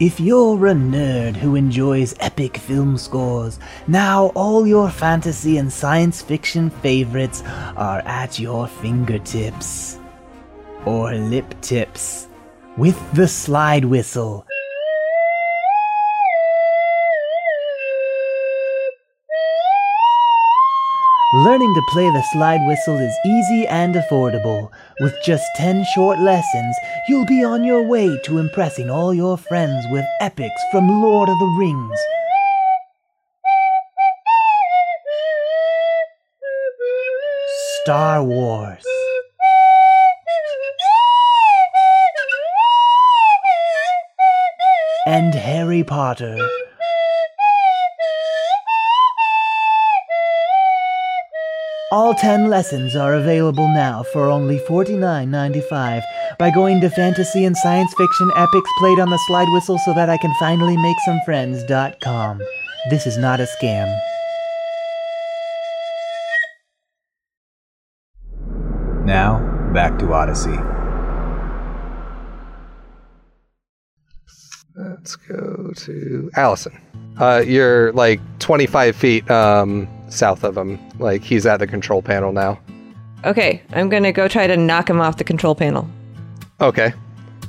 If 0.00 0.20
you're 0.20 0.68
a 0.68 0.74
nerd 0.74 1.34
who 1.34 1.56
enjoys 1.56 2.14
epic 2.20 2.56
film 2.56 2.96
scores, 2.96 3.58
now 3.88 4.26
all 4.36 4.64
your 4.64 4.90
fantasy 4.90 5.56
and 5.56 5.72
science 5.72 6.22
fiction 6.22 6.70
favorites 6.70 7.42
are 7.76 7.98
at 8.06 8.38
your 8.38 8.68
fingertips. 8.68 9.98
Or 10.84 11.12
lip 11.12 11.52
tips. 11.62 12.28
With 12.76 12.96
the 13.12 13.26
slide 13.26 13.84
whistle. 13.84 14.46
Learning 21.34 21.74
to 21.74 21.82
play 21.82 22.08
the 22.08 22.22
slide 22.32 22.66
whistle 22.66 22.96
is 22.96 23.14
easy 23.26 23.66
and 23.66 23.94
affordable. 23.94 24.70
With 24.98 25.12
just 25.22 25.44
10 25.56 25.84
short 25.94 26.18
lessons, 26.18 26.74
you'll 27.06 27.26
be 27.26 27.44
on 27.44 27.64
your 27.64 27.86
way 27.86 28.18
to 28.24 28.38
impressing 28.38 28.88
all 28.88 29.12
your 29.12 29.36
friends 29.36 29.84
with 29.90 30.06
epics 30.22 30.62
from 30.72 30.88
Lord 30.88 31.28
of 31.28 31.38
the 31.38 31.54
Rings. 31.58 31.98
Star 37.82 38.24
Wars. 38.24 38.82
And 45.06 45.34
Harry 45.34 45.84
Potter. 45.84 46.38
All 51.98 52.14
10 52.14 52.48
lessons 52.48 52.94
are 52.94 53.14
available 53.14 53.66
now 53.66 54.04
for 54.12 54.30
only 54.30 54.60
$49.95 54.68 56.00
by 56.38 56.48
going 56.48 56.80
to 56.80 56.88
fantasy 56.90 57.44
and 57.44 57.56
science 57.56 57.92
fiction 57.98 58.30
epics 58.36 58.70
played 58.78 59.00
on 59.00 59.10
the 59.10 59.18
slide 59.26 59.48
whistle 59.52 59.78
so 59.78 59.92
that 59.94 60.08
I 60.08 60.16
can 60.16 60.32
finally 60.38 60.76
make 60.76 60.96
some 61.04 61.18
friends.com. 61.24 62.40
This 62.88 63.04
is 63.04 63.18
not 63.18 63.40
a 63.40 63.48
scam. 63.60 63.92
Now, 69.04 69.40
back 69.74 69.98
to 69.98 70.12
Odyssey. 70.12 70.56
Let's 74.76 75.16
go 75.16 75.72
to 75.74 76.30
Allison. 76.36 76.80
Uh, 77.18 77.42
you're 77.44 77.90
like 77.92 78.20
25 78.38 78.94
feet 78.94 79.28
um, 79.28 79.88
south 80.08 80.44
of 80.44 80.56
him. 80.56 80.78
Like 80.98 81.22
he's 81.22 81.46
at 81.46 81.58
the 81.58 81.66
control 81.66 82.02
panel 82.02 82.32
now. 82.32 82.58
Okay, 83.24 83.62
I'm 83.72 83.88
gonna 83.88 84.12
go 84.12 84.28
try 84.28 84.46
to 84.46 84.56
knock 84.56 84.88
him 84.88 85.00
off 85.00 85.16
the 85.16 85.24
control 85.24 85.54
panel. 85.54 85.88
Okay. 86.60 86.92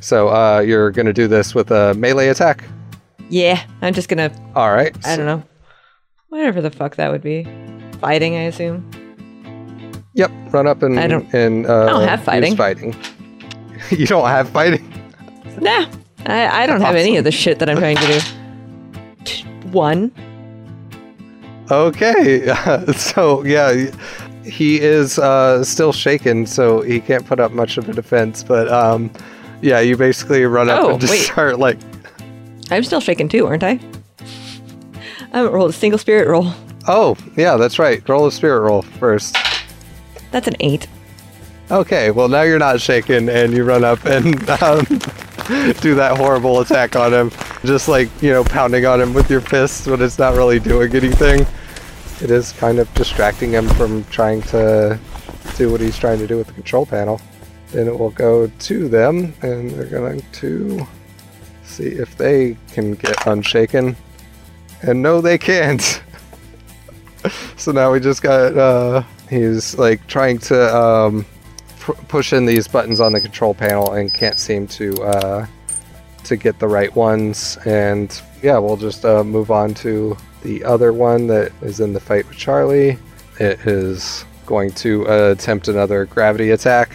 So 0.01 0.29
uh, 0.29 0.59
you're 0.59 0.91
gonna 0.91 1.13
do 1.13 1.27
this 1.27 1.53
with 1.53 1.71
a 1.71 1.93
melee 1.95 2.29
attack. 2.29 2.63
Yeah, 3.29 3.61
I'm 3.81 3.93
just 3.93 4.09
gonna. 4.09 4.31
All 4.55 4.71
right. 4.73 4.95
I 5.05 5.15
don't 5.15 5.25
know. 5.25 5.43
Whatever 6.29 6.61
the 6.61 6.71
fuck 6.71 6.95
that 6.95 7.11
would 7.11 7.21
be. 7.21 7.43
Fighting, 7.99 8.35
I 8.35 8.41
assume. 8.43 8.89
Yep. 10.13 10.31
Run 10.51 10.67
up 10.67 10.81
and 10.83 10.99
I 10.99 11.07
don't- 11.07 11.31
and 11.33 11.65
uh, 11.67 11.83
I 11.85 11.89
don't 11.89 12.07
have 12.07 12.23
fighting. 12.23 12.55
fighting. 12.55 12.95
you 13.91 14.05
don't 14.07 14.27
have 14.27 14.49
fighting. 14.49 14.85
Nah, 15.59 15.85
I, 16.25 16.63
I 16.63 16.65
don't 16.67 16.81
have 16.81 16.95
any 16.95 17.17
of 17.17 17.23
the 17.23 17.31
shit 17.31 17.59
that 17.59 17.69
I'm 17.69 17.77
trying 17.77 17.97
to 17.97 18.19
do. 18.19 19.69
One. 19.71 20.11
Okay. 21.71 22.47
so 22.95 23.43
yeah, 23.45 23.89
he 24.43 24.79
is 24.81 25.19
uh, 25.19 25.63
still 25.63 25.91
shaken, 25.93 26.45
so 26.45 26.81
he 26.81 26.99
can't 26.99 27.25
put 27.25 27.39
up 27.39 27.51
much 27.51 27.77
of 27.77 27.87
a 27.89 27.93
defense. 27.93 28.43
But 28.43 28.67
um, 28.69 29.11
yeah, 29.61 29.79
you 29.79 29.97
basically 29.97 30.43
run 30.45 30.69
up 30.69 30.83
Oh, 30.83 30.91
and 30.91 31.01
just 31.01 31.11
wait. 31.11 31.19
start 31.25 31.59
like 31.59 31.77
I'm 32.71 32.83
still 32.83 33.01
shaken 33.01 33.29
too, 33.29 33.47
aren't 33.47 33.63
I? 33.63 33.79
I 35.31 35.37
haven't 35.37 35.51
rolled 35.53 35.69
a 35.69 35.73
single 35.73 35.99
spirit 35.99 36.27
roll. 36.27 36.51
Oh, 36.87 37.15
yeah, 37.35 37.55
that's 37.57 37.77
right. 37.77 38.07
Roll 38.09 38.25
a 38.25 38.31
spirit 38.31 38.61
roll 38.61 38.81
first. 38.81 39.37
That's 40.31 40.47
an 40.47 40.55
eight. 40.59 40.87
Okay, 41.69 42.09
well 42.09 42.27
now 42.29 42.41
you're 42.41 42.57
not 42.57 42.81
shaken, 42.81 43.29
and 43.29 43.53
you 43.53 43.63
run 43.63 43.83
up 43.83 44.03
and 44.05 44.27
um, 44.63 44.85
do 45.81 45.93
that 45.95 46.15
horrible 46.17 46.61
attack 46.61 46.95
on 46.95 47.13
him, 47.13 47.29
just 47.63 47.87
like 47.87 48.09
you 48.21 48.31
know, 48.31 48.43
pounding 48.43 48.85
on 48.85 49.01
him 49.01 49.13
with 49.13 49.29
your 49.29 49.41
fists, 49.41 49.87
but 49.87 50.01
it's 50.01 50.19
not 50.19 50.35
really 50.35 50.59
doing 50.59 50.95
anything. 50.95 51.41
It 52.21 52.31
is 52.31 52.51
kind 52.53 52.79
of 52.79 52.93
distracting 52.93 53.51
him 53.51 53.67
from 53.69 54.03
trying 54.05 54.41
to 54.43 54.99
do 55.55 55.71
what 55.71 55.81
he's 55.81 55.97
trying 55.97 56.19
to 56.19 56.27
do 56.27 56.37
with 56.37 56.47
the 56.47 56.53
control 56.53 56.85
panel. 56.85 57.21
Then 57.71 57.87
it 57.87 57.97
will 57.97 58.09
go 58.11 58.47
to 58.47 58.87
them, 58.87 59.33
and 59.41 59.69
they're 59.71 59.85
going 59.85 60.23
to 60.33 60.85
see 61.63 61.85
if 61.85 62.17
they 62.17 62.57
can 62.71 62.95
get 62.95 63.27
unshaken. 63.27 63.95
And 64.81 65.01
no, 65.01 65.21
they 65.21 65.37
can't. 65.37 66.01
so 67.57 67.71
now 67.71 67.91
we 67.91 67.99
just 67.99 68.21
got 68.21 68.57
uh 68.57 69.03
he's 69.29 69.77
like 69.77 70.05
trying 70.07 70.37
to 70.37 70.75
um 70.75 71.25
pu- 71.79 71.93
push 72.07 72.33
in 72.33 72.45
these 72.45 72.67
buttons 72.67 72.99
on 72.99 73.13
the 73.13 73.19
control 73.19 73.53
panel 73.53 73.93
and 73.93 74.13
can't 74.13 74.39
seem 74.39 74.67
to 74.67 75.01
uh 75.03 75.45
to 76.25 76.35
get 76.37 76.59
the 76.59 76.67
right 76.67 76.93
ones. 76.95 77.57
And 77.65 78.21
yeah 78.41 78.57
we'll 78.57 78.77
just 78.77 79.05
uh, 79.05 79.23
move 79.23 79.51
on 79.51 79.73
to 79.75 80.15
the 80.43 80.63
other 80.63 80.93
one 80.93 81.27
that 81.27 81.51
is 81.61 81.79
in 81.79 81.93
the 81.93 81.99
fight 81.99 82.27
with 82.27 82.37
charlie. 82.37 82.97
It 83.39 83.59
is 83.61 84.25
going 84.45 84.71
to 84.71 85.07
uh, 85.07 85.31
attempt 85.31 85.67
another 85.67 86.05
gravity 86.05 86.51
attack. 86.51 86.91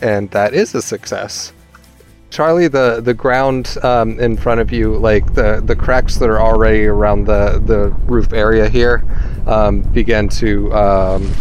And 0.00 0.30
that 0.30 0.54
is 0.54 0.74
a 0.74 0.82
success. 0.82 1.52
Charlie, 2.30 2.66
the 2.66 3.00
the 3.00 3.14
ground 3.14 3.76
um, 3.84 4.18
in 4.18 4.36
front 4.36 4.60
of 4.60 4.72
you, 4.72 4.96
like 4.96 5.34
the 5.34 5.62
the 5.64 5.76
cracks 5.76 6.16
that 6.16 6.28
are 6.28 6.40
already 6.40 6.84
around 6.84 7.26
the 7.26 7.62
the 7.64 7.90
roof 8.06 8.32
area 8.32 8.68
here, 8.68 9.04
um, 9.46 9.82
begin 9.82 10.28
to 10.30 10.74
um, 10.74 11.32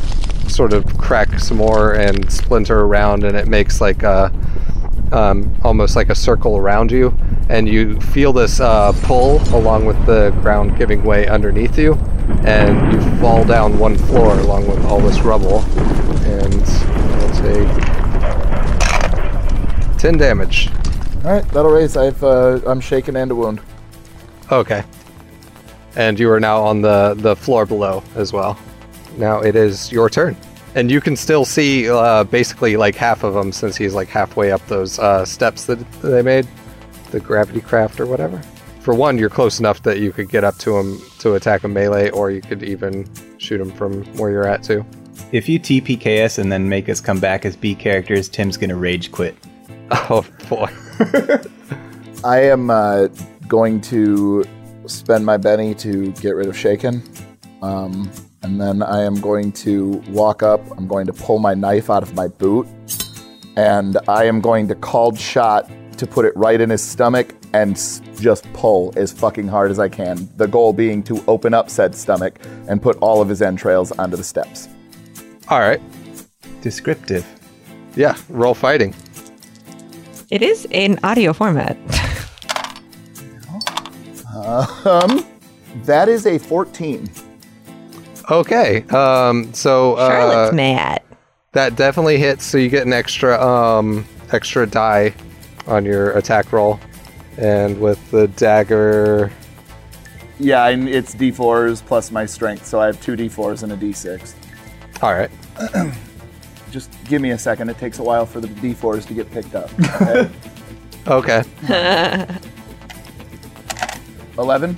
sort 0.47 0.71
of 0.71 0.85
crack 0.99 1.39
some 1.39 1.57
more 1.57 1.93
and 1.93 2.31
splinter 2.31 2.81
around, 2.81 3.23
and 3.23 3.35
it 3.35 3.47
makes 3.47 3.81
like 3.81 4.03
a 4.03 4.31
um, 5.13 5.55
almost 5.63 5.95
like 5.95 6.09
a 6.09 6.15
circle 6.15 6.57
around 6.57 6.91
you, 6.91 7.13
and 7.49 7.69
you 7.69 7.99
feel 7.99 8.33
this 8.33 8.59
uh, 8.59 8.91
pull 9.03 9.41
along 9.55 9.85
with 9.85 10.03
the 10.05 10.31
ground 10.41 10.77
giving 10.77 11.03
way 11.03 11.27
underneath 11.27 11.77
you, 11.77 11.93
and 12.43 12.93
you 12.93 12.99
fall 13.19 13.45
down 13.45 13.77
one 13.79 13.95
floor 13.97 14.37
along 14.39 14.67
with 14.67 14.83
all 14.85 14.99
this 14.99 15.19
rubble, 15.21 15.61
and 16.25 16.53
you'll 16.53 17.31
take 17.41 17.69
ten 19.99 20.17
damage. 20.17 20.69
All 21.23 21.31
right, 21.31 21.47
that'll 21.49 21.71
raise. 21.71 21.95
I've 21.95 22.21
uh, 22.23 22.59
I'm 22.65 22.81
shaken 22.81 23.15
and 23.15 23.31
a 23.31 23.35
wound. 23.35 23.61
Okay. 24.51 24.83
And 25.95 26.19
you 26.19 26.29
are 26.31 26.39
now 26.39 26.61
on 26.61 26.81
the 26.81 27.13
the 27.17 27.35
floor 27.35 27.65
below 27.65 28.03
as 28.15 28.33
well. 28.33 28.57
Now 29.17 29.41
it 29.41 29.55
is 29.55 29.91
your 29.91 30.09
turn, 30.09 30.35
and 30.75 30.89
you 30.89 31.01
can 31.01 31.15
still 31.15 31.45
see 31.45 31.89
uh, 31.89 32.23
basically 32.25 32.77
like 32.77 32.95
half 32.95 33.23
of 33.23 33.35
him 33.35 33.51
since 33.51 33.75
he's 33.75 33.93
like 33.93 34.07
halfway 34.07 34.51
up 34.51 34.65
those 34.67 34.99
uh, 34.99 35.25
steps 35.25 35.65
that 35.65 35.79
they 36.01 36.21
made, 36.21 36.47
the 37.11 37.19
gravity 37.19 37.61
craft 37.61 37.99
or 37.99 38.05
whatever. 38.05 38.41
for 38.81 38.93
one, 38.93 39.17
you're 39.17 39.29
close 39.29 39.59
enough 39.59 39.83
that 39.83 39.99
you 39.99 40.11
could 40.11 40.29
get 40.29 40.43
up 40.43 40.57
to 40.57 40.77
him 40.77 40.99
to 41.19 41.35
attack 41.35 41.63
him 41.63 41.73
melee, 41.73 42.09
or 42.09 42.31
you 42.31 42.41
could 42.41 42.63
even 42.63 43.07
shoot 43.37 43.61
him 43.61 43.71
from 43.71 44.03
where 44.17 44.31
you're 44.31 44.47
at 44.47 44.63
too. 44.63 44.85
If 45.31 45.47
you 45.47 45.59
TPK 45.59 46.25
us 46.25 46.37
and 46.37 46.51
then 46.51 46.67
make 46.67 46.89
us 46.89 46.99
come 46.99 47.19
back 47.19 47.45
as 47.45 47.55
B 47.55 47.75
characters, 47.75 48.27
Tim's 48.27 48.57
gonna 48.57 48.75
rage 48.75 49.11
quit. 49.11 49.35
Oh 50.09 50.25
boy. 50.49 50.71
I 52.23 52.41
am 52.43 52.71
uh, 52.71 53.09
going 53.47 53.79
to 53.81 54.43
spend 54.87 55.25
my 55.25 55.37
Benny 55.37 55.75
to 55.75 56.11
get 56.13 56.35
rid 56.35 56.47
of 56.47 56.57
Shaken. 56.57 57.03
Um, 57.61 58.09
and 58.43 58.59
then 58.59 58.83
I 58.83 59.03
am 59.03 59.19
going 59.21 59.51
to 59.53 60.03
walk 60.09 60.43
up. 60.43 60.59
I'm 60.77 60.87
going 60.87 61.07
to 61.07 61.13
pull 61.13 61.39
my 61.39 61.53
knife 61.53 61.89
out 61.89 62.03
of 62.03 62.13
my 62.13 62.27
boot. 62.27 62.67
And 63.55 63.97
I 64.07 64.25
am 64.25 64.41
going 64.41 64.67
to 64.67 64.75
called 64.75 65.17
shot 65.17 65.69
to 65.97 66.07
put 66.07 66.25
it 66.25 66.35
right 66.35 66.59
in 66.59 66.69
his 66.69 66.81
stomach 66.81 67.33
and 67.53 67.75
just 68.19 68.51
pull 68.53 68.93
as 68.97 69.13
fucking 69.13 69.47
hard 69.47 69.71
as 69.71 69.79
I 69.79 69.87
can. 69.87 70.27
The 70.37 70.47
goal 70.47 70.73
being 70.73 71.03
to 71.03 71.23
open 71.27 71.53
up 71.53 71.69
said 71.69 71.95
stomach 71.95 72.39
and 72.67 72.81
put 72.81 72.97
all 72.97 73.21
of 73.21 73.29
his 73.29 73.41
entrails 73.41 73.91
onto 73.93 74.17
the 74.17 74.23
steps. 74.23 74.67
All 75.49 75.59
right. 75.59 75.81
Descriptive. 76.61 77.25
Yeah. 77.95 78.17
Roll 78.27 78.55
fighting. 78.55 78.93
It 80.29 80.41
is 80.41 80.67
in 80.71 80.99
audio 81.03 81.31
format. 81.31 81.77
Um, 84.35 85.25
that 85.85 86.09
is 86.09 86.25
a 86.25 86.37
14. 86.37 87.09
Okay. 88.29 88.83
Um. 88.89 89.53
So 89.53 89.95
uh, 89.95 90.07
Charlotte's 90.09 90.55
mad. 90.55 91.01
that 91.51 91.75
definitely 91.75 92.17
hits. 92.17 92.45
So 92.45 92.57
you 92.57 92.69
get 92.69 92.85
an 92.85 92.93
extra 92.93 93.39
um 93.41 94.05
extra 94.31 94.65
die 94.65 95.13
on 95.67 95.85
your 95.85 96.11
attack 96.17 96.51
roll, 96.53 96.79
and 97.37 97.79
with 97.79 98.11
the 98.11 98.27
dagger. 98.29 99.31
Yeah, 100.39 100.67
and 100.67 100.89
it's 100.89 101.13
d4s 101.15 101.85
plus 101.85 102.11
my 102.11 102.25
strength, 102.25 102.65
so 102.65 102.81
I 102.81 102.87
have 102.87 102.99
two 103.01 103.15
d4s 103.15 103.63
and 103.63 103.71
a 103.71 103.77
d6. 103.77 104.33
All 105.01 105.13
right. 105.13 105.29
Just 106.71 106.91
give 107.05 107.21
me 107.21 107.29
a 107.31 107.37
second. 107.37 107.69
It 107.69 107.77
takes 107.77 107.99
a 107.99 108.03
while 108.03 108.25
for 108.25 108.39
the 108.41 108.47
d4s 108.47 109.05
to 109.07 109.13
get 109.13 109.29
picked 109.31 109.55
up. 109.55 109.69
Okay? 111.05 111.43
Okay. 111.67 112.37
11? 114.37 114.77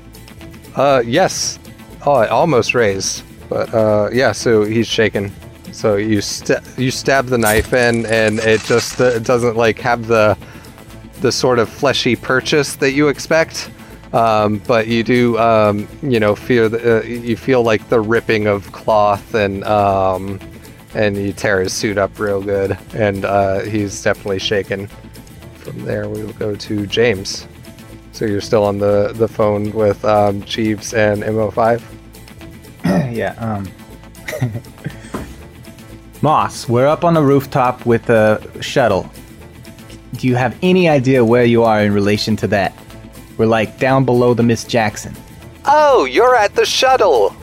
Uh, 0.76 1.04
yes. 1.06 1.60
Oh, 2.06 2.20
it 2.22 2.30
almost 2.30 2.74
raised, 2.76 3.24
but 3.50 3.74
uh, 3.74 4.10
yeah. 4.12 4.32
So 4.32 4.64
he's 4.64 4.88
shaken. 4.88 5.32
So 5.72 5.96
you 5.96 6.22
sta- 6.22 6.64
you 6.78 6.92
stab 6.92 7.28
the 7.28 7.38
knife 7.38 7.74
in, 7.74 8.06
and 8.06 8.40
it 8.40 8.62
just 8.62 9.00
uh, 9.02 9.20
doesn't 9.20 9.56
like 9.56 9.80
have 9.80 10.08
the 10.08 10.38
the 11.22 11.32
sort 11.32 11.60
of 11.60 11.70
fleshy 11.70 12.16
purchase 12.16 12.76
that 12.78 12.92
you 12.92 13.08
expect. 13.08 13.70
Um, 14.14 14.60
but 14.68 14.88
you 14.88 15.04
do, 15.04 15.38
um, 15.40 15.88
you 16.02 16.22
know, 16.22 16.36
feel 16.36 16.70
the, 16.70 17.00
uh, 17.00 17.04
you 17.04 17.36
feel 17.36 17.64
like 17.64 17.90
the 17.90 18.00
ripping 18.00 18.48
of 18.48 18.72
cloth, 18.72 19.34
and 19.34 19.64
um, 19.66 20.40
and 20.94 21.18
you 21.18 21.34
tear 21.34 21.60
his 21.62 21.74
suit 21.74 21.98
up 21.98 22.18
real 22.18 22.42
good, 22.42 22.78
and 22.94 23.26
uh, 23.26 23.60
he's 23.62 24.02
definitely 24.02 24.40
shaken. 24.40 24.88
From 25.58 25.84
there, 25.84 26.08
we 26.08 26.24
will 26.24 26.34
go 26.34 26.56
to 26.56 26.86
James. 26.88 27.48
So 28.16 28.24
you're 28.24 28.40
still 28.40 28.64
on 28.64 28.78
the, 28.78 29.12
the 29.14 29.28
phone 29.28 29.72
with 29.74 30.06
um, 30.06 30.36
and 30.38 30.46
MO5? 30.46 31.82
yeah, 33.12 33.34
um. 33.40 33.68
Moss, 36.22 36.70
we're 36.70 36.88
up 36.88 37.04
on 37.04 37.16
the 37.16 37.22
rooftop 37.24 37.86
with 37.86 38.10
a 38.12 38.62
shuttle. 38.62 39.10
Do 40.14 40.28
you 40.28 40.36
have 40.36 40.56
any 40.62 40.88
idea 40.88 41.26
where 41.26 41.46
you 41.46 41.64
are 41.64 41.82
in 41.82 41.94
relation 41.94 42.36
to 42.38 42.48
that? 42.48 42.74
We're 43.38 43.48
like 43.48 43.80
down 43.80 44.06
below 44.06 44.36
the 44.36 44.44
Miss 44.44 44.64
Jackson. 44.64 45.16
Oh, 45.66 46.06
you're 46.06 46.36
at 46.36 46.54
the 46.54 46.66
shuttle! 46.66 47.36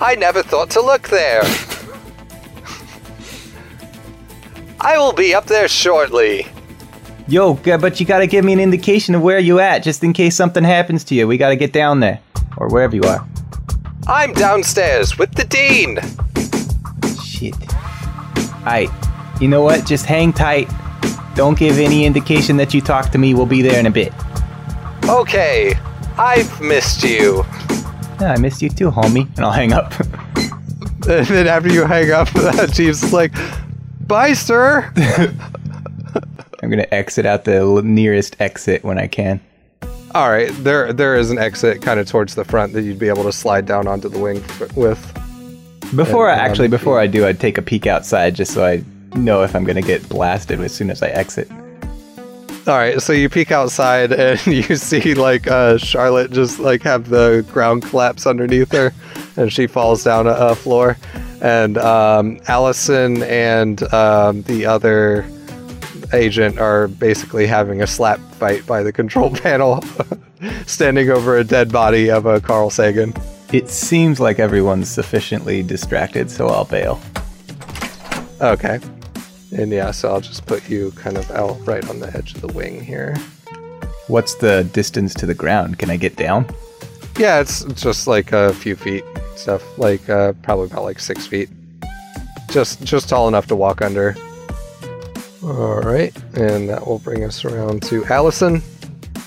I 0.00 0.16
never 0.16 0.42
thought 0.42 0.68
to 0.70 0.82
look 0.82 1.08
there. 1.08 1.42
I 4.80 4.98
will 4.98 5.12
be 5.12 5.34
up 5.34 5.46
there 5.46 5.68
shortly. 5.68 6.46
Yo, 7.26 7.54
but 7.54 8.00
you 8.00 8.06
gotta 8.06 8.26
give 8.26 8.44
me 8.44 8.52
an 8.52 8.60
indication 8.60 9.14
of 9.14 9.22
where 9.22 9.38
you 9.38 9.60
at, 9.60 9.78
just 9.78 10.04
in 10.04 10.12
case 10.12 10.36
something 10.36 10.64
happens 10.64 11.04
to 11.04 11.14
you. 11.14 11.26
We 11.26 11.38
gotta 11.38 11.56
get 11.56 11.72
down 11.72 12.00
there. 12.00 12.20
Or 12.56 12.68
wherever 12.68 12.94
you 12.94 13.02
are. 13.04 13.26
I'm 14.10 14.32
downstairs 14.32 15.16
with 15.16 15.32
the 15.36 15.44
Dean. 15.44 16.00
Shit. 17.22 17.54
Alright, 18.58 18.90
you 19.40 19.46
know 19.46 19.62
what? 19.62 19.86
Just 19.86 20.04
hang 20.04 20.32
tight. 20.32 20.68
Don't 21.36 21.56
give 21.56 21.78
any 21.78 22.04
indication 22.04 22.56
that 22.56 22.74
you 22.74 22.80
talk 22.80 23.10
to 23.10 23.18
me. 23.18 23.34
We'll 23.34 23.46
be 23.46 23.62
there 23.62 23.78
in 23.78 23.86
a 23.86 23.90
bit. 23.90 24.12
Okay, 25.08 25.74
I've 26.18 26.60
missed 26.60 27.04
you. 27.04 27.44
Yeah, 28.20 28.32
I 28.32 28.36
missed 28.38 28.60
you 28.60 28.68
too, 28.68 28.90
homie. 28.90 29.28
And 29.36 29.46
I'll 29.46 29.52
hang 29.52 29.72
up. 29.72 29.94
And 31.08 31.26
then 31.26 31.46
after 31.46 31.72
you 31.72 31.86
hang 31.86 32.10
up, 32.10 32.28
Jeeves 32.72 33.02
is 33.02 33.12
like, 33.12 33.32
Bye, 34.06 34.32
sir. 34.32 34.92
I'm 36.62 36.68
gonna 36.68 36.86
exit 36.90 37.26
out 37.26 37.44
the 37.44 37.80
nearest 37.82 38.36
exit 38.40 38.84
when 38.84 38.98
I 38.98 39.06
can. 39.06 39.40
All 40.12 40.28
right, 40.28 40.50
there 40.64 40.92
there 40.92 41.14
is 41.14 41.30
an 41.30 41.38
exit 41.38 41.82
kind 41.82 42.00
of 42.00 42.08
towards 42.08 42.34
the 42.34 42.44
front 42.44 42.72
that 42.72 42.82
you'd 42.82 42.98
be 42.98 43.08
able 43.08 43.22
to 43.22 43.32
slide 43.32 43.64
down 43.64 43.86
onto 43.86 44.08
the 44.08 44.18
wing 44.18 44.38
f- 44.38 44.76
with. 44.76 45.00
Before 45.94 46.28
I 46.28 46.32
And, 46.32 46.40
um, 46.40 46.46
actually, 46.46 46.68
before 46.68 46.98
I 46.98 47.06
do, 47.06 47.26
I'd 47.26 47.38
take 47.38 47.58
a 47.58 47.62
peek 47.62 47.86
outside 47.86 48.34
just 48.34 48.52
so 48.52 48.64
I 48.64 48.82
know 49.14 49.42
if 49.42 49.54
I'm 49.54 49.64
gonna 49.64 49.82
get 49.82 50.08
blasted 50.08 50.60
as 50.60 50.74
soon 50.74 50.90
as 50.90 51.02
I 51.02 51.08
exit. 51.08 51.48
All 52.66 52.76
right, 52.76 53.00
so 53.00 53.12
you 53.12 53.28
peek 53.28 53.52
outside 53.52 54.12
and 54.12 54.44
you 54.46 54.74
see 54.76 55.14
like 55.14 55.46
uh, 55.46 55.78
Charlotte 55.78 56.32
just 56.32 56.58
like 56.58 56.82
have 56.82 57.08
the 57.08 57.46
ground 57.52 57.82
collapse 57.84 58.26
underneath 58.26 58.72
her, 58.72 58.92
and 59.36 59.52
she 59.52 59.68
falls 59.68 60.02
down 60.02 60.26
a, 60.26 60.32
a 60.32 60.54
floor, 60.56 60.96
and 61.40 61.78
um, 61.78 62.40
Allison 62.48 63.22
and 63.22 63.80
um, 63.94 64.42
the 64.42 64.66
other 64.66 65.24
agent 66.12 66.58
are 66.58 66.88
basically 66.88 67.46
having 67.46 67.82
a 67.82 67.86
slap 67.86 68.18
fight 68.34 68.66
by 68.66 68.82
the 68.82 68.92
control 68.92 69.30
panel, 69.34 69.82
standing 70.66 71.10
over 71.10 71.38
a 71.38 71.44
dead 71.44 71.72
body 71.72 72.10
of 72.10 72.26
a 72.26 72.40
Carl 72.40 72.70
Sagan. 72.70 73.14
It 73.52 73.68
seems 73.68 74.20
like 74.20 74.38
everyone's 74.38 74.88
sufficiently 74.88 75.62
distracted, 75.62 76.30
so 76.30 76.48
I'll 76.48 76.64
bail. 76.64 77.00
Okay. 78.40 78.78
And 79.52 79.72
yeah, 79.72 79.90
so 79.90 80.10
I'll 80.12 80.20
just 80.20 80.46
put 80.46 80.68
you 80.68 80.92
kind 80.92 81.16
of 81.16 81.28
out 81.32 81.58
right 81.66 81.86
on 81.88 81.98
the 81.98 82.16
edge 82.16 82.34
of 82.34 82.40
the 82.40 82.52
wing 82.52 82.82
here. 82.82 83.16
What's 84.06 84.34
the 84.34 84.64
distance 84.72 85.14
to 85.14 85.26
the 85.26 85.34
ground? 85.34 85.78
Can 85.78 85.90
I 85.90 85.96
get 85.96 86.16
down? 86.16 86.46
Yeah, 87.18 87.40
it's 87.40 87.64
just 87.74 88.06
like 88.06 88.32
a 88.32 88.54
few 88.54 88.76
feet 88.76 89.04
stuff, 89.36 89.78
like 89.78 90.08
uh, 90.08 90.32
probably 90.42 90.66
about 90.66 90.84
like 90.84 91.00
six 91.00 91.26
feet. 91.26 91.48
Just 92.50 92.82
just 92.82 93.08
tall 93.08 93.28
enough 93.28 93.46
to 93.48 93.56
walk 93.56 93.82
under. 93.82 94.16
All 95.42 95.80
right, 95.80 96.14
and 96.34 96.68
that 96.68 96.86
will 96.86 96.98
bring 96.98 97.24
us 97.24 97.44
around 97.44 97.82
to 97.84 98.04
Allison. 98.06 98.62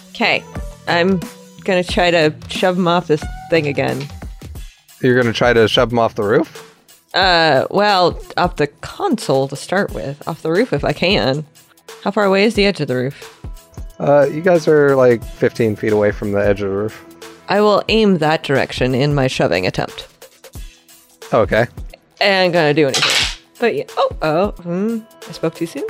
Okay, 0.09 0.43
I'm 0.87 1.19
gonna 1.63 1.83
try 1.83 2.11
to 2.11 2.33
shove 2.49 2.77
him 2.77 2.87
off 2.87 3.07
this 3.07 3.23
thing 3.49 3.67
again. 3.67 4.07
You're 5.01 5.15
gonna 5.19 5.33
try 5.33 5.53
to 5.53 5.67
shove 5.67 5.91
him 5.91 5.99
off 5.99 6.15
the 6.15 6.23
roof. 6.23 6.69
Uh, 7.13 7.65
well, 7.71 8.19
off 8.37 8.57
the 8.57 8.67
console 8.67 9.47
to 9.47 9.55
start 9.55 9.91
with, 9.93 10.27
off 10.27 10.41
the 10.41 10.51
roof 10.51 10.71
if 10.71 10.83
I 10.83 10.93
can. 10.93 11.45
How 12.03 12.11
far 12.11 12.25
away 12.25 12.43
is 12.43 12.55
the 12.55 12.65
edge 12.65 12.79
of 12.79 12.87
the 12.87 12.95
roof? 12.95 13.39
Uh, 13.99 14.27
you 14.31 14.41
guys 14.41 14.67
are 14.67 14.95
like 14.95 15.23
15 15.23 15.75
feet 15.75 15.93
away 15.93 16.11
from 16.11 16.31
the 16.31 16.39
edge 16.39 16.61
of 16.61 16.69
the 16.69 16.75
roof. 16.75 17.05
I 17.49 17.61
will 17.61 17.83
aim 17.87 18.17
that 18.19 18.43
direction 18.43 18.95
in 18.95 19.13
my 19.13 19.27
shoving 19.27 19.65
attempt. 19.67 20.07
Okay. 21.33 21.67
And 22.19 22.53
gonna 22.53 22.73
do 22.73 22.87
anything. 22.87 23.22
But 23.63 23.75
yeah. 23.75 23.85
Oh, 23.95 24.09
oh, 24.21 24.51
hmm. 24.63 24.99
I 25.25 25.31
spoke 25.31 25.55
too 25.55 25.65
soon. 25.65 25.85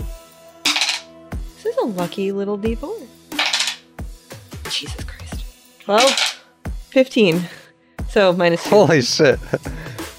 This 0.63 1.65
is 1.65 1.75
a 1.77 1.85
lucky 1.85 2.31
little 2.31 2.55
D4. 2.55 3.07
Jesus 4.69 5.03
Christ. 5.03 5.43
12, 5.79 6.11
15. 6.91 7.41
So 8.09 8.31
minus 8.33 8.63
two. 8.63 8.69
Holy 8.69 9.01
shit. 9.01 9.39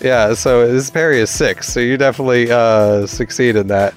yeah, 0.00 0.34
so 0.34 0.66
his 0.66 0.90
parry 0.90 1.20
is 1.20 1.30
six, 1.30 1.68
so 1.68 1.78
you 1.78 1.96
definitely 1.96 2.50
uh, 2.50 3.06
succeed 3.06 3.54
in 3.54 3.68
that. 3.68 3.94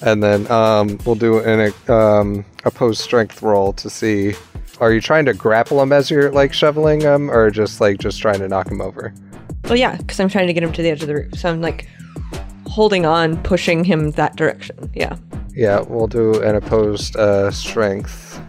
And 0.00 0.20
then 0.20 0.50
um, 0.50 0.98
we'll 1.06 1.14
do 1.14 1.38
an 1.38 1.72
um, 1.86 2.44
opposed 2.64 3.02
strength 3.02 3.40
roll 3.40 3.72
to 3.74 3.88
see. 3.88 4.34
Are 4.80 4.92
you 4.92 5.00
trying 5.00 5.26
to 5.26 5.32
grapple 5.32 5.80
him 5.80 5.92
as 5.92 6.10
you're 6.10 6.32
like 6.32 6.52
shoveling 6.52 7.02
him, 7.02 7.30
or 7.30 7.52
just 7.52 7.80
like 7.80 7.98
just 7.98 8.20
trying 8.20 8.40
to 8.40 8.48
knock 8.48 8.68
him 8.68 8.80
over? 8.80 9.14
Well, 9.62 9.76
yeah, 9.76 9.96
because 9.96 10.18
I'm 10.18 10.28
trying 10.28 10.48
to 10.48 10.52
get 10.52 10.64
him 10.64 10.72
to 10.72 10.82
the 10.82 10.90
edge 10.90 11.02
of 11.02 11.06
the 11.06 11.14
roof. 11.14 11.38
So 11.38 11.48
I'm 11.48 11.60
like 11.60 11.86
holding 12.74 13.06
on, 13.06 13.40
pushing 13.44 13.84
him 13.84 14.10
that 14.12 14.34
direction. 14.34 14.90
Yeah. 14.94 15.16
Yeah, 15.54 15.80
we'll 15.86 16.08
do 16.08 16.42
an 16.42 16.56
opposed 16.56 17.14
uh, 17.16 17.52
strength. 17.52 18.40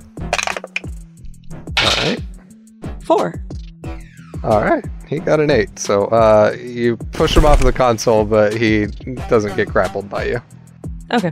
All 1.77 2.03
right. 2.03 2.19
Four. 3.03 3.43
All 4.43 4.61
right. 4.63 4.83
He 5.07 5.19
got 5.19 5.39
an 5.39 5.51
eight. 5.51 5.77
So 5.77 6.05
uh, 6.05 6.55
you 6.59 6.97
push 6.97 7.37
him 7.37 7.45
off 7.45 7.59
of 7.59 7.67
the 7.67 7.73
console, 7.73 8.25
but 8.25 8.53
he 8.55 8.87
doesn't 9.29 9.55
get 9.55 9.67
grappled 9.69 10.09
by 10.09 10.25
you. 10.25 10.41
Okay. 11.13 11.31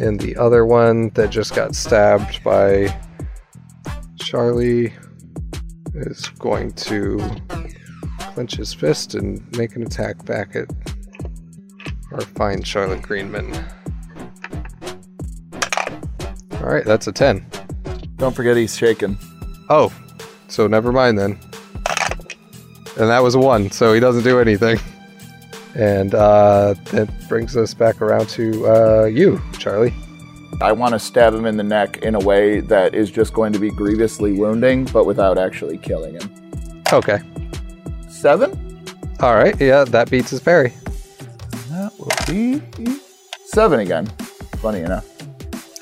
and 0.00 0.18
the 0.18 0.34
other 0.36 0.66
one 0.66 1.10
that 1.10 1.30
just 1.30 1.54
got 1.54 1.76
stabbed 1.76 2.42
by 2.42 2.92
Charlie 4.18 4.92
is 5.94 6.26
going 6.40 6.72
to 6.72 7.20
clench 8.18 8.56
his 8.56 8.74
fist 8.74 9.14
and 9.14 9.40
make 9.56 9.76
an 9.76 9.84
attack 9.84 10.24
back 10.24 10.56
at 10.56 10.68
our 12.14 12.20
fine 12.20 12.62
Charlotte 12.62 13.02
Greenman. 13.02 13.52
All 16.52 16.70
right, 16.70 16.84
that's 16.84 17.08
a 17.08 17.12
10. 17.12 17.44
Don't 18.16 18.34
forget 18.34 18.56
he's 18.56 18.76
shaken. 18.76 19.18
Oh, 19.68 19.92
so 20.48 20.68
never 20.68 20.92
mind 20.92 21.18
then. 21.18 21.38
And 22.96 23.10
that 23.10 23.20
was 23.22 23.34
a 23.34 23.40
1, 23.40 23.72
so 23.72 23.92
he 23.92 23.98
doesn't 23.98 24.22
do 24.22 24.38
anything. 24.38 24.78
And 25.74 26.14
uh, 26.14 26.74
that 26.92 27.10
brings 27.28 27.56
us 27.56 27.74
back 27.74 28.00
around 28.00 28.28
to 28.30 28.66
uh, 28.66 29.04
you, 29.06 29.42
Charlie. 29.58 29.92
I 30.62 30.70
want 30.70 30.92
to 30.94 31.00
stab 31.00 31.34
him 31.34 31.46
in 31.46 31.56
the 31.56 31.64
neck 31.64 31.98
in 31.98 32.14
a 32.14 32.20
way 32.20 32.60
that 32.60 32.94
is 32.94 33.10
just 33.10 33.34
going 33.34 33.52
to 33.52 33.58
be 33.58 33.70
grievously 33.70 34.32
wounding, 34.32 34.84
but 34.84 35.04
without 35.04 35.36
actually 35.36 35.78
killing 35.78 36.14
him. 36.14 36.82
Okay. 36.92 37.18
Seven? 38.08 38.52
All 39.18 39.34
right, 39.34 39.60
yeah, 39.60 39.82
that 39.82 40.08
beats 40.08 40.30
his 40.30 40.40
parry. 40.40 40.72
That 42.06 42.28
will 42.28 42.34
be 42.34 43.00
seven 43.46 43.80
again. 43.80 44.06
Funny 44.58 44.80
enough. 44.80 45.06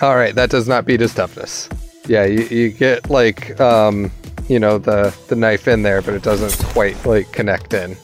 All 0.03 0.17
right, 0.17 0.35
that 0.35 0.51
does 0.51 0.67
not 0.67 0.85
beat 0.85 1.01
his 1.01 1.15
toughness. 1.15 1.69
Yeah, 2.07 2.25
you, 2.25 2.43
you 2.45 2.71
get 2.71 3.09
like 3.09 3.61
um, 3.61 4.11
you 4.49 4.59
know 4.59 4.79
the 4.79 5.15
the 5.29 5.37
knife 5.37 5.69
in 5.69 5.83
there, 5.83 6.03
but 6.03 6.15
it 6.15 6.23
doesn't 6.23 6.65
quite 6.73 7.05
like 7.07 7.31
connect 7.33 7.73
in. 7.75 7.97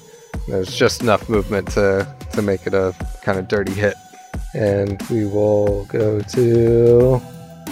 There's 0.46 0.74
just 0.74 1.02
enough 1.02 1.28
movement 1.28 1.68
to 1.72 2.06
to 2.32 2.42
make 2.42 2.66
it 2.66 2.74
a 2.74 2.94
kind 3.22 3.38
of 3.38 3.48
dirty 3.48 3.72
hit. 3.72 3.94
And 4.54 5.02
we 5.10 5.26
will 5.26 5.84
go 5.86 6.20
to 6.20 7.20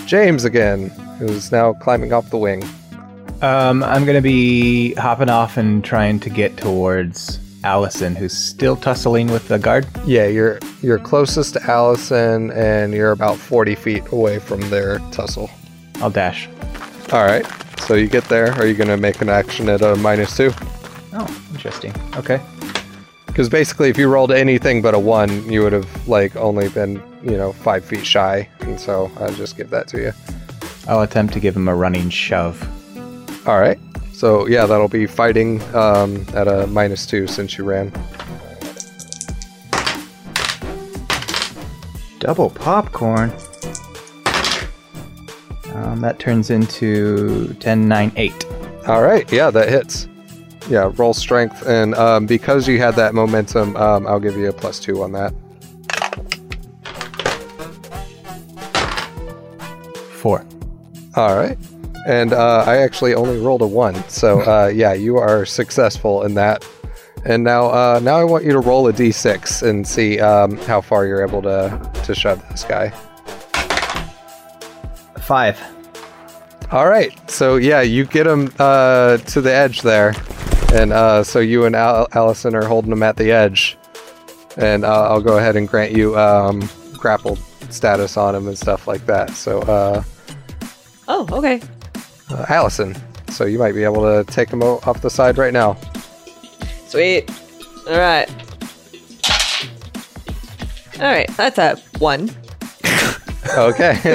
James 0.07 0.45
again, 0.45 0.91
who's 1.19 1.53
now 1.53 1.73
climbing 1.73 2.13
off 2.13 2.29
the 2.31 2.39
wing. 2.39 2.65
Um, 3.43 3.83
I'm 3.83 4.05
gonna 4.05 4.21
be 4.21 4.95
hopping 4.95 5.31
off 5.31 5.57
and 5.57 5.85
trying 5.85 6.21
to 6.21 6.31
get 6.31 6.57
towards 6.57 7.39
Allison, 7.67 8.15
who's 8.15 8.33
still 8.33 8.77
tussling 8.77 9.27
with 9.27 9.49
the 9.49 9.59
guard. 9.59 9.89
Yeah, 10.05 10.29
you're 10.29 10.61
you're 10.83 11.01
closest 11.01 11.55
to 11.55 11.63
Allison, 11.69 12.53
and 12.53 12.95
you're 12.95 13.11
about 13.11 13.39
40 13.39 13.75
feet 13.75 14.05
away 14.13 14.39
from 14.39 14.61
their 14.71 15.01
tussle. 15.11 15.51
I'll 15.97 16.11
dash. 16.11 16.49
All 17.13 17.25
right, 17.25 17.45
so 17.81 17.95
you 17.95 18.07
get 18.07 18.23
there. 18.29 18.53
Are 18.53 18.67
you 18.67 18.75
gonna 18.75 18.97
make 18.97 19.21
an 19.21 19.29
action 19.29 19.69
at 19.69 19.83
a 19.83 19.97
minus 19.97 20.37
two? 20.37 20.53
Oh, 21.13 21.27
interesting. 21.51 21.93
Okay. 22.15 22.41
Because 23.27 23.49
basically, 23.49 23.91
if 23.91 23.99
you 23.99 24.09
rolled 24.09 24.31
anything 24.31 24.81
but 24.81 24.95
a 24.95 24.99
one, 24.99 25.51
you 25.51 25.63
would 25.65 25.73
have 25.73 26.09
like 26.09 26.37
only 26.37 26.69
been 26.69 27.03
you 27.25 27.37
know 27.37 27.53
five 27.53 27.85
feet 27.85 28.07
shy, 28.07 28.49
and 28.61 28.79
so 28.79 29.11
I'll 29.19 29.35
just 29.35 29.57
give 29.57 29.71
that 29.71 29.89
to 29.89 30.01
you. 30.01 30.13
I'll 30.87 31.03
attempt 31.03 31.35
to 31.35 31.41
give 31.41 31.57
him 31.57 31.67
a 31.67 31.75
running 31.75 32.11
shove. 32.11 32.63
All 33.49 33.59
right. 33.59 33.79
So 34.17 34.47
yeah, 34.47 34.65
that'll 34.65 34.89
be 34.89 35.07
fighting 35.07 35.61
um, 35.75 36.25
at 36.33 36.49
a 36.49 36.67
minus 36.69 37.05
two 37.05 37.27
since 37.27 37.59
you 37.59 37.65
ran. 37.65 37.93
Double 42.19 42.49
popcorn. 42.49 43.31
Um, 45.75 46.01
that 46.01 46.17
turns 46.19 46.49
into 46.49 47.53
10, 47.61 47.87
9, 47.87 48.13
8. 48.17 48.47
All 48.87 49.03
right. 49.03 49.31
Yeah, 49.31 49.51
that 49.51 49.69
hits. 49.69 50.09
Yeah, 50.71 50.91
roll 50.97 51.13
strength, 51.13 51.67
and 51.67 51.95
um, 51.95 52.25
because 52.25 52.67
you 52.67 52.79
had 52.79 52.97
that 52.97 53.15
momentum, 53.15 53.77
um, 53.77 54.07
I'll 54.07 54.19
give 54.19 54.37
you 54.39 54.49
a 54.49 54.53
plus 54.53 54.81
two 54.81 55.03
on 55.03 55.13
that. 55.13 55.35
Four. 60.15 60.47
All 61.15 61.37
right. 61.37 61.59
And 62.07 62.33
uh, 62.33 62.63
I 62.65 62.77
actually 62.79 63.15
only 63.15 63.41
rolled 63.41 63.63
a 63.63 63.67
one, 63.67 63.97
so 64.09 64.41
uh, 64.43 64.69
yeah, 64.69 64.93
you 64.93 65.17
are 65.19 65.45
successful 65.45 66.23
in 66.23 66.35
that. 66.35 66.65
And 67.25 67.43
now, 67.43 67.67
uh, 67.67 67.99
now 68.01 68.15
I 68.17 68.23
want 68.23 68.45
you 68.45 68.53
to 68.53 68.61
roll 68.61 68.87
a 68.87 68.93
d6 68.93 69.69
and 69.69 69.87
see 69.87 70.21
um, 70.21 70.57
how 70.59 70.81
far 70.81 71.05
you're 71.05 71.27
able 71.27 71.43
to 71.43 71.91
to 72.05 72.15
shove 72.15 72.41
this 72.49 72.63
guy. 72.63 72.91
Five. 75.19 75.61
All 76.71 76.89
right. 76.89 77.13
So 77.29 77.57
yeah, 77.57 77.81
you 77.81 78.05
get 78.05 78.25
him 78.25 78.53
uh, 78.61 79.17
to 79.17 79.41
the 79.41 79.53
edge 79.53 79.83
there, 79.83 80.15
and 80.73 80.93
uh, 80.93 81.25
so 81.25 81.41
you 81.41 81.65
and 81.65 81.75
Al- 81.75 82.07
Allison 82.13 82.55
are 82.55 82.65
holding 82.67 82.93
him 82.93 83.03
at 83.03 83.17
the 83.17 83.33
edge. 83.33 83.77
And 84.57 84.85
uh, 84.85 85.11
I'll 85.11 85.21
go 85.21 85.39
ahead 85.39 85.57
and 85.57 85.67
grant 85.69 85.91
you 85.93 86.17
um, 86.17 86.69
grappled 86.93 87.41
status 87.69 88.17
on 88.17 88.37
him 88.37 88.47
and 88.47 88.57
stuff 88.57 88.87
like 88.87 89.05
that. 89.07 89.31
So 89.31 89.61
uh, 89.63 90.05
Oh, 91.09 91.27
okay. 91.33 91.61
Uh, 92.31 92.47
Allison, 92.49 92.97
so 93.31 93.45
you 93.45 93.59
might 93.59 93.73
be 93.73 93.85
able 93.85 94.03
to 94.03 94.31
take 94.31 94.49
him 94.51 94.63
off 94.63 95.01
the 95.03 95.11
side 95.11 95.39
right 95.39 95.53
now. 95.53 95.77
Sweet. 96.89 97.31
All 97.89 97.99
right. 97.99 98.29
All 100.99 101.03
right, 101.03 101.29
that's 101.37 101.59
a 101.59 101.77
one. 101.99 102.31
Okay. 103.57 103.95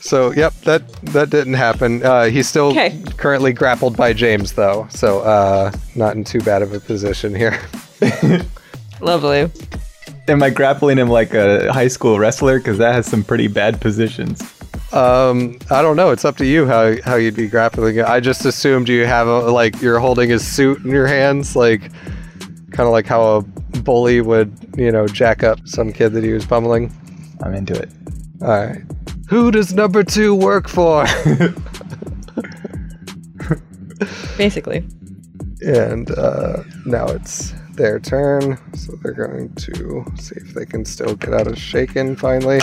so 0.00 0.32
yep, 0.32 0.52
that 0.62 0.82
that 1.12 1.30
didn't 1.30 1.54
happen. 1.54 2.04
Uh, 2.04 2.24
he's 2.24 2.48
still 2.48 2.70
Okay. 2.70 3.00
currently 3.16 3.52
grappled 3.52 3.96
by 3.96 4.12
James 4.12 4.52
though, 4.54 4.88
so 4.90 5.20
uh, 5.20 5.70
not 5.94 6.16
in 6.16 6.24
too 6.24 6.40
bad 6.40 6.62
of 6.62 6.72
a 6.74 6.80
position 6.80 7.32
here. 7.32 7.60
Lovely. 9.00 9.48
Am 10.26 10.42
I 10.42 10.50
grappling 10.50 10.98
him 10.98 11.08
like 11.08 11.32
a 11.32 11.72
high 11.72 11.88
school 11.88 12.18
wrestler? 12.18 12.58
Because 12.58 12.78
that 12.78 12.92
has 12.92 13.06
some 13.06 13.22
pretty 13.22 13.46
bad 13.46 13.80
positions. 13.80 14.42
Um, 14.92 15.58
I 15.70 15.82
don't 15.82 15.96
know. 15.96 16.10
It's 16.10 16.24
up 16.24 16.36
to 16.38 16.46
you 16.46 16.66
how 16.66 16.94
how 17.02 17.16
you'd 17.16 17.36
be 17.36 17.46
grappling 17.48 17.96
it. 17.96 18.06
I 18.06 18.20
just 18.20 18.44
assumed 18.44 18.88
you 18.88 19.04
have 19.06 19.26
a, 19.28 19.40
like 19.50 19.80
you're 19.82 19.98
holding 19.98 20.30
his 20.30 20.46
suit 20.46 20.82
in 20.84 20.90
your 20.90 21.06
hands, 21.06 21.54
like 21.54 21.82
kind 22.72 22.86
of 22.86 22.92
like 22.92 23.06
how 23.06 23.22
a 23.22 23.42
bully 23.80 24.20
would, 24.20 24.52
you 24.76 24.90
know, 24.90 25.06
jack 25.06 25.42
up 25.42 25.58
some 25.66 25.92
kid 25.92 26.12
that 26.14 26.24
he 26.24 26.32
was 26.32 26.46
pummeling. 26.46 26.92
I'm 27.42 27.54
into 27.54 27.74
it. 27.74 27.90
All 28.40 28.48
right. 28.48 28.82
Who 29.28 29.50
does 29.50 29.74
number 29.74 30.02
two 30.02 30.34
work 30.34 30.68
for? 30.68 31.04
Basically. 34.38 34.86
and 35.60 36.10
uh, 36.12 36.62
now 36.86 37.06
it's 37.08 37.52
their 37.74 37.98
turn, 38.00 38.58
so 38.74 38.92
they're 39.02 39.12
going 39.12 39.52
to 39.54 40.04
see 40.16 40.36
if 40.36 40.54
they 40.54 40.64
can 40.64 40.84
still 40.84 41.14
get 41.16 41.34
out 41.34 41.46
of 41.46 41.58
shaken 41.58 42.16
finally. 42.16 42.60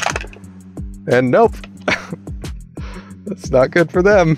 And 1.07 1.29
nope, 1.31 1.53
that's 3.25 3.49
not 3.51 3.71
good 3.71 3.91
for 3.91 4.01
them. 4.01 4.37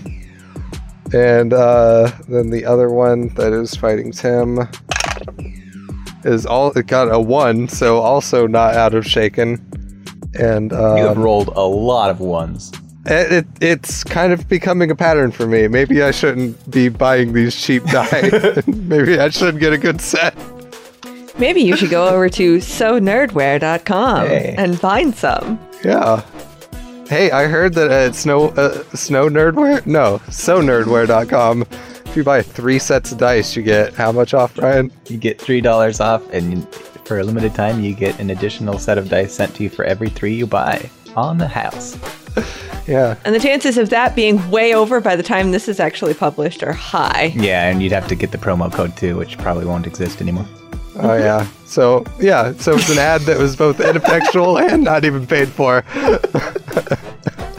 And 1.14 1.54
uh, 1.54 2.12
then 2.28 2.50
the 2.50 2.66
other 2.66 2.90
one 2.90 3.30
that 3.36 3.54
is 3.54 3.74
fighting 3.76 4.12
Tim 4.12 4.60
is 6.26 6.46
all 6.46 6.72
it 6.78 6.88
got 6.88 7.14
a 7.14 7.20
one, 7.20 7.70
so 7.70 8.00
also 8.00 8.48
not 8.48 8.76
out 8.76 8.94
of 8.94 9.06
shaken. 9.06 9.64
And 10.40 10.74
uh, 10.74 10.96
You 10.96 11.06
have 11.06 11.18
rolled 11.18 11.48
a 11.50 11.62
lot 11.62 12.10
of 12.10 12.20
ones. 12.20 12.72
it, 13.06 13.32
it, 13.32 13.46
it's 13.62 14.04
kind 14.04 14.34
of 14.34 14.50
becoming 14.50 14.92
a 14.92 14.96
pattern 14.96 15.32
for 15.32 15.48
me. 15.48 15.68
Maybe 15.70 16.04
I 16.04 16.12
shouldn't 16.12 16.70
be 16.70 16.90
buying 16.90 17.32
these 17.32 17.56
cheap 17.56 17.84
die. 17.86 18.62
Maybe 18.68 19.18
I 19.18 19.30
should 19.30 19.60
get 19.60 19.72
a 19.72 19.78
good 19.78 20.02
set. 20.02 20.36
Maybe 21.40 21.62
you 21.62 21.78
should 21.78 21.92
go 21.92 22.08
over 22.10 22.28
to 22.30 22.58
sonerdwear.com 22.58 24.28
Hey. 24.28 24.56
and 24.58 24.78
find 24.80 25.16
some. 25.16 25.60
Yeah. 25.86 26.24
Hey, 27.10 27.32
I 27.32 27.46
heard 27.46 27.74
that 27.76 27.90
at 27.90 28.16
Snow 28.16 28.50
uh, 28.50 28.84
Snow 28.94 29.30
Nerdwear, 29.30 29.86
no, 29.86 30.20
SoNerdwear.com, 30.28 31.62
if 31.62 32.18
you 32.18 32.24
buy 32.26 32.42
three 32.42 32.80
sets 32.80 33.14
of 33.14 33.18
dice, 33.18 33.56
you 33.56 33.64
get 33.64 33.94
how 33.94 34.12
much 34.12 34.34
off, 34.34 34.56
Brian? 34.56 34.92
You 35.06 35.18
get 35.18 35.40
three 35.40 35.62
dollars 35.62 36.02
off, 36.02 36.22
and 36.34 36.68
for 37.06 37.20
a 37.20 37.24
limited 37.24 37.56
time, 37.56 37.82
you 37.82 37.94
get 37.94 38.20
an 38.20 38.30
additional 38.30 38.78
set 38.78 38.98
of 38.98 39.08
dice 39.08 39.34
sent 39.34 39.56
to 39.56 39.64
you 39.64 39.70
for 39.70 39.86
every 39.86 40.10
three 40.10 40.34
you 40.34 40.46
buy 40.46 40.90
on 41.16 41.38
the 41.38 41.48
house. 41.48 41.98
Yeah. 42.88 43.18
And 43.26 43.36
the 43.36 43.40
chances 43.42 43.78
of 43.78 43.90
that 43.90 44.16
being 44.16 44.50
way 44.50 44.74
over 44.74 45.02
by 45.02 45.18
the 45.18 45.24
time 45.24 45.52
this 45.52 45.68
is 45.68 45.82
actually 45.82 46.14
published 46.14 46.64
are 46.64 46.72
high. 46.72 47.34
Yeah, 47.36 47.68
and 47.68 47.84
you'd 47.84 47.92
have 47.92 48.08
to 48.08 48.16
get 48.16 48.32
the 48.32 48.38
promo 48.38 48.72
code 48.72 48.96
too, 48.96 49.18
which 49.18 49.38
probably 49.38 49.66
won't 49.66 49.86
exist 49.86 50.22
anymore. 50.22 50.46
Oh 51.00 51.16
yeah. 51.16 51.48
So 51.66 52.04
yeah. 52.20 52.54
So 52.54 52.76
it's 52.76 52.90
an 52.90 52.98
ad 52.98 53.22
that 53.22 53.38
was 53.38 53.56
both 53.56 53.80
ineffectual 53.80 54.58
and 54.60 54.84
not 54.84 55.06
even 55.06 55.26
paid 55.28 55.48
for. 55.50 55.84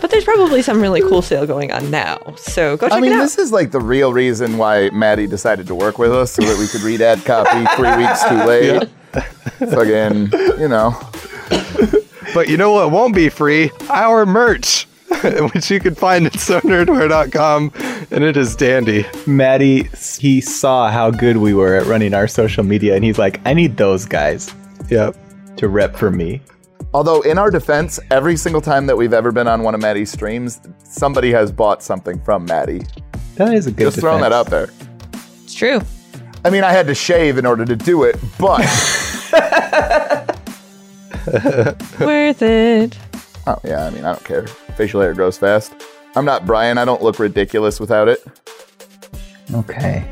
But 0.00 0.10
there's 0.12 0.24
probably 0.24 0.62
some 0.62 0.80
really 0.80 1.00
cool 1.02 1.22
sale 1.22 1.46
going 1.46 1.72
on 1.72 1.90
now. 1.90 2.18
So 2.36 2.76
go 2.76 2.88
check 2.88 2.92
it 2.92 2.92
out 2.92 2.98
I 2.98 3.00
mean, 3.00 3.12
it 3.12 3.16
out. 3.16 3.20
this 3.22 3.36
is 3.38 3.52
like 3.52 3.72
the 3.72 3.80
real 3.80 4.12
reason 4.12 4.56
why 4.56 4.90
Maddie 4.90 5.26
decided 5.26 5.66
to 5.66 5.74
work 5.74 5.98
with 5.98 6.12
us 6.12 6.32
so 6.32 6.42
that 6.42 6.56
we 6.58 6.66
could 6.68 6.82
read 6.82 7.00
ad 7.00 7.24
copy 7.24 7.66
three 7.76 7.96
weeks 7.96 8.24
too 8.24 8.34
late. 8.46 8.88
Fucking, 9.70 10.60
you 10.60 10.68
know. 10.68 10.96
But 12.34 12.48
you 12.48 12.56
know 12.56 12.72
what 12.72 12.90
won't 12.92 13.14
be 13.14 13.28
free? 13.28 13.70
Our 13.90 14.24
merch, 14.24 14.86
which 15.54 15.70
you 15.70 15.80
can 15.80 15.94
find 15.94 16.26
at 16.26 16.32
SoNerdwear.com, 16.34 17.72
and 18.10 18.24
it 18.24 18.36
is 18.36 18.54
dandy. 18.54 19.06
Maddie, 19.26 19.84
he 20.20 20.40
saw 20.40 20.90
how 20.90 21.10
good 21.10 21.38
we 21.38 21.54
were 21.54 21.76
at 21.76 21.86
running 21.86 22.14
our 22.14 22.28
social 22.28 22.62
media, 22.64 22.94
and 22.94 23.02
he's 23.04 23.18
like, 23.18 23.40
"I 23.46 23.54
need 23.54 23.76
those 23.76 24.04
guys 24.04 24.52
Yep. 24.90 25.16
to 25.56 25.68
rep 25.68 25.96
for 25.96 26.10
me." 26.10 26.42
Although, 26.94 27.20
in 27.22 27.38
our 27.38 27.50
defense, 27.50 27.98
every 28.10 28.36
single 28.36 28.60
time 28.60 28.86
that 28.86 28.96
we've 28.96 29.12
ever 29.12 29.32
been 29.32 29.48
on 29.48 29.62
one 29.62 29.74
of 29.74 29.80
Maddie's 29.80 30.10
streams, 30.12 30.60
somebody 30.84 31.30
has 31.32 31.50
bought 31.52 31.82
something 31.82 32.20
from 32.22 32.44
Maddie. 32.44 32.82
That 33.36 33.54
is 33.54 33.66
a 33.66 33.70
good 33.72 33.84
Just 33.86 33.98
throwing 34.00 34.20
that 34.22 34.32
out 34.32 34.46
there. 34.48 34.68
It's 35.44 35.54
true. 35.54 35.80
I 36.44 36.50
mean, 36.50 36.64
I 36.64 36.70
had 36.72 36.86
to 36.86 36.94
shave 36.94 37.36
in 37.38 37.44
order 37.46 37.64
to 37.64 37.76
do 37.76 38.04
it, 38.04 38.16
but 38.38 38.60
Worth 42.00 42.42
it. 42.42 42.96
oh 43.46 43.58
yeah, 43.64 43.86
I 43.86 43.90
mean, 43.90 44.04
I 44.04 44.12
don't 44.12 44.24
care. 44.24 44.46
Facial 44.78 45.00
hair 45.00 45.12
grows 45.12 45.36
fast. 45.36 45.74
I'm 46.14 46.24
not 46.24 46.46
Brian. 46.46 46.78
I 46.78 46.84
don't 46.84 47.02
look 47.02 47.18
ridiculous 47.18 47.80
without 47.80 48.06
it. 48.06 48.24
Okay. 49.52 50.08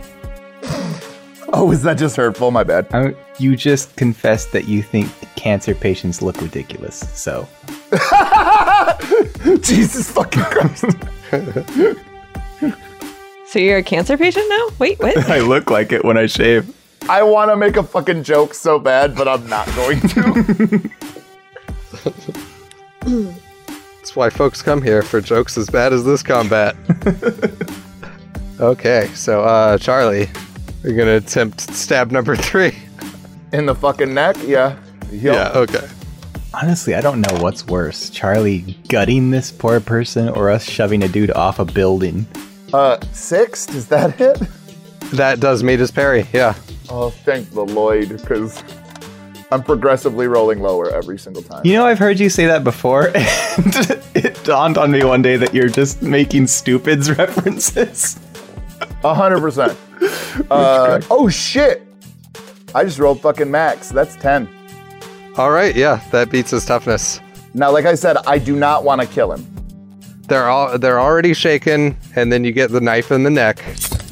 Oh, 1.52 1.70
is 1.70 1.84
that 1.84 1.98
just 1.98 2.16
hurtful? 2.16 2.50
My 2.50 2.64
bad. 2.64 2.88
I, 2.92 3.14
you 3.38 3.54
just 3.54 3.94
confessed 3.94 4.50
that 4.50 4.66
you 4.66 4.82
think 4.82 5.08
cancer 5.36 5.72
patients 5.72 6.20
look 6.20 6.40
ridiculous. 6.40 6.96
So 7.16 7.46
Jesus 9.60 10.10
fucking 10.10 10.42
Christ. 10.42 10.84
So 13.48 13.60
you're 13.60 13.78
a 13.78 13.82
cancer 13.84 14.18
patient 14.18 14.44
now? 14.48 14.68
Wait, 14.80 14.98
what? 14.98 15.16
I 15.30 15.38
look 15.38 15.70
like 15.70 15.92
it 15.92 16.04
when 16.04 16.18
I 16.18 16.26
shave. 16.26 16.74
I 17.08 17.22
want 17.22 17.52
to 17.52 17.56
make 17.56 17.76
a 17.76 17.84
fucking 17.84 18.24
joke 18.24 18.52
so 18.52 18.80
bad, 18.80 19.14
but 19.14 19.28
I'm 19.28 19.48
not 19.48 19.66
going 19.76 20.00
to. 20.00 20.90
That's 24.06 24.14
why 24.14 24.30
folks 24.30 24.62
come 24.62 24.82
here 24.82 25.02
for 25.02 25.20
jokes 25.20 25.58
as 25.58 25.68
bad 25.68 25.92
as 25.92 26.04
this 26.04 26.22
combat. 26.22 26.76
okay, 28.60 29.10
so 29.14 29.42
uh, 29.42 29.78
Charlie, 29.78 30.30
you're 30.84 30.96
gonna 30.96 31.16
attempt 31.16 31.60
stab 31.60 32.12
number 32.12 32.36
three. 32.36 32.72
In 33.52 33.66
the 33.66 33.74
fucking 33.74 34.14
neck? 34.14 34.36
Yeah. 34.44 34.78
Yup. 35.10 35.34
Yeah. 35.34 35.58
Okay. 35.58 35.88
Honestly, 36.54 36.94
I 36.94 37.00
don't 37.00 37.20
know 37.20 37.36
what's 37.40 37.66
worse: 37.66 38.08
Charlie 38.08 38.78
gutting 38.86 39.32
this 39.32 39.50
poor 39.50 39.80
person, 39.80 40.28
or 40.28 40.50
us 40.50 40.62
shoving 40.62 41.02
a 41.02 41.08
dude 41.08 41.32
off 41.32 41.58
a 41.58 41.64
building. 41.64 42.28
Uh, 42.72 42.98
six? 43.10 43.66
Does 43.66 43.88
that 43.88 44.14
hit? 44.14 44.40
That 45.14 45.40
does 45.40 45.64
meet 45.64 45.80
his 45.80 45.90
parry. 45.90 46.28
Yeah. 46.32 46.54
Oh, 46.88 47.10
thank 47.10 47.50
the 47.50 47.64
Lloyd, 47.64 48.10
because 48.10 48.62
I'm 49.50 49.62
progressively 49.62 50.26
rolling 50.26 50.60
lower 50.60 50.90
every 50.90 51.18
single 51.18 51.42
time. 51.42 51.62
You 51.64 51.74
know, 51.74 51.86
I've 51.86 51.98
heard 51.98 52.18
you 52.18 52.28
say 52.28 52.46
that 52.46 52.64
before, 52.64 53.06
and 53.14 53.95
it 54.16 54.42
dawned 54.44 54.78
on 54.78 54.90
me 54.90 55.04
one 55.04 55.22
day 55.22 55.36
that 55.36 55.54
you're 55.54 55.68
just 55.68 56.02
making 56.02 56.46
stupids 56.46 57.10
references. 57.18 58.18
A 59.04 59.14
hundred 59.14 59.40
percent. 59.40 59.78
Uh, 60.50 61.00
oh 61.10 61.30
shit! 61.30 61.82
I 62.74 62.84
just 62.84 62.98
rolled 62.98 63.22
fucking 63.22 63.50
max. 63.50 63.88
That's 63.88 64.16
ten. 64.16 64.46
All 65.38 65.50
right. 65.50 65.74
Yeah, 65.74 66.02
that 66.10 66.30
beats 66.30 66.50
his 66.50 66.66
toughness. 66.66 67.20
Now, 67.54 67.72
like 67.72 67.86
I 67.86 67.94
said, 67.94 68.18
I 68.26 68.38
do 68.38 68.54
not 68.54 68.84
want 68.84 69.00
to 69.00 69.06
kill 69.06 69.32
him. 69.32 69.46
They're 70.28 70.48
all 70.48 70.78
they're 70.78 71.00
already 71.00 71.32
shaken, 71.32 71.96
and 72.14 72.30
then 72.30 72.44
you 72.44 72.52
get 72.52 72.70
the 72.70 72.82
knife 72.82 73.10
in 73.10 73.22
the 73.22 73.30
neck. 73.30 73.64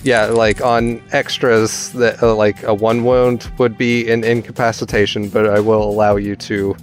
Yeah, 0.03 0.27
like 0.27 0.63
on 0.63 1.03
extras, 1.13 1.93
that 1.93 2.23
uh, 2.23 2.35
like 2.35 2.63
a 2.63 2.73
one 2.73 3.05
wound 3.05 3.51
would 3.59 3.77
be 3.77 4.11
an 4.11 4.25
incapacitation, 4.25 5.29
but 5.29 5.47
I 5.47 5.61
will 5.61 5.83
allow 5.83 6.17
you 6.17 6.37
to, 6.37 6.75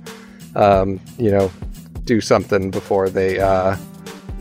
um, 0.56 1.00
you 1.18 1.32
know, 1.32 1.52
do 2.06 2.22
something 2.22 2.72
before 2.72 3.10
they 3.10 3.40
uh, 3.40 3.78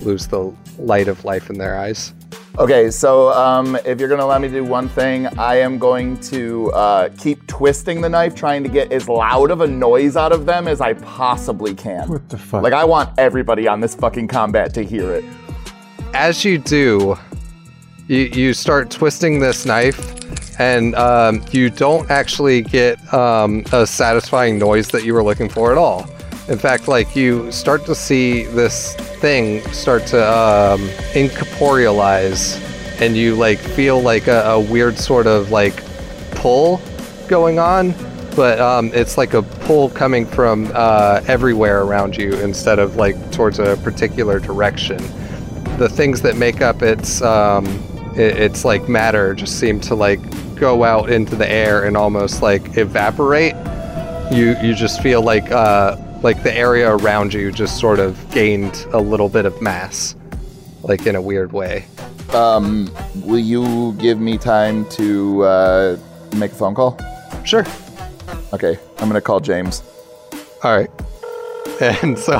lose 0.00 0.26
the 0.26 0.52
light 0.78 1.08
of 1.08 1.24
life 1.24 1.50
in 1.50 1.58
their 1.58 1.78
eyes. 1.78 2.12
Okay, 2.58 2.90
so 2.90 3.32
um, 3.32 3.76
if 3.84 4.00
you're 4.00 4.08
gonna 4.08 4.24
allow 4.24 4.38
me 4.38 4.48
to 4.48 4.54
do 4.54 4.64
one 4.64 4.88
thing, 4.88 5.26
I 5.38 5.56
am 5.56 5.78
going 5.78 6.18
to 6.22 6.70
uh, 6.72 7.08
keep 7.16 7.46
twisting 7.46 8.00
the 8.00 8.08
knife, 8.08 8.34
trying 8.34 8.62
to 8.64 8.68
get 8.68 8.92
as 8.92 9.08
loud 9.08 9.50
of 9.50 9.60
a 9.60 9.66
noise 9.66 10.16
out 10.16 10.32
of 10.32 10.46
them 10.46 10.66
as 10.66 10.80
I 10.80 10.94
possibly 10.94 11.74
can. 11.74 12.08
What 12.08 12.28
the 12.28 12.36
fuck? 12.38 12.62
Like 12.62 12.72
I 12.72 12.84
want 12.84 13.16
everybody 13.18 13.68
on 13.68 13.80
this 13.80 13.94
fucking 13.94 14.28
combat 14.28 14.74
to 14.74 14.82
hear 14.84 15.14
it. 15.14 15.24
as 16.12 16.44
you 16.44 16.58
do, 16.58 17.16
you, 18.08 18.18
you 18.18 18.52
start 18.52 18.90
twisting 18.90 19.38
this 19.38 19.64
knife, 19.64 20.58
and 20.58 20.94
um, 20.96 21.42
you 21.52 21.70
don't 21.70 22.10
actually 22.10 22.62
get 22.62 22.98
um, 23.14 23.64
a 23.72 23.86
satisfying 23.86 24.58
noise 24.58 24.88
that 24.88 25.04
you 25.04 25.14
were 25.14 25.22
looking 25.22 25.48
for 25.48 25.70
at 25.70 25.78
all. 25.78 26.10
In 26.50 26.58
fact, 26.58 26.88
like 26.88 27.14
you 27.16 27.50
start 27.52 27.86
to 27.86 27.94
see 27.94 28.42
this 28.42 28.94
thing 28.96 29.62
start 29.72 30.04
to 30.08 30.18
um, 30.18 30.80
incorporealize, 31.14 32.60
and 33.00 33.16
you 33.16 33.36
like 33.36 33.58
feel 33.58 34.02
like 34.02 34.26
a, 34.26 34.42
a 34.42 34.60
weird 34.60 34.98
sort 34.98 35.26
of 35.26 35.50
like 35.50 35.82
pull 36.32 36.80
going 37.28 37.58
on, 37.58 37.94
but 38.34 38.60
um, 38.60 38.90
it's 38.92 39.16
like 39.16 39.32
a 39.32 39.42
pull 39.42 39.90
coming 39.90 40.26
from 40.26 40.70
uh, 40.74 41.22
everywhere 41.28 41.82
around 41.82 42.16
you 42.16 42.32
instead 42.40 42.78
of 42.78 42.96
like 42.96 43.14
towards 43.30 43.58
a 43.58 43.76
particular 43.84 44.40
direction 44.40 44.98
the 45.80 45.88
things 45.88 46.20
that 46.20 46.36
make 46.36 46.60
up 46.60 46.82
its 46.82 47.22
um, 47.22 47.64
it, 48.14 48.36
it's 48.36 48.66
like 48.66 48.86
matter 48.86 49.34
just 49.34 49.58
seem 49.58 49.80
to 49.80 49.94
like 49.94 50.20
go 50.56 50.84
out 50.84 51.10
into 51.10 51.34
the 51.34 51.50
air 51.50 51.84
and 51.84 51.96
almost 51.96 52.42
like 52.42 52.76
evaporate. 52.76 53.54
You 54.30 54.56
you 54.62 54.74
just 54.74 55.00
feel 55.00 55.22
like 55.22 55.50
uh, 55.50 55.96
like 56.22 56.42
the 56.42 56.54
area 56.54 56.94
around 56.94 57.32
you 57.32 57.50
just 57.50 57.78
sort 57.78 57.98
of 57.98 58.30
gained 58.30 58.86
a 58.92 59.00
little 59.00 59.28
bit 59.28 59.46
of 59.46 59.60
mass, 59.62 60.14
like 60.82 61.06
in 61.06 61.16
a 61.16 61.22
weird 61.22 61.52
way. 61.52 61.86
Um, 62.32 62.92
will 63.24 63.38
you 63.38 63.94
give 63.94 64.20
me 64.20 64.38
time 64.38 64.88
to 64.90 65.42
uh, 65.44 65.96
make 66.36 66.52
a 66.52 66.54
phone 66.54 66.74
call? 66.74 66.98
Sure. 67.44 67.64
Okay, 68.52 68.78
I'm 68.98 69.08
gonna 69.08 69.20
call 69.20 69.40
James. 69.40 69.82
All 70.62 70.76
right. 70.76 70.90
And 71.80 72.18
so, 72.18 72.38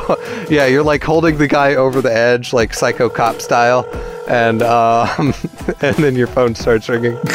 yeah, 0.51 0.67
you're 0.67 0.83
like 0.83 1.03
holding 1.03 1.39
the 1.39 1.47
guy 1.47 1.73
over 1.73 1.99
the 1.99 2.13
edge, 2.13 2.53
like 2.53 2.75
psycho 2.75 3.09
cop 3.09 3.41
style, 3.41 3.89
and 4.27 4.61
um, 4.61 5.33
and 5.81 5.95
then 5.95 6.15
your 6.15 6.27
phone 6.27 6.53
starts 6.55 6.89
ringing. 6.89 7.17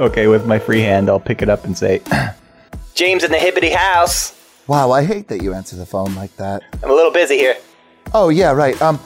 Okay, 0.00 0.26
with 0.26 0.44
my 0.44 0.58
free 0.58 0.80
hand, 0.80 1.08
I'll 1.08 1.20
pick 1.20 1.40
it 1.40 1.48
up 1.48 1.64
and 1.64 1.78
say, 1.78 2.02
James 2.94 3.22
in 3.22 3.30
the 3.30 3.38
hippity 3.38 3.70
house. 3.70 4.34
Wow, 4.66 4.90
I 4.92 5.04
hate 5.04 5.28
that 5.28 5.42
you 5.42 5.52
answer 5.52 5.76
the 5.76 5.86
phone 5.86 6.14
like 6.14 6.34
that. 6.36 6.62
I'm 6.82 6.90
a 6.90 6.94
little 6.94 7.10
busy 7.10 7.36
here. 7.36 7.56
Oh 8.14 8.30
yeah, 8.30 8.52
right. 8.52 8.80
Um, 8.80 8.98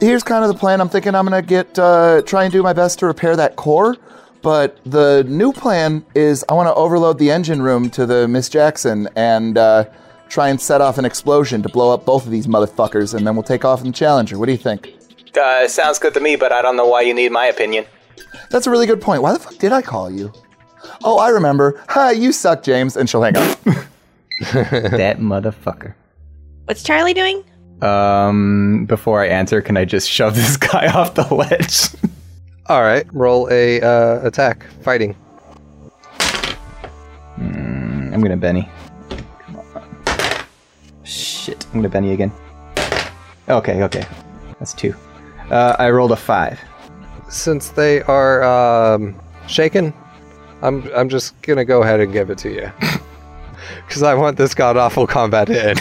here's 0.00 0.22
kind 0.22 0.44
of 0.44 0.52
the 0.52 0.58
plan. 0.58 0.80
I'm 0.80 0.88
thinking 0.88 1.14
I'm 1.14 1.24
gonna 1.24 1.42
get 1.42 1.78
uh, 1.78 2.22
try 2.22 2.44
and 2.44 2.52
do 2.52 2.62
my 2.62 2.72
best 2.72 2.98
to 3.00 3.06
repair 3.06 3.34
that 3.36 3.56
core. 3.56 3.96
But 4.42 4.78
the 4.86 5.24
new 5.28 5.52
plan 5.52 6.04
is 6.14 6.44
I 6.48 6.54
want 6.54 6.68
to 6.68 6.74
overload 6.74 7.18
the 7.18 7.30
engine 7.30 7.60
room 7.60 7.90
to 7.90 8.06
the 8.06 8.26
Miss 8.26 8.48
Jackson 8.48 9.08
and 9.14 9.58
uh, 9.58 9.84
try 10.28 10.48
and 10.48 10.60
set 10.60 10.80
off 10.80 10.96
an 10.96 11.04
explosion 11.04 11.62
to 11.62 11.68
blow 11.68 11.92
up 11.92 12.06
both 12.06 12.24
of 12.24 12.30
these 12.30 12.46
motherfuckers, 12.46 13.14
and 13.14 13.26
then 13.26 13.34
we'll 13.34 13.42
take 13.42 13.64
off 13.64 13.80
in 13.80 13.88
the 13.88 13.92
Challenger. 13.92 14.38
What 14.38 14.46
do 14.46 14.52
you 14.52 14.58
think? 14.58 14.94
Uh, 15.38 15.68
sounds 15.68 15.98
good 15.98 16.14
to 16.14 16.20
me, 16.20 16.36
but 16.36 16.52
I 16.52 16.62
don't 16.62 16.76
know 16.76 16.86
why 16.86 17.02
you 17.02 17.12
need 17.12 17.32
my 17.32 17.46
opinion. 17.46 17.84
That's 18.50 18.66
a 18.66 18.70
really 18.70 18.86
good 18.86 19.00
point. 19.00 19.22
Why 19.22 19.32
the 19.32 19.38
fuck 19.38 19.58
did 19.58 19.72
I 19.72 19.82
call 19.82 20.10
you? 20.10 20.32
Oh, 21.04 21.18
I 21.18 21.28
remember. 21.28 21.82
Hi, 21.88 22.12
you 22.12 22.32
suck, 22.32 22.62
James, 22.62 22.96
and 22.96 23.08
she'll 23.10 23.22
hang 23.22 23.36
up. 23.36 23.58
"That 24.52 25.18
motherfucker." 25.18 25.94
What's 26.64 26.82
Charlie 26.82 27.12
doing? 27.12 27.44
Um, 27.82 28.86
before 28.86 29.22
I 29.22 29.26
answer, 29.26 29.60
can 29.60 29.76
I 29.76 29.84
just 29.84 30.08
shove 30.08 30.34
this 30.34 30.56
guy 30.72 30.86
off 30.86 31.14
the 31.14 31.34
ledge? 31.34 31.88
All 32.66 32.80
right, 32.80 33.04
roll 33.12 33.48
a 33.50 33.82
uh, 33.82 34.26
attack, 34.26 34.64
fighting. 34.82 35.14
I'm 37.36 38.22
gonna 38.22 38.38
Benny. 38.38 38.66
Shit, 41.04 41.66
I'm 41.66 41.80
gonna 41.80 41.90
Benny 41.90 42.12
again. 42.12 42.32
Okay, 43.48 43.82
okay, 43.82 44.06
that's 44.58 44.72
two. 44.72 44.94
Uh, 45.50 45.76
I 45.78 45.90
rolled 45.90 46.12
a 46.12 46.16
five. 46.16 46.58
Since 47.28 47.70
they 47.70 48.00
are 48.02 48.42
um, 48.42 49.20
shaken, 49.46 49.92
I'm 50.62 50.90
I'm 50.94 51.10
just 51.10 51.40
gonna 51.42 51.66
go 51.66 51.82
ahead 51.82 52.00
and 52.00 52.10
give 52.10 52.30
it 52.30 52.38
to 52.38 52.50
you 52.50 53.00
because 53.86 54.02
I 54.02 54.14
want 54.14 54.36
this 54.36 54.54
god 54.54 54.76
awful 54.76 55.06
combat 55.06 55.48
to 55.48 55.70
end. 55.70 55.80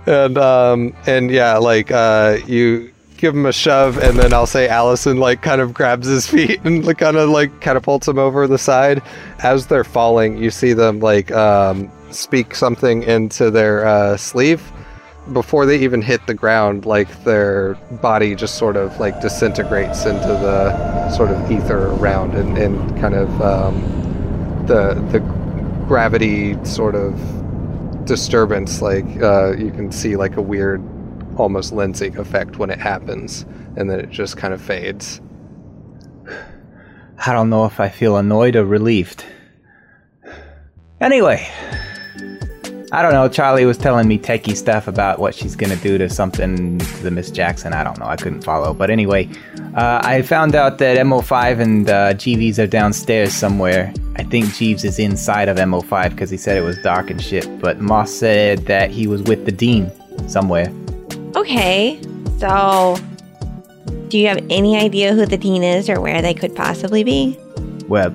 and 0.06 0.38
um 0.38 0.96
and 1.06 1.30
yeah, 1.30 1.56
like 1.58 1.90
uh, 1.90 2.38
you 2.46 2.92
give 3.16 3.34
him 3.34 3.46
a 3.46 3.52
shove, 3.52 3.98
and 3.98 4.18
then 4.18 4.32
I'll 4.32 4.46
say 4.46 4.68
Allison 4.68 5.18
like 5.18 5.42
kind 5.42 5.60
of 5.60 5.72
grabs 5.72 6.06
his 6.06 6.26
feet 6.26 6.60
and 6.64 6.84
like, 6.84 6.98
kind 6.98 7.16
of 7.16 7.30
like 7.30 7.60
catapults 7.60 8.08
him 8.08 8.18
over 8.18 8.46
the 8.46 8.58
side. 8.58 9.02
As 9.42 9.66
they're 9.66 9.84
falling, 9.84 10.36
you 10.36 10.50
see 10.50 10.72
them 10.72 11.00
like 11.00 11.30
um, 11.32 11.90
speak 12.10 12.54
something 12.54 13.02
into 13.02 13.50
their 13.50 13.86
uh, 13.86 14.16
sleeve 14.16 14.72
before 15.32 15.64
they 15.64 15.78
even 15.78 16.02
hit 16.02 16.26
the 16.26 16.34
ground, 16.34 16.84
like 16.84 17.24
their 17.24 17.74
body 18.02 18.34
just 18.34 18.56
sort 18.56 18.76
of 18.76 18.98
like 19.00 19.20
disintegrates 19.20 20.04
into 20.04 20.26
the 20.26 21.10
sort 21.10 21.30
of 21.30 21.50
ether 21.50 21.92
around 21.92 22.34
and, 22.34 22.58
and 22.58 23.00
kind 23.00 23.14
of 23.14 23.40
um, 23.40 23.82
the 24.66 24.94
the 25.10 25.20
gravity 25.86 26.62
sort 26.64 26.94
of 26.94 27.14
disturbance. 28.04 28.82
Like 28.82 29.06
uh, 29.22 29.52
you 29.56 29.70
can 29.70 29.92
see 29.92 30.16
like 30.16 30.36
a 30.36 30.42
weird, 30.42 30.82
almost 31.36 31.72
lensing 31.72 32.16
effect 32.18 32.58
when 32.58 32.70
it 32.70 32.78
happens, 32.78 33.44
and 33.76 33.90
then 33.90 34.00
it 34.00 34.10
just 34.10 34.36
kind 34.36 34.54
of 34.54 34.60
fades. 34.60 35.20
I 37.26 37.32
don't 37.32 37.48
know 37.48 37.64
if 37.64 37.80
I 37.80 37.88
feel 37.88 38.16
annoyed 38.16 38.56
or 38.56 38.64
relieved. 38.64 39.24
Anyway, 41.00 41.48
I 42.94 43.02
don't 43.02 43.12
know. 43.12 43.28
Charlie 43.28 43.64
was 43.64 43.76
telling 43.76 44.06
me 44.06 44.20
techie 44.20 44.56
stuff 44.56 44.86
about 44.86 45.18
what 45.18 45.34
she's 45.34 45.56
gonna 45.56 45.74
do 45.74 45.98
to 45.98 46.08
something 46.08 46.78
to 46.78 47.02
the 47.02 47.10
Miss 47.10 47.28
Jackson. 47.28 47.72
I 47.72 47.82
don't 47.82 47.98
know. 47.98 48.06
I 48.06 48.14
couldn't 48.14 48.42
follow. 48.42 48.72
But 48.72 48.88
anyway, 48.88 49.28
uh, 49.74 50.00
I 50.04 50.22
found 50.22 50.54
out 50.54 50.78
that 50.78 50.96
MO5 50.98 51.58
and 51.58 51.90
uh, 51.90 52.14
Jeeves 52.14 52.60
are 52.60 52.68
downstairs 52.68 53.32
somewhere. 53.32 53.92
I 54.14 54.22
think 54.22 54.54
Jeeves 54.54 54.84
is 54.84 55.00
inside 55.00 55.48
of 55.48 55.56
MO5 55.56 56.10
because 56.10 56.30
he 56.30 56.36
said 56.36 56.56
it 56.56 56.60
was 56.60 56.78
dark 56.82 57.10
and 57.10 57.20
shit. 57.20 57.58
But 57.58 57.80
Moss 57.80 58.12
said 58.12 58.60
that 58.66 58.92
he 58.92 59.08
was 59.08 59.24
with 59.24 59.44
the 59.44 59.50
dean 59.50 59.90
somewhere. 60.28 60.72
Okay, 61.34 62.00
so 62.38 62.96
do 64.06 64.20
you 64.20 64.28
have 64.28 64.38
any 64.50 64.76
idea 64.76 65.14
who 65.14 65.26
the 65.26 65.36
dean 65.36 65.64
is 65.64 65.90
or 65.90 66.00
where 66.00 66.22
they 66.22 66.32
could 66.32 66.54
possibly 66.54 67.02
be? 67.02 67.36
Well, 67.88 68.14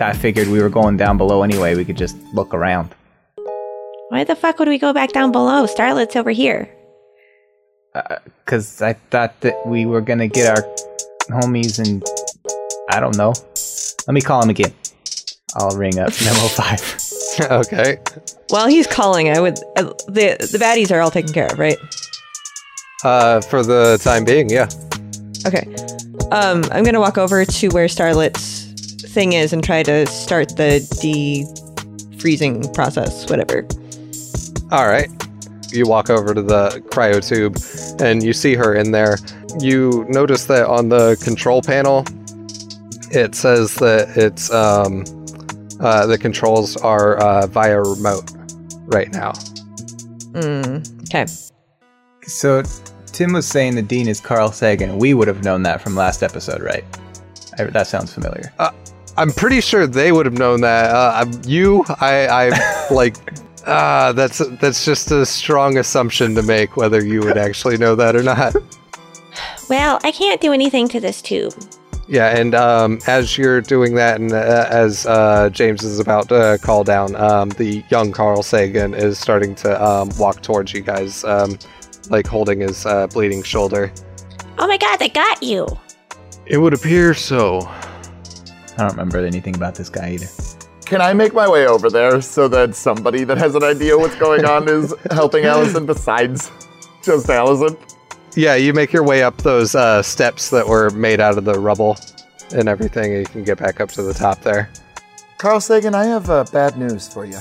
I 0.00 0.12
figured 0.12 0.48
we 0.48 0.60
were 0.60 0.68
going 0.68 0.98
down 0.98 1.16
below 1.16 1.42
anyway. 1.42 1.76
We 1.76 1.86
could 1.86 1.96
just 1.96 2.18
look 2.34 2.52
around. 2.52 2.94
Why 4.12 4.24
the 4.24 4.36
fuck 4.36 4.58
would 4.58 4.68
we 4.68 4.76
go 4.76 4.92
back 4.92 5.12
down 5.12 5.32
below? 5.32 5.64
Starlet's 5.64 6.16
over 6.16 6.30
here. 6.30 6.68
Because 8.44 8.82
I 8.82 8.92
thought 8.92 9.40
that 9.40 9.66
we 9.66 9.86
were 9.86 10.02
gonna 10.02 10.28
get 10.28 10.50
our 10.50 10.62
homies 11.30 11.78
and 11.78 12.04
I 12.90 13.00
don't 13.00 13.16
know. 13.16 13.32
Let 14.06 14.12
me 14.12 14.20
call 14.20 14.42
him 14.42 14.50
again. 14.50 14.74
I'll 15.54 15.74
ring 15.78 15.98
up 15.98 16.12
Memo 16.24 16.46
Five. 16.48 17.00
okay. 17.40 17.96
While 18.50 18.66
he's 18.66 18.86
calling, 18.86 19.30
I 19.30 19.40
would 19.40 19.58
uh, 19.78 19.84
the 20.08 20.36
the 20.38 20.58
baddies 20.60 20.94
are 20.94 21.00
all 21.00 21.10
taken 21.10 21.32
care 21.32 21.46
of, 21.46 21.58
right? 21.58 21.78
Uh, 23.04 23.40
for 23.40 23.62
the 23.62 23.98
time 24.04 24.26
being, 24.26 24.50
yeah. 24.50 24.68
Okay. 25.46 25.74
Um, 26.32 26.64
I'm 26.70 26.84
gonna 26.84 27.00
walk 27.00 27.16
over 27.16 27.46
to 27.46 27.68
where 27.70 27.86
Starlet's 27.86 28.66
thing 29.14 29.32
is 29.32 29.54
and 29.54 29.64
try 29.64 29.82
to 29.82 30.04
start 30.04 30.54
the 30.58 30.86
de-freezing 31.00 32.74
process, 32.74 33.30
whatever. 33.30 33.66
All 34.72 34.88
right. 34.88 35.08
You 35.70 35.86
walk 35.86 36.08
over 36.10 36.34
to 36.34 36.40
the 36.42 36.82
cryo 36.90 37.20
tube 37.26 37.58
and 38.02 38.22
you 38.22 38.32
see 38.32 38.54
her 38.54 38.74
in 38.74 38.90
there. 38.90 39.18
You 39.60 40.06
notice 40.08 40.46
that 40.46 40.66
on 40.66 40.88
the 40.88 41.16
control 41.22 41.60
panel, 41.62 42.04
it 43.10 43.34
says 43.34 43.74
that 43.76 44.16
it's 44.16 44.50
um, 44.50 45.04
uh, 45.78 46.06
the 46.06 46.16
controls 46.18 46.76
are 46.78 47.16
uh, 47.18 47.46
via 47.48 47.80
remote 47.80 48.30
right 48.86 49.12
now. 49.12 49.32
Mm, 50.32 51.02
okay. 51.08 51.26
So 52.22 52.62
Tim 53.06 53.34
was 53.34 53.46
saying 53.46 53.74
the 53.74 53.82
dean 53.82 54.08
is 54.08 54.20
Carl 54.20 54.52
Sagan. 54.52 54.98
We 54.98 55.12
would 55.12 55.28
have 55.28 55.44
known 55.44 55.62
that 55.64 55.82
from 55.82 55.94
last 55.94 56.22
episode, 56.22 56.62
right? 56.62 56.84
I, 57.58 57.64
that 57.64 57.86
sounds 57.86 58.12
familiar. 58.14 58.52
Uh, 58.58 58.70
I'm 59.18 59.32
pretty 59.32 59.60
sure 59.60 59.86
they 59.86 60.12
would 60.12 60.24
have 60.24 60.38
known 60.38 60.62
that. 60.62 60.94
Uh, 60.94 61.12
I'm- 61.16 61.42
you, 61.46 61.84
I, 62.00 62.26
I 62.50 62.88
like. 62.90 63.16
Ah, 63.66 64.12
that's 64.12 64.38
that's 64.60 64.84
just 64.84 65.10
a 65.10 65.24
strong 65.24 65.78
assumption 65.78 66.34
to 66.34 66.42
make 66.42 66.76
whether 66.76 67.04
you 67.04 67.20
would 67.20 67.38
actually 67.38 67.76
know 67.76 67.94
that 67.94 68.16
or 68.16 68.22
not. 68.22 68.54
Well, 69.70 70.00
I 70.04 70.12
can't 70.12 70.38
do 70.40 70.52
anything 70.52 70.86
to 70.88 71.00
this 71.00 71.22
tube. 71.22 71.54
Yeah, 72.06 72.36
and 72.36 72.54
um, 72.54 72.98
as 73.06 73.38
you're 73.38 73.62
doing 73.62 73.94
that, 73.94 74.20
and 74.20 74.32
uh, 74.32 74.66
as 74.68 75.06
uh, 75.06 75.48
James 75.50 75.82
is 75.82 75.98
about 75.98 76.28
to 76.28 76.58
call 76.60 76.84
down, 76.84 77.16
um, 77.16 77.48
the 77.50 77.82
young 77.88 78.12
Carl 78.12 78.42
Sagan 78.42 78.92
is 78.92 79.18
starting 79.18 79.54
to 79.54 79.82
um, 79.82 80.10
walk 80.18 80.42
towards 80.42 80.74
you 80.74 80.82
guys, 80.82 81.24
um, 81.24 81.58
like 82.10 82.26
holding 82.26 82.60
his 82.60 82.84
uh, 82.84 83.06
bleeding 83.06 83.42
shoulder. 83.42 83.90
Oh 84.58 84.66
my 84.66 84.76
god, 84.76 84.98
they 84.98 85.08
got 85.08 85.42
you! 85.42 85.66
It 86.44 86.58
would 86.58 86.74
appear 86.74 87.14
so. 87.14 87.60
I 87.62 88.76
don't 88.76 88.90
remember 88.90 89.24
anything 89.24 89.54
about 89.54 89.74
this 89.74 89.88
guy 89.88 90.10
either. 90.10 90.28
Can 90.84 91.00
I 91.00 91.12
make 91.14 91.32
my 91.32 91.48
way 91.48 91.66
over 91.66 91.88
there 91.88 92.20
so 92.20 92.48
that 92.48 92.74
somebody 92.74 93.24
that 93.24 93.38
has 93.38 93.54
an 93.54 93.64
idea 93.64 93.96
what's 93.96 94.16
going 94.16 94.44
on 94.44 94.68
is 94.68 94.94
helping 95.10 95.44
Allison 95.44 95.86
besides 95.86 96.50
just 97.02 97.28
Allison? 97.30 97.76
Yeah, 98.34 98.54
you 98.56 98.72
make 98.72 98.92
your 98.92 99.02
way 99.02 99.22
up 99.22 99.36
those 99.38 99.74
uh, 99.74 100.02
steps 100.02 100.50
that 100.50 100.66
were 100.66 100.90
made 100.90 101.20
out 101.20 101.38
of 101.38 101.44
the 101.44 101.58
rubble 101.58 101.96
and 102.54 102.68
everything, 102.68 103.12
and 103.12 103.20
you 103.20 103.26
can 103.26 103.44
get 103.44 103.58
back 103.58 103.80
up 103.80 103.90
to 103.92 104.02
the 104.02 104.14
top 104.14 104.40
there. 104.42 104.70
Carl 105.38 105.60
Sagan, 105.60 105.94
I 105.94 106.04
have 106.04 106.30
uh, 106.30 106.44
bad 106.52 106.78
news 106.78 107.08
for 107.08 107.24
you. 107.24 107.38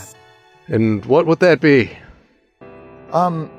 And 0.67 1.05
what 1.05 1.25
would 1.27 1.39
that 1.39 1.61
be? 1.61 1.91
Um, 3.11 3.51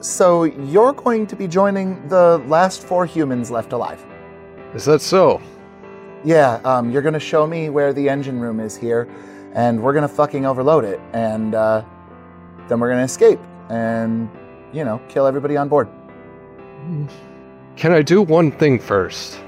so 0.00 0.44
you're 0.44 0.92
going 0.92 1.26
to 1.26 1.36
be 1.36 1.48
joining 1.48 2.06
the 2.08 2.38
last 2.46 2.82
four 2.82 3.06
humans 3.06 3.50
left 3.50 3.72
alive. 3.72 4.04
Is 4.74 4.84
that 4.84 5.00
so? 5.00 5.40
Yeah, 6.26 6.60
um, 6.64 6.90
you're 6.90 7.02
gonna 7.02 7.20
show 7.20 7.46
me 7.46 7.70
where 7.70 7.92
the 7.92 8.08
engine 8.08 8.40
room 8.40 8.58
is 8.58 8.76
here, 8.76 9.08
and 9.54 9.80
we're 9.80 9.92
gonna 9.92 10.08
fucking 10.08 10.44
overload 10.44 10.82
it, 10.84 11.00
and 11.12 11.54
uh, 11.54 11.84
then 12.66 12.80
we're 12.80 12.90
gonna 12.90 13.04
escape, 13.04 13.38
and 13.70 14.28
you 14.72 14.84
know, 14.84 15.00
kill 15.08 15.24
everybody 15.24 15.56
on 15.56 15.68
board. 15.68 15.88
Can 17.76 17.92
I 17.92 18.02
do 18.02 18.22
one 18.22 18.50
thing 18.50 18.80
first? 18.80 19.40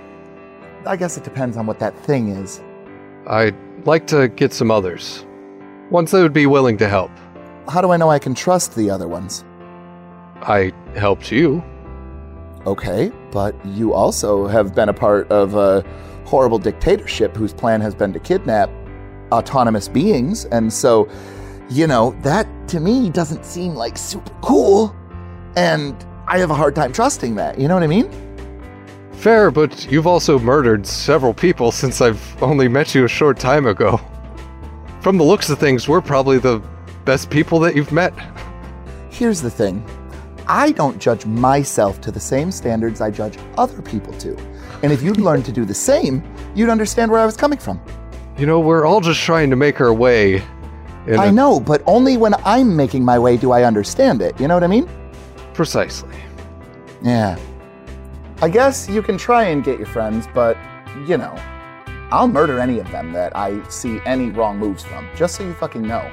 I 0.86 0.94
guess 0.94 1.16
it 1.16 1.24
depends 1.24 1.56
on 1.56 1.66
what 1.66 1.80
that 1.80 1.98
thing 1.98 2.28
is. 2.28 2.62
I'd 3.26 3.56
like 3.84 4.06
to 4.08 4.28
get 4.28 4.52
some 4.52 4.70
others. 4.70 5.26
Ones 5.90 6.12
that 6.12 6.22
would 6.22 6.32
be 6.32 6.46
willing 6.46 6.78
to 6.78 6.88
help. 6.88 7.10
How 7.68 7.80
do 7.80 7.90
I 7.90 7.96
know 7.96 8.08
I 8.08 8.20
can 8.20 8.36
trust 8.36 8.76
the 8.76 8.88
other 8.88 9.08
ones? 9.08 9.44
I 10.42 10.72
helped 10.94 11.32
you. 11.32 11.60
Okay, 12.66 13.10
but 13.32 13.56
you 13.66 13.94
also 13.94 14.46
have 14.46 14.76
been 14.76 14.88
a 14.88 14.94
part 14.94 15.28
of 15.32 15.56
a 15.56 15.84
horrible 16.28 16.58
dictatorship 16.58 17.34
whose 17.34 17.54
plan 17.54 17.80
has 17.80 17.94
been 17.94 18.12
to 18.12 18.20
kidnap 18.20 18.70
autonomous 19.32 19.88
beings, 19.88 20.44
and 20.46 20.70
so, 20.70 21.08
you 21.70 21.86
know, 21.86 22.14
that 22.22 22.46
to 22.68 22.80
me 22.80 23.08
doesn't 23.08 23.44
seem 23.44 23.74
like 23.74 23.96
super 23.96 24.32
cool, 24.42 24.94
and 25.56 26.06
I 26.26 26.38
have 26.38 26.50
a 26.50 26.54
hard 26.54 26.74
time 26.74 26.92
trusting 26.92 27.34
that. 27.36 27.58
You 27.58 27.66
know 27.66 27.74
what 27.74 27.82
I 27.82 27.86
mean? 27.86 28.10
Fair, 29.12 29.50
but 29.50 29.90
you've 29.90 30.06
also 30.06 30.38
murdered 30.38 30.86
several 30.86 31.32
people 31.32 31.72
since 31.72 32.00
I've 32.00 32.42
only 32.42 32.68
met 32.68 32.94
you 32.94 33.04
a 33.04 33.08
short 33.08 33.38
time 33.38 33.66
ago. 33.66 33.98
From 35.00 35.16
the 35.16 35.24
looks 35.24 35.48
of 35.48 35.58
things, 35.58 35.88
we're 35.88 36.02
probably 36.02 36.38
the 36.38 36.62
best 37.04 37.30
people 37.30 37.58
that 37.60 37.74
you've 37.74 37.90
met. 37.90 38.12
Here's 39.10 39.40
the 39.40 39.50
thing 39.50 39.82
I 40.46 40.72
don't 40.72 40.98
judge 40.98 41.26
myself 41.26 42.00
to 42.02 42.10
the 42.10 42.20
same 42.20 42.52
standards 42.52 43.00
I 43.00 43.10
judge 43.10 43.38
other 43.56 43.82
people 43.82 44.12
to. 44.14 44.36
And 44.82 44.92
if 44.92 45.02
you'd 45.02 45.18
learn 45.18 45.42
to 45.42 45.52
do 45.52 45.64
the 45.64 45.74
same, 45.74 46.22
you'd 46.54 46.68
understand 46.70 47.10
where 47.10 47.20
I 47.20 47.26
was 47.26 47.36
coming 47.36 47.58
from. 47.58 47.80
You 48.36 48.46
know, 48.46 48.60
we're 48.60 48.86
all 48.86 49.00
just 49.00 49.20
trying 49.20 49.50
to 49.50 49.56
make 49.56 49.80
our 49.80 49.92
way. 49.92 50.42
in 51.06 51.18
I 51.18 51.26
a- 51.26 51.32
know, 51.32 51.58
but 51.58 51.82
only 51.86 52.16
when 52.16 52.34
I'm 52.44 52.76
making 52.76 53.04
my 53.04 53.18
way 53.18 53.36
do 53.36 53.50
I 53.50 53.64
understand 53.64 54.20
it. 54.22 54.38
You 54.40 54.46
know 54.46 54.54
what 54.54 54.62
I 54.64 54.68
mean? 54.68 54.88
Precisely. 55.54 56.14
Yeah. 57.02 57.36
I 58.42 58.48
guess 58.48 58.88
you 58.88 59.02
can 59.02 59.18
try 59.18 59.44
and 59.44 59.64
get 59.64 59.78
your 59.78 59.88
friends, 59.88 60.28
but, 60.32 60.56
you 61.06 61.16
know, 61.16 61.34
I'll 62.12 62.28
murder 62.28 62.60
any 62.60 62.78
of 62.78 62.88
them 62.92 63.12
that 63.12 63.36
I 63.36 63.60
see 63.68 64.00
any 64.06 64.30
wrong 64.30 64.58
moves 64.58 64.84
from, 64.84 65.08
just 65.16 65.34
so 65.34 65.42
you 65.44 65.54
fucking 65.54 65.82
know. 65.82 66.08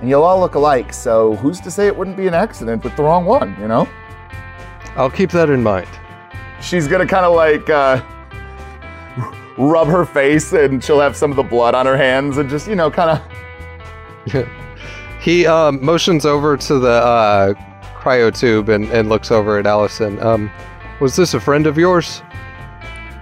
And 0.00 0.08
you'll 0.10 0.24
all 0.24 0.40
look 0.40 0.54
alike, 0.56 0.92
so 0.92 1.36
who's 1.36 1.60
to 1.60 1.70
say 1.70 1.86
it 1.86 1.96
wouldn't 1.96 2.16
be 2.16 2.26
an 2.26 2.34
accident 2.34 2.84
with 2.84 2.94
the 2.96 3.02
wrong 3.02 3.24
one, 3.24 3.56
you 3.60 3.66
know? 3.68 3.88
I'll 4.96 5.10
keep 5.10 5.30
that 5.30 5.48
in 5.48 5.62
mind. 5.62 5.88
She's 6.64 6.88
gonna 6.88 7.06
kind 7.06 7.26
of 7.26 7.34
like 7.34 7.68
uh, 7.68 8.02
rub 9.58 9.86
her 9.86 10.04
face, 10.04 10.52
and 10.52 10.82
she'll 10.82 11.00
have 11.00 11.16
some 11.16 11.30
of 11.30 11.36
the 11.36 11.42
blood 11.42 11.74
on 11.74 11.86
her 11.86 11.96
hands, 11.96 12.38
and 12.38 12.48
just 12.50 12.66
you 12.66 12.74
know, 12.74 12.90
kind 12.90 13.20
of. 14.26 14.48
He 15.20 15.46
um, 15.46 15.82
motions 15.82 16.26
over 16.26 16.54
to 16.56 16.78
the 16.78 16.90
uh, 16.90 17.54
cryo 17.98 18.36
tube 18.36 18.68
and, 18.68 18.84
and 18.90 19.08
looks 19.08 19.30
over 19.30 19.58
at 19.58 19.66
Allison. 19.66 20.22
Um, 20.22 20.50
was 21.00 21.16
this 21.16 21.32
a 21.32 21.40
friend 21.40 21.66
of 21.66 21.78
yours? 21.78 22.22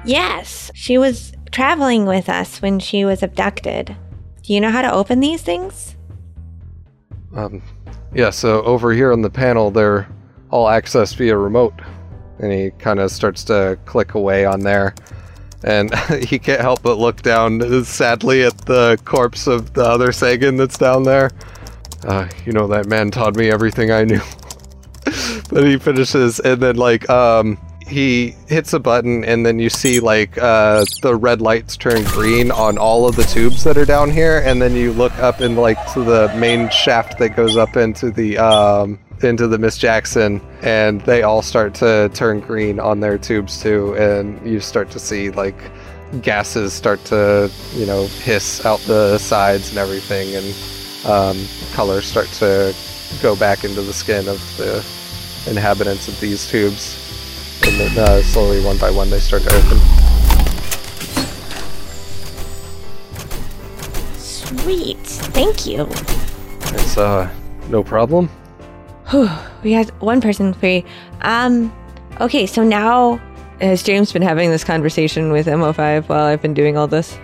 Yes, 0.04 0.72
she 0.74 0.98
was 0.98 1.32
traveling 1.52 2.04
with 2.06 2.28
us 2.28 2.60
when 2.60 2.80
she 2.80 3.04
was 3.04 3.22
abducted. 3.22 3.96
Do 4.42 4.52
you 4.52 4.60
know 4.60 4.72
how 4.72 4.82
to 4.82 4.92
open 4.92 5.20
these 5.20 5.42
things? 5.42 5.94
Um, 7.36 7.62
yeah, 8.12 8.30
so 8.30 8.62
over 8.64 8.92
here 8.92 9.12
on 9.12 9.22
the 9.22 9.30
panel, 9.30 9.70
they're 9.70 10.08
all 10.50 10.66
accessed 10.66 11.14
via 11.14 11.36
remote. 11.36 11.74
And 12.42 12.52
he 12.52 12.70
kind 12.72 13.00
of 13.00 13.10
starts 13.10 13.44
to 13.44 13.78
click 13.86 14.14
away 14.14 14.44
on 14.44 14.60
there. 14.60 14.94
And 15.64 15.94
he 16.28 16.38
can't 16.38 16.60
help 16.60 16.82
but 16.82 16.98
look 16.98 17.22
down 17.22 17.84
sadly 17.84 18.42
at 18.42 18.58
the 18.66 18.98
corpse 19.04 19.46
of 19.46 19.72
the 19.72 19.84
other 19.84 20.12
Sagan 20.12 20.56
that's 20.56 20.76
down 20.76 21.04
there. 21.04 21.30
Uh, 22.04 22.28
you 22.44 22.52
know, 22.52 22.66
that 22.66 22.86
man 22.86 23.10
taught 23.10 23.36
me 23.36 23.50
everything 23.50 23.90
I 23.90 24.04
knew. 24.04 24.20
but 25.50 25.64
he 25.64 25.78
finishes, 25.78 26.40
and 26.40 26.60
then, 26.60 26.76
like, 26.76 27.08
um, 27.08 27.58
he 27.86 28.34
hits 28.48 28.72
a 28.72 28.80
button, 28.80 29.24
and 29.24 29.44
then 29.44 29.58
you 29.58 29.68
see, 29.68 30.00
like, 30.00 30.38
uh, 30.38 30.84
the 31.02 31.14
red 31.14 31.40
lights 31.40 31.76
turn 31.76 32.02
green 32.04 32.50
on 32.50 32.78
all 32.78 33.06
of 33.06 33.16
the 33.16 33.24
tubes 33.24 33.64
that 33.64 33.76
are 33.76 33.84
down 33.84 34.10
here, 34.10 34.42
and 34.44 34.60
then 34.60 34.74
you 34.74 34.92
look 34.92 35.12
up 35.18 35.40
and, 35.40 35.56
like, 35.56 35.78
to 35.92 36.02
the 36.02 36.32
main 36.36 36.70
shaft 36.70 37.18
that 37.18 37.36
goes 37.36 37.56
up 37.56 37.76
into 37.76 38.10
the, 38.10 38.38
um, 38.38 38.98
into 39.22 39.46
the 39.46 39.58
Miss 39.58 39.78
Jackson, 39.78 40.40
and 40.62 41.00
they 41.02 41.22
all 41.22 41.42
start 41.42 41.74
to 41.76 42.10
turn 42.14 42.40
green 42.40 42.80
on 42.80 43.00
their 43.00 43.18
tubes 43.18 43.62
too, 43.62 43.94
and 43.96 44.44
you 44.46 44.60
start 44.60 44.90
to 44.90 44.98
see 44.98 45.30
like 45.30 45.56
gases 46.20 46.72
start 46.72 47.02
to, 47.06 47.50
you 47.74 47.86
know, 47.86 48.06
hiss 48.06 48.64
out 48.66 48.80
the 48.80 49.18
sides 49.18 49.70
and 49.70 49.78
everything, 49.78 50.34
and 50.34 51.06
um, 51.06 51.46
color 51.72 52.02
start 52.02 52.26
to 52.28 52.74
go 53.22 53.36
back 53.36 53.64
into 53.64 53.82
the 53.82 53.92
skin 53.92 54.28
of 54.28 54.38
the 54.56 54.84
inhabitants 55.50 56.08
of 56.08 56.18
these 56.20 56.48
tubes. 56.48 56.98
And 57.64 57.78
then 57.78 57.98
uh, 57.98 58.22
slowly, 58.22 58.64
one 58.64 58.78
by 58.78 58.90
one, 58.90 59.08
they 59.08 59.20
start 59.20 59.42
to 59.42 59.54
open. 59.54 59.78
Sweet. 64.18 64.98
Thank 64.98 65.66
you. 65.66 65.86
It's 66.74 66.98
uh, 66.98 67.32
no 67.68 67.82
problem. 67.84 68.28
Whew, 69.10 69.28
we 69.62 69.72
had 69.72 69.90
one 70.00 70.20
person 70.20 70.54
free. 70.54 70.84
Um, 71.22 71.72
okay, 72.20 72.46
so 72.46 72.62
now 72.62 73.20
Has 73.60 73.82
James 73.82 74.12
been 74.12 74.22
having 74.22 74.50
this 74.50 74.64
conversation 74.64 75.30
with 75.30 75.46
MO5 75.46 76.08
while 76.08 76.24
I've 76.24 76.42
been 76.42 76.54
doing 76.54 76.76
all 76.76 76.88
this? 76.88 77.16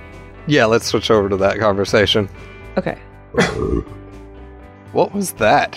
Yeah, 0.46 0.66
let's 0.66 0.86
switch 0.86 1.10
over 1.10 1.28
to 1.28 1.36
that 1.38 1.58
conversation. 1.58 2.28
Okay. 2.76 2.96
What 4.92 5.12
was 5.12 5.32
that? 5.32 5.74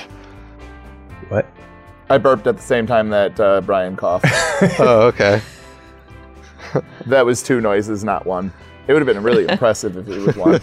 What? 1.29 1.47
I 2.09 2.17
burped 2.17 2.45
at 2.45 2.57
the 2.57 2.63
same 2.63 2.85
time 2.85 3.09
that 3.09 3.39
uh, 3.39 3.61
Brian 3.61 3.95
coughed. 3.95 4.25
oh, 4.79 5.07
okay. 5.07 5.41
that 7.07 7.25
was 7.25 7.41
two 7.41 7.59
noises, 7.59 8.03
not 8.03 8.25
one. 8.25 8.53
It 8.87 8.93
would 8.93 9.01
have 9.01 9.13
been 9.13 9.23
really 9.23 9.47
impressive 9.49 9.97
if 9.97 10.07
it 10.07 10.19
was 10.19 10.35
one. 10.35 10.61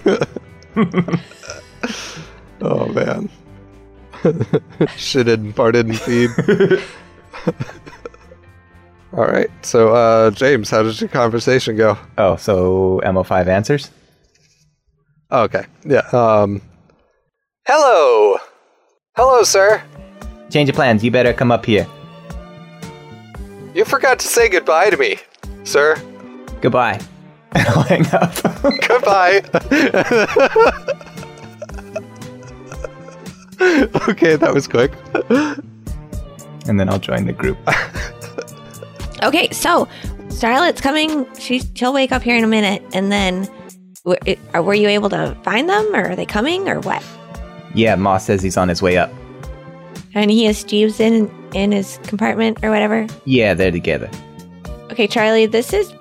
Oh 2.61 2.87
man. 2.93 3.29
Shitted 4.97 5.35
and 5.35 5.55
farted 5.55 5.89
and 5.89 6.01
feed. 6.01 6.31
All 9.13 9.25
right. 9.27 9.49
So, 9.63 9.95
uh, 9.95 10.31
James, 10.33 10.71
how 10.71 10.83
did 10.83 11.01
your 11.01 11.09
conversation 11.09 11.77
go? 11.77 11.97
Oh, 12.19 12.37
so 12.37 13.01
MO5 13.05 13.47
answers? 13.47 13.91
Okay. 15.31 15.65
Yeah. 15.85 16.07
Um. 16.13 16.61
Hello. 17.67 18.39
Hello, 19.17 19.43
sir. 19.43 19.83
Change 20.51 20.69
of 20.71 20.75
plans. 20.75 21.05
You 21.05 21.11
better 21.11 21.33
come 21.33 21.51
up 21.53 21.67
here. 21.67 21.87
You 23.75 23.85
forgot 23.85 24.19
to 24.21 24.27
say 24.27 24.49
goodbye 24.49 24.91
to 24.91 24.97
me, 24.97 25.19
sir. 25.65 25.97
Goodbye. 26.61 27.01
I'll 27.53 27.83
hang 27.85 28.07
up. 28.13 28.35
Goodbye. 28.89 29.43
okay, 34.09 34.37
that 34.37 34.53
was 34.55 34.67
quick. 34.69 34.93
and 36.69 36.79
then 36.79 36.89
I'll 36.89 36.99
join 36.99 37.27
the 37.27 37.33
group. 37.33 37.59
Okay, 39.23 39.51
so 39.51 39.89
Starlet's 40.29 40.81
coming. 40.81 41.27
She 41.41 41.61
she'll 41.75 41.93
wake 41.93 42.13
up 42.13 42.23
here 42.23 42.37
in 42.37 42.45
a 42.45 42.47
minute, 42.47 42.83
and 42.93 43.11
then 43.11 43.49
were, 44.05 44.17
it, 44.27 44.39
uh, 44.57 44.63
were 44.63 44.75
you 44.75 44.87
able 44.89 45.09
to 45.11 45.37
find 45.43 45.69
them, 45.69 45.93
or 45.93 46.11
are 46.11 46.15
they 46.15 46.25
coming, 46.25 46.69
or 46.69 46.79
what? 46.81 47.03
yeah, 47.75 47.97
Moss 47.97 48.25
says 48.27 48.43
he's 48.43 48.57
on 48.57 48.69
his 48.69 48.81
way 48.81 48.97
up. 48.97 49.11
And 50.15 50.31
he 50.31 50.45
has 50.45 50.63
Jeeves 50.63 51.01
in 51.01 51.29
in 51.53 51.73
his 51.73 51.99
compartment 52.05 52.59
or 52.63 52.71
whatever. 52.71 53.09
Yeah, 53.25 53.55
they're 53.55 53.73
together. 53.73 54.09
Okay, 54.93 55.09
Charlie, 55.09 55.47
this 55.47 55.73
is 55.73 55.93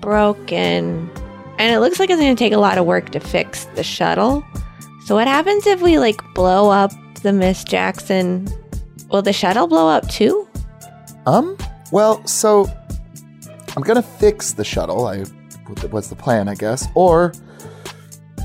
broken, 0.00 1.10
and 1.58 1.72
it 1.74 1.80
looks 1.80 1.98
like 2.00 2.08
it's 2.08 2.18
going 2.18 2.34
to 2.34 2.38
take 2.42 2.54
a 2.54 2.58
lot 2.58 2.78
of 2.78 2.86
work 2.86 3.10
to 3.10 3.20
fix 3.20 3.66
the 3.74 3.82
shuttle. 3.84 4.42
So 5.06 5.14
what 5.14 5.28
happens 5.28 5.68
if 5.68 5.80
we 5.80 6.00
like 6.00 6.20
blow 6.34 6.68
up 6.68 6.90
the 7.22 7.32
Miss 7.32 7.62
Jackson? 7.62 8.48
Will 9.08 9.22
the 9.22 9.32
shuttle 9.32 9.68
blow 9.68 9.88
up 9.88 10.08
too? 10.08 10.48
Um, 11.26 11.56
well, 11.92 12.26
so 12.26 12.68
I'm 13.76 13.84
gonna 13.84 14.02
fix 14.02 14.54
the 14.54 14.64
shuttle. 14.64 15.06
I 15.06 15.22
what's 15.90 16.08
the 16.08 16.16
plan, 16.16 16.48
I 16.48 16.56
guess. 16.56 16.88
Or 16.96 17.32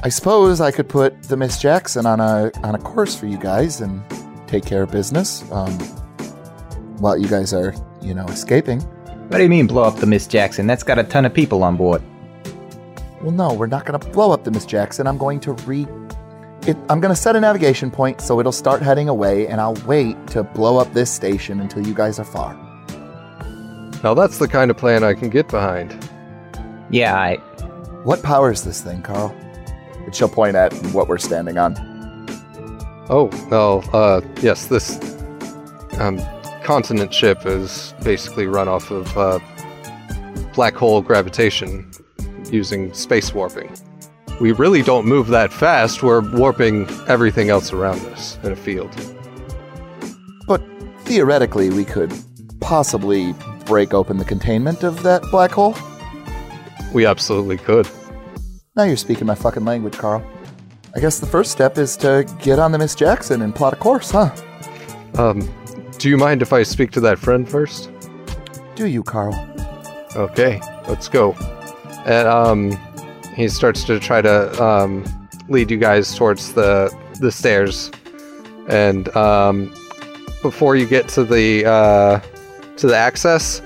I 0.03 0.09
suppose 0.09 0.61
I 0.61 0.69
could 0.69 0.87
put 0.87 1.23
the 1.23 1.35
Miss 1.35 1.59
Jackson 1.59 2.05
on 2.05 2.19
a 2.19 2.51
on 2.61 2.75
a 2.75 2.79
course 2.79 3.15
for 3.15 3.25
you 3.25 3.39
guys 3.39 3.81
and 3.81 4.03
take 4.45 4.63
care 4.63 4.83
of 4.83 4.91
business. 4.91 5.43
Um, 5.51 5.73
while 6.99 7.17
you 7.17 7.27
guys 7.27 7.55
are, 7.55 7.73
you 8.03 8.13
know, 8.13 8.25
escaping. 8.25 8.81
What 8.81 9.37
do 9.37 9.43
you 9.43 9.49
mean 9.49 9.65
blow 9.65 9.81
up 9.81 9.95
the 9.95 10.05
Miss 10.05 10.27
Jackson? 10.27 10.67
That's 10.67 10.83
got 10.83 10.99
a 10.99 11.03
ton 11.03 11.25
of 11.25 11.33
people 11.33 11.63
on 11.63 11.75
board. 11.75 12.03
Well, 13.19 13.31
no, 13.31 13.51
we're 13.51 13.65
not 13.65 13.87
gonna 13.87 13.97
blow 13.97 14.31
up 14.31 14.43
the 14.43 14.51
Miss 14.51 14.67
Jackson. 14.67 15.07
I'm 15.07 15.17
going 15.17 15.39
to 15.39 15.53
re. 15.53 15.87
It, 16.67 16.77
I'm 16.89 16.99
gonna 16.99 17.15
set 17.15 17.35
a 17.35 17.39
navigation 17.39 17.89
point 17.89 18.21
so 18.21 18.39
it'll 18.39 18.51
start 18.51 18.81
heading 18.81 19.09
away, 19.09 19.47
and 19.47 19.59
I'll 19.59 19.77
wait 19.85 20.27
to 20.27 20.43
blow 20.43 20.77
up 20.77 20.93
this 20.93 21.11
station 21.11 21.59
until 21.59 21.85
you 21.85 21.93
guys 21.93 22.19
are 22.19 22.25
far. 22.25 22.53
Now 24.03 24.13
that's 24.13 24.37
the 24.37 24.47
kind 24.47 24.69
of 24.69 24.77
plan 24.77 25.03
I 25.03 25.13
can 25.13 25.29
get 25.29 25.47
behind. 25.47 26.07
Yeah, 26.91 27.15
I. 27.15 27.37
What 28.03 28.21
powers 28.21 28.63
this 28.63 28.81
thing, 28.81 29.01
Carl? 29.01 29.35
And 30.05 30.15
she'll 30.15 30.29
point 30.29 30.55
at 30.55 30.73
what 30.87 31.07
we're 31.07 31.17
standing 31.17 31.57
on. 31.57 31.75
Oh, 33.09 33.29
well, 33.49 33.83
uh, 33.93 34.21
yes, 34.41 34.67
this 34.67 34.99
um, 35.99 36.19
continent 36.63 37.13
ship 37.13 37.45
is 37.45 37.93
basically 38.03 38.47
run 38.47 38.67
off 38.67 38.89
of 38.91 39.17
uh, 39.17 39.39
black 40.53 40.75
hole 40.75 41.01
gravitation 41.01 41.91
using 42.51 42.93
space 42.93 43.33
warping. 43.33 43.71
We 44.41 44.53
really 44.53 44.81
don't 44.81 45.05
move 45.05 45.27
that 45.27 45.53
fast, 45.53 46.01
we're 46.01 46.27
warping 46.35 46.89
everything 47.07 47.51
else 47.51 47.73
around 47.73 47.99
us 48.07 48.39
in 48.41 48.51
a 48.51 48.55
field. 48.55 48.89
But 50.47 50.63
theoretically, 51.01 51.69
we 51.69 51.85
could 51.85 52.11
possibly 52.59 53.35
break 53.67 53.93
open 53.93 54.17
the 54.17 54.25
containment 54.25 54.81
of 54.81 55.03
that 55.03 55.21
black 55.29 55.51
hole. 55.51 55.75
We 56.91 57.05
absolutely 57.05 57.59
could. 57.59 57.87
Now 58.75 58.85
you're 58.85 58.97
speaking 58.97 59.27
my 59.27 59.35
fucking 59.35 59.63
language, 59.63 59.95
Carl. 59.95 60.25
I 60.95 60.99
guess 60.99 61.19
the 61.19 61.27
first 61.27 61.51
step 61.51 61.77
is 61.77 61.95
to 61.97 62.25
get 62.41 62.57
on 62.57 62.71
the 62.71 62.79
Miss 62.79 62.95
Jackson 62.95 63.43
and 63.43 63.53
plot 63.53 63.73
a 63.73 63.75
course, 63.75 64.09
huh? 64.09 64.35
Um, 65.19 65.47
do 65.99 66.09
you 66.09 66.17
mind 66.17 66.41
if 66.41 66.51
I 66.51 66.63
speak 66.63 66.89
to 66.93 66.99
that 67.01 67.19
friend 67.19 67.47
first? 67.47 67.91
Do 68.73 68.87
you, 68.87 69.03
Carl? 69.03 69.35
Okay, 70.15 70.59
let's 70.87 71.09
go. 71.09 71.33
And 72.07 72.27
um, 72.27 72.71
he 73.35 73.47
starts 73.47 73.83
to 73.85 73.99
try 73.99 74.21
to 74.21 74.63
um, 74.63 75.03
lead 75.47 75.71
you 75.71 75.77
guys 75.77 76.15
towards 76.15 76.53
the 76.53 76.95
the 77.19 77.31
stairs, 77.31 77.91
and 78.67 79.15
um, 79.15 79.73
before 80.41 80.75
you 80.75 80.85
get 80.85 81.07
to 81.09 81.23
the 81.23 81.65
uh, 81.65 82.19
to 82.77 82.87
the 82.87 82.95
access, 82.95 83.61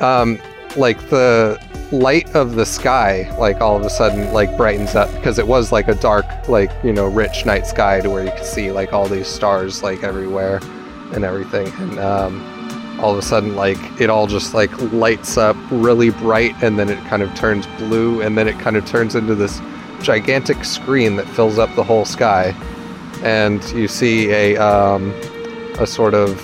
um, 0.00 0.38
like 0.76 0.98
the 1.10 1.60
light 1.92 2.34
of 2.34 2.54
the 2.54 2.66
sky, 2.66 3.34
like 3.38 3.60
all 3.60 3.76
of 3.76 3.82
a 3.82 3.90
sudden, 3.90 4.32
like 4.32 4.56
brightens 4.56 4.94
up 4.94 5.12
because 5.14 5.38
it 5.38 5.46
was 5.46 5.72
like 5.72 5.88
a 5.88 5.94
dark, 5.94 6.26
like 6.48 6.70
you 6.82 6.92
know, 6.92 7.06
rich 7.06 7.44
night 7.46 7.66
sky 7.66 8.00
to 8.00 8.10
where 8.10 8.24
you 8.24 8.30
could 8.32 8.46
see 8.46 8.70
like 8.70 8.92
all 8.92 9.06
these 9.06 9.28
stars 9.28 9.82
like 9.82 10.02
everywhere 10.02 10.60
and 11.12 11.24
everything, 11.24 11.68
and 11.78 11.98
um, 11.98 12.53
all 13.04 13.12
of 13.12 13.18
a 13.18 13.22
sudden 13.22 13.54
like 13.54 13.78
it 14.00 14.08
all 14.08 14.26
just 14.26 14.54
like 14.54 14.72
lights 14.90 15.36
up 15.36 15.54
really 15.70 16.08
bright 16.08 16.54
and 16.62 16.78
then 16.78 16.88
it 16.88 16.98
kind 17.04 17.22
of 17.22 17.32
turns 17.34 17.66
blue 17.76 18.22
and 18.22 18.38
then 18.38 18.48
it 18.48 18.58
kind 18.58 18.78
of 18.78 18.86
turns 18.86 19.14
into 19.14 19.34
this 19.34 19.60
gigantic 20.00 20.64
screen 20.64 21.16
that 21.16 21.26
fills 21.28 21.58
up 21.58 21.74
the 21.74 21.84
whole 21.84 22.06
sky. 22.06 22.54
And 23.22 23.62
you 23.72 23.88
see 23.88 24.30
a 24.30 24.56
um, 24.56 25.10
a 25.78 25.86
sort 25.86 26.14
of 26.14 26.42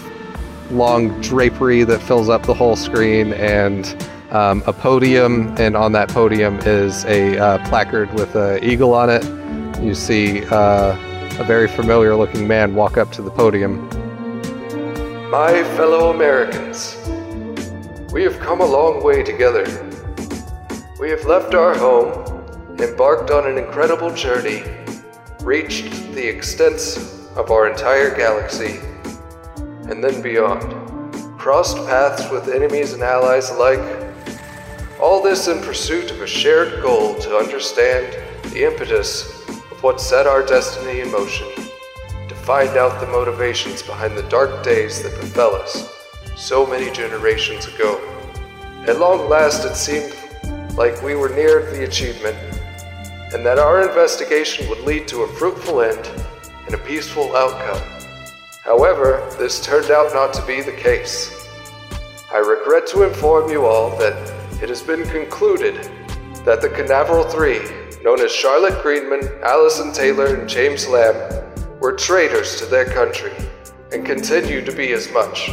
long 0.71 1.19
drapery 1.23 1.83
that 1.85 2.03
fills 2.03 2.29
up 2.29 2.43
the 2.43 2.53
whole 2.53 2.77
screen 2.77 3.33
and 3.33 3.97
um, 4.31 4.63
a 4.67 4.73
podium 4.75 5.55
and 5.59 5.75
on 5.75 5.93
that 5.93 6.11
podium 6.11 6.59
is 6.61 7.07
a 7.07 7.39
uh, 7.39 7.69
placard 7.71 8.13
with 8.13 8.35
an 8.35 8.63
eagle 8.63 8.93
on 8.93 9.09
it. 9.09 9.25
You 9.83 9.95
see 9.95 10.45
uh, 10.51 10.95
a 11.41 11.45
very 11.45 11.69
familiar 11.69 12.15
looking 12.17 12.47
man 12.47 12.75
walk 12.75 12.99
up 12.99 13.13
to 13.13 13.23
the 13.23 13.31
podium 13.31 13.89
my 15.31 15.63
fellow 15.77 16.11
Americans, 16.11 16.97
we 18.13 18.25
have 18.25 18.37
come 18.41 18.61
a 18.61 18.67
long 18.67 19.01
way 19.01 19.23
together. 19.23 19.63
We 20.99 21.09
have 21.11 21.25
left 21.25 21.55
our 21.55 21.73
home, 21.73 22.11
embarked 22.81 23.31
on 23.31 23.47
an 23.47 23.57
incredible 23.57 24.13
journey, 24.13 24.65
reached 25.43 25.93
the 26.15 26.29
extents 26.29 27.29
of 27.37 27.53
our 27.53 27.71
entire 27.71 28.13
galaxy, 28.13 28.81
and 29.89 30.03
then 30.03 30.21
beyond, 30.21 30.65
crossed 31.39 31.77
paths 31.87 32.29
with 32.33 32.49
enemies 32.49 32.93
and 32.93 33.05
allies 33.05 33.51
alike. 33.51 34.13
All 35.01 35.23
this 35.23 35.47
in 35.47 35.61
pursuit 35.61 36.11
of 36.11 36.21
a 36.23 36.27
shared 36.27 36.83
goal 36.83 37.15
to 37.21 37.37
understand 37.37 38.17
the 38.53 38.65
impetus 38.65 39.49
of 39.49 39.81
what 39.81 40.01
set 40.01 40.27
our 40.27 40.45
destiny 40.45 41.03
in 41.03 41.13
motion 41.13 41.70
find 42.51 42.77
out 42.77 43.01
the 43.01 43.07
motivations 43.07 43.81
behind 43.81 44.19
the 44.19 44.25
dark 44.25 44.65
days 44.65 45.05
that 45.05 45.21
befell 45.21 45.55
us 45.55 45.89
so 46.37 46.67
many 46.67 46.91
generations 46.91 47.69
ago. 47.69 48.01
At 48.89 48.99
long 48.99 49.29
last, 49.29 49.65
it 49.65 49.77
seemed 49.77 50.13
like 50.75 51.01
we 51.01 51.15
were 51.15 51.29
near 51.29 51.71
the 51.71 51.85
achievement, 51.85 52.37
and 53.33 53.47
that 53.47 53.61
our 53.61 53.87
investigation 53.89 54.69
would 54.69 54.81
lead 54.81 55.07
to 55.07 55.23
a 55.23 55.29
fruitful 55.35 55.81
end 55.81 56.05
and 56.67 56.75
a 56.75 56.79
peaceful 56.79 57.37
outcome. 57.37 57.81
However, 58.65 59.33
this 59.39 59.65
turned 59.65 59.93
out 59.93 60.13
not 60.13 60.35
to 60.35 60.45
be 60.45 60.61
the 60.61 60.73
case. 60.73 61.47
I 62.33 62.39
regret 62.39 62.85
to 62.89 63.05
inform 63.05 63.49
you 63.49 63.65
all 63.65 63.97
that 63.99 64.17
it 64.61 64.69
has 64.69 64.83
been 64.83 65.05
concluded 65.05 65.89
that 66.45 66.61
the 66.61 66.71
Canaveral 66.71 67.23
Three, 67.23 67.61
known 68.03 68.21
as 68.21 68.33
Charlotte 68.33 68.83
Greenman, 68.83 69.39
Allison 69.45 69.93
Taylor, 69.93 70.35
and 70.35 70.49
James 70.49 70.89
Lamb, 70.89 71.47
were 71.81 71.93
traitors 71.93 72.57
to 72.57 72.67
their 72.67 72.85
country 72.85 73.33
and 73.93 74.05
continue 74.05 74.63
to 74.65 74.73
be 74.73 74.93
as 74.93 75.11
much. 75.13 75.51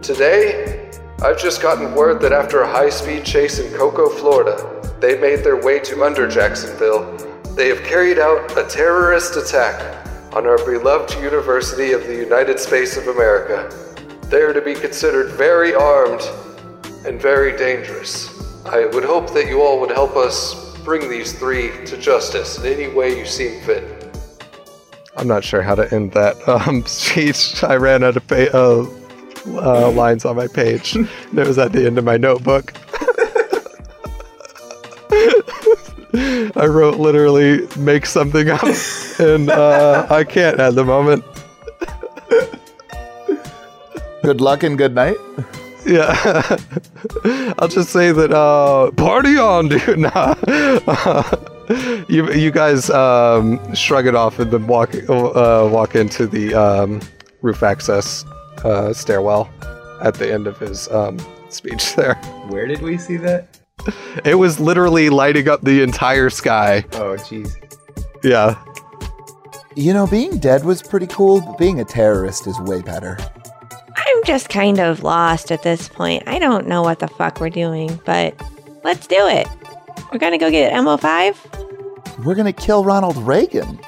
Today, 0.00 0.90
I've 1.20 1.38
just 1.38 1.60
gotten 1.60 1.94
word 1.94 2.20
that 2.22 2.32
after 2.32 2.62
a 2.62 2.66
high 2.66 2.90
speed 2.90 3.24
chase 3.24 3.58
in 3.58 3.72
Cocoa, 3.74 4.08
Florida, 4.08 4.96
they 5.00 5.18
made 5.18 5.44
their 5.44 5.60
way 5.62 5.80
to 5.80 6.04
under 6.04 6.28
Jacksonville. 6.28 7.16
They 7.56 7.68
have 7.68 7.82
carried 7.82 8.18
out 8.18 8.56
a 8.56 8.64
terrorist 8.64 9.36
attack 9.36 10.06
on 10.32 10.46
our 10.46 10.58
beloved 10.64 11.14
University 11.20 11.92
of 11.92 12.06
the 12.06 12.14
United 12.14 12.58
States 12.58 12.96
of 12.96 13.08
America. 13.08 13.68
They 14.28 14.42
are 14.42 14.52
to 14.52 14.62
be 14.62 14.74
considered 14.74 15.32
very 15.32 15.74
armed 15.74 16.22
and 17.04 17.20
very 17.20 17.56
dangerous. 17.56 18.30
I 18.64 18.86
would 18.86 19.04
hope 19.04 19.32
that 19.34 19.48
you 19.48 19.60
all 19.60 19.80
would 19.80 19.90
help 19.90 20.16
us 20.16 20.76
bring 20.78 21.10
these 21.10 21.32
three 21.32 21.84
to 21.84 21.96
justice 21.98 22.58
in 22.58 22.66
any 22.66 22.92
way 22.92 23.18
you 23.18 23.26
seem 23.26 23.60
fit. 23.62 24.01
I'm 25.16 25.28
not 25.28 25.44
sure 25.44 25.62
how 25.62 25.74
to 25.74 25.92
end 25.94 26.12
that 26.12 26.36
um, 26.48 26.84
speech. 26.86 27.62
I 27.62 27.76
ran 27.76 28.02
out 28.04 28.16
of 28.16 28.26
pa- 28.26 28.50
uh, 28.52 28.86
uh, 29.46 29.90
lines 29.90 30.24
on 30.24 30.36
my 30.36 30.46
page. 30.48 30.94
and 30.94 31.08
it 31.38 31.46
was 31.46 31.58
at 31.58 31.72
the 31.72 31.86
end 31.86 31.98
of 31.98 32.04
my 32.04 32.16
notebook. 32.16 32.72
I 36.14 36.66
wrote 36.66 36.98
literally 36.98 37.66
make 37.78 38.04
something 38.04 38.50
up, 38.50 38.62
and 39.18 39.48
uh, 39.48 40.06
I 40.10 40.24
can't 40.24 40.60
at 40.60 40.74
the 40.74 40.84
moment. 40.84 41.24
Good 44.22 44.40
luck 44.40 44.62
and 44.62 44.76
good 44.76 44.94
night. 44.94 45.16
Yeah, 45.86 46.14
I'll 47.58 47.68
just 47.68 47.88
say 47.90 48.12
that 48.12 48.30
uh, 48.32 48.90
party 48.92 49.36
on, 49.38 49.68
dude. 49.68 49.98
Nah. 49.98 50.34
You 52.08 52.30
you 52.32 52.50
guys 52.50 52.90
um, 52.90 53.74
shrug 53.74 54.06
it 54.06 54.14
off 54.14 54.38
and 54.38 54.50
then 54.50 54.66
walk 54.66 54.94
uh, 55.08 55.68
walk 55.70 55.94
into 55.94 56.26
the 56.26 56.54
um, 56.54 57.00
roof 57.42 57.62
access 57.62 58.24
uh, 58.64 58.92
stairwell 58.92 59.48
at 60.00 60.14
the 60.14 60.32
end 60.32 60.46
of 60.46 60.58
his 60.58 60.88
um, 60.90 61.18
speech. 61.48 61.94
There, 61.96 62.14
Where 62.48 62.66
did 62.66 62.82
we 62.82 62.98
see 62.98 63.16
that? 63.18 63.58
it 64.24 64.34
was 64.36 64.60
literally 64.60 65.10
lighting 65.10 65.48
up 65.48 65.62
the 65.62 65.82
entire 65.82 66.30
sky. 66.30 66.84
Oh, 66.92 67.16
jeez. 67.16 67.56
Yeah, 68.22 68.56
You 69.74 69.92
know, 69.92 70.06
being 70.06 70.38
dead 70.38 70.64
was 70.64 70.80
pretty 70.82 71.08
cool, 71.08 71.40
but 71.40 71.58
being 71.58 71.80
a 71.80 71.84
terrorist 71.84 72.46
is 72.46 72.58
way 72.60 72.82
better. 72.82 73.18
I'm 73.96 74.24
just 74.24 74.48
kind 74.48 74.78
of 74.78 75.02
lost 75.02 75.50
at 75.50 75.62
this 75.64 75.88
point. 75.88 76.22
I 76.28 76.38
don't 76.38 76.68
know 76.68 76.82
what 76.82 77.00
the 77.00 77.08
fuck 77.08 77.40
we're 77.40 77.50
doing, 77.50 77.98
but 78.04 78.40
let's 78.84 79.06
do 79.08 79.26
it. 79.26 79.48
We're 80.12 80.18
gonna 80.18 80.38
go 80.38 80.50
get 80.50 80.72
MO5? 80.74 82.24
We're 82.24 82.34
gonna 82.34 82.52
kill 82.52 82.84
Ronald 82.84 83.16
Reagan. 83.16 83.80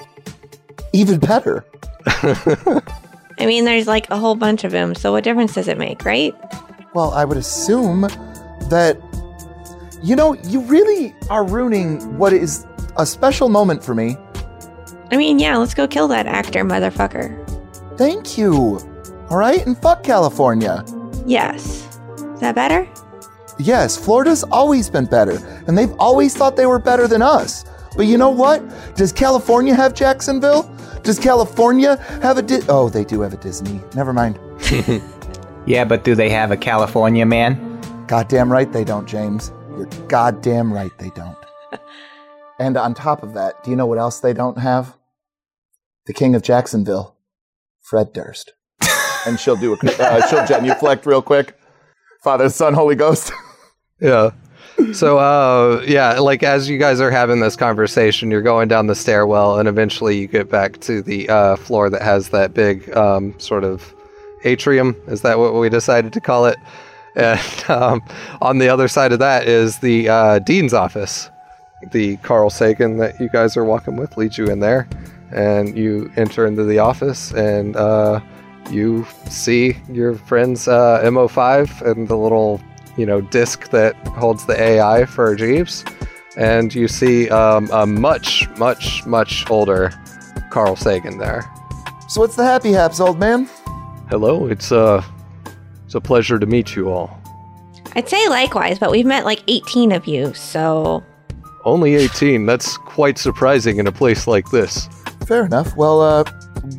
Even 0.94 1.18
better. 1.18 1.66
I 2.06 3.46
mean, 3.46 3.64
there's 3.64 3.86
like 3.86 4.08
a 4.10 4.16
whole 4.16 4.34
bunch 4.34 4.64
of 4.64 4.72
them, 4.72 4.94
so 4.94 5.12
what 5.12 5.24
difference 5.24 5.54
does 5.54 5.68
it 5.68 5.76
make, 5.76 6.04
right? 6.04 6.34
Well, 6.94 7.10
I 7.10 7.24
would 7.24 7.36
assume 7.36 8.02
that, 8.70 8.96
you 10.02 10.16
know, 10.16 10.34
you 10.44 10.60
really 10.60 11.14
are 11.28 11.44
ruining 11.44 12.16
what 12.16 12.32
is 12.32 12.66
a 12.96 13.04
special 13.04 13.48
moment 13.48 13.84
for 13.84 13.94
me. 13.94 14.16
I 15.10 15.16
mean, 15.16 15.38
yeah, 15.38 15.56
let's 15.56 15.74
go 15.74 15.86
kill 15.86 16.08
that 16.08 16.26
actor, 16.26 16.64
motherfucker. 16.64 17.38
Thank 17.98 18.38
you. 18.38 18.78
All 19.28 19.36
right, 19.36 19.64
and 19.66 19.76
fuck 19.76 20.04
California. 20.04 20.84
Yes. 21.26 21.86
Is 22.34 22.40
that 22.40 22.54
better? 22.54 22.88
Yes, 23.58 23.96
Florida's 23.96 24.44
always 24.44 24.90
been 24.90 25.06
better, 25.06 25.36
and 25.66 25.78
they've 25.78 25.94
always 25.98 26.36
thought 26.36 26.56
they 26.56 26.66
were 26.66 26.78
better 26.78 27.06
than 27.06 27.22
us. 27.22 27.64
But 27.96 28.06
you 28.06 28.18
know 28.18 28.30
what? 28.30 28.62
Does 28.96 29.12
California 29.12 29.74
have 29.74 29.94
Jacksonville? 29.94 30.68
Does 31.02 31.18
California 31.18 31.96
have 32.22 32.38
a 32.38 32.42
Di- 32.42 32.62
Oh, 32.68 32.88
they 32.88 33.04
do 33.04 33.20
have 33.20 33.32
a 33.32 33.36
Disney. 33.36 33.80
Never 33.94 34.12
mind. 34.12 34.38
Yeah, 35.66 35.84
but 35.86 36.04
do 36.04 36.14
they 36.14 36.28
have 36.28 36.50
a 36.50 36.58
California 36.58 37.24
man? 37.24 37.80
Goddamn 38.06 38.52
right 38.52 38.70
they 38.70 38.84
don't, 38.84 39.08
James. 39.08 39.50
You're 39.70 39.86
goddamn 40.08 40.70
right 40.72 40.90
they 40.98 41.08
don't. 41.10 41.38
and 42.58 42.76
on 42.76 42.92
top 42.92 43.22
of 43.22 43.32
that, 43.32 43.64
do 43.64 43.70
you 43.70 43.76
know 43.76 43.86
what 43.86 43.98
else 43.98 44.20
they 44.20 44.34
don't 44.34 44.58
have? 44.58 44.94
The 46.04 46.12
King 46.12 46.34
of 46.34 46.42
Jacksonville, 46.42 47.16
Fred 47.80 48.12
Durst. 48.12 48.52
and 49.26 49.40
she'll 49.40 49.56
do 49.56 49.72
a 49.72 50.02
uh, 50.02 50.26
she'll 50.26 50.44
genuflect 50.44 51.06
real 51.06 51.22
quick. 51.22 51.58
Father, 52.22 52.50
Son, 52.50 52.74
Holy 52.74 52.94
Ghost. 52.94 53.32
Yeah. 54.00 54.30
So, 54.92 55.18
uh, 55.18 55.84
yeah, 55.86 56.18
like 56.18 56.42
as 56.42 56.68
you 56.68 56.78
guys 56.78 57.00
are 57.00 57.10
having 57.10 57.40
this 57.40 57.54
conversation, 57.54 58.30
you're 58.30 58.42
going 58.42 58.68
down 58.68 58.88
the 58.88 58.94
stairwell, 58.94 59.58
and 59.58 59.68
eventually 59.68 60.18
you 60.18 60.26
get 60.26 60.50
back 60.50 60.80
to 60.80 61.00
the 61.00 61.28
uh, 61.28 61.56
floor 61.56 61.88
that 61.90 62.02
has 62.02 62.30
that 62.30 62.54
big 62.54 62.94
um, 62.96 63.38
sort 63.38 63.62
of 63.62 63.94
atrium. 64.44 64.96
Is 65.06 65.22
that 65.22 65.38
what 65.38 65.54
we 65.54 65.68
decided 65.68 66.12
to 66.12 66.20
call 66.20 66.46
it? 66.46 66.58
And 67.16 67.40
um, 67.68 68.02
on 68.40 68.58
the 68.58 68.68
other 68.68 68.88
side 68.88 69.12
of 69.12 69.18
that 69.20 69.46
is 69.46 69.78
the 69.78 70.08
uh, 70.08 70.38
dean's 70.40 70.74
office. 70.74 71.30
The 71.92 72.16
Carl 72.18 72.50
Sagan 72.50 72.96
that 72.98 73.20
you 73.20 73.28
guys 73.28 73.56
are 73.56 73.64
walking 73.64 73.96
with 73.96 74.16
leads 74.16 74.38
you 74.38 74.46
in 74.46 74.60
there, 74.60 74.88
and 75.32 75.76
you 75.76 76.10
enter 76.16 76.46
into 76.46 76.64
the 76.64 76.78
office, 76.78 77.32
and 77.32 77.76
uh, 77.76 78.20
you 78.70 79.06
see 79.28 79.76
your 79.90 80.14
friend's 80.14 80.66
uh, 80.66 81.02
MO5 81.04 81.82
and 81.82 82.08
the 82.08 82.16
little, 82.16 82.60
you 82.96 83.06
know, 83.06 83.20
disc 83.20 83.70
that 83.70 83.94
holds 84.08 84.46
the 84.46 84.60
AI 84.60 85.04
for 85.04 85.34
Jeeves, 85.34 85.84
and 86.36 86.74
you 86.74 86.88
see 86.88 87.28
um, 87.30 87.68
a 87.72 87.86
much, 87.86 88.48
much, 88.58 89.04
much 89.06 89.48
older 89.50 89.92
Carl 90.50 90.76
Sagan 90.76 91.18
there. 91.18 91.50
so 92.08 92.20
what's 92.20 92.36
the 92.36 92.44
happy 92.44 92.72
haps, 92.72 93.00
old 93.00 93.18
man? 93.18 93.48
Hello, 94.10 94.46
it's 94.46 94.70
uh, 94.70 95.02
it's 95.84 95.94
a 95.94 96.00
pleasure 96.00 96.38
to 96.38 96.46
meet 96.46 96.76
you 96.76 96.90
all. 96.90 97.20
I'd 97.96 98.08
say 98.08 98.28
likewise, 98.28 98.78
but 98.78 98.90
we've 98.90 99.06
met 99.06 99.24
like 99.24 99.42
18 99.48 99.92
of 99.92 100.06
you, 100.06 100.34
so 100.34 101.02
Only 101.64 101.94
18. 101.94 102.44
That's 102.46 102.76
quite 102.76 103.18
surprising 103.18 103.78
in 103.78 103.86
a 103.86 103.92
place 103.92 104.26
like 104.26 104.50
this. 104.50 104.88
Fair 105.26 105.46
enough. 105.46 105.76
Well, 105.76 106.00
uh, 106.02 106.24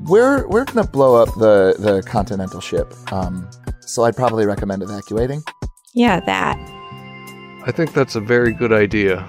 we're 0.03 0.47
we're 0.47 0.65
gonna 0.65 0.85
blow 0.85 1.15
up 1.15 1.29
the 1.35 1.75
the 1.79 2.03
Continental 2.05 2.59
ship. 2.61 2.93
Um, 3.11 3.49
so 3.79 4.03
I'd 4.03 4.15
probably 4.15 4.45
recommend 4.45 4.83
evacuating. 4.83 5.43
Yeah, 5.95 6.19
that. 6.19 6.57
I 7.65 7.71
think 7.71 7.93
that's 7.93 8.15
a 8.15 8.21
very 8.21 8.53
good 8.53 8.71
idea. 8.71 9.25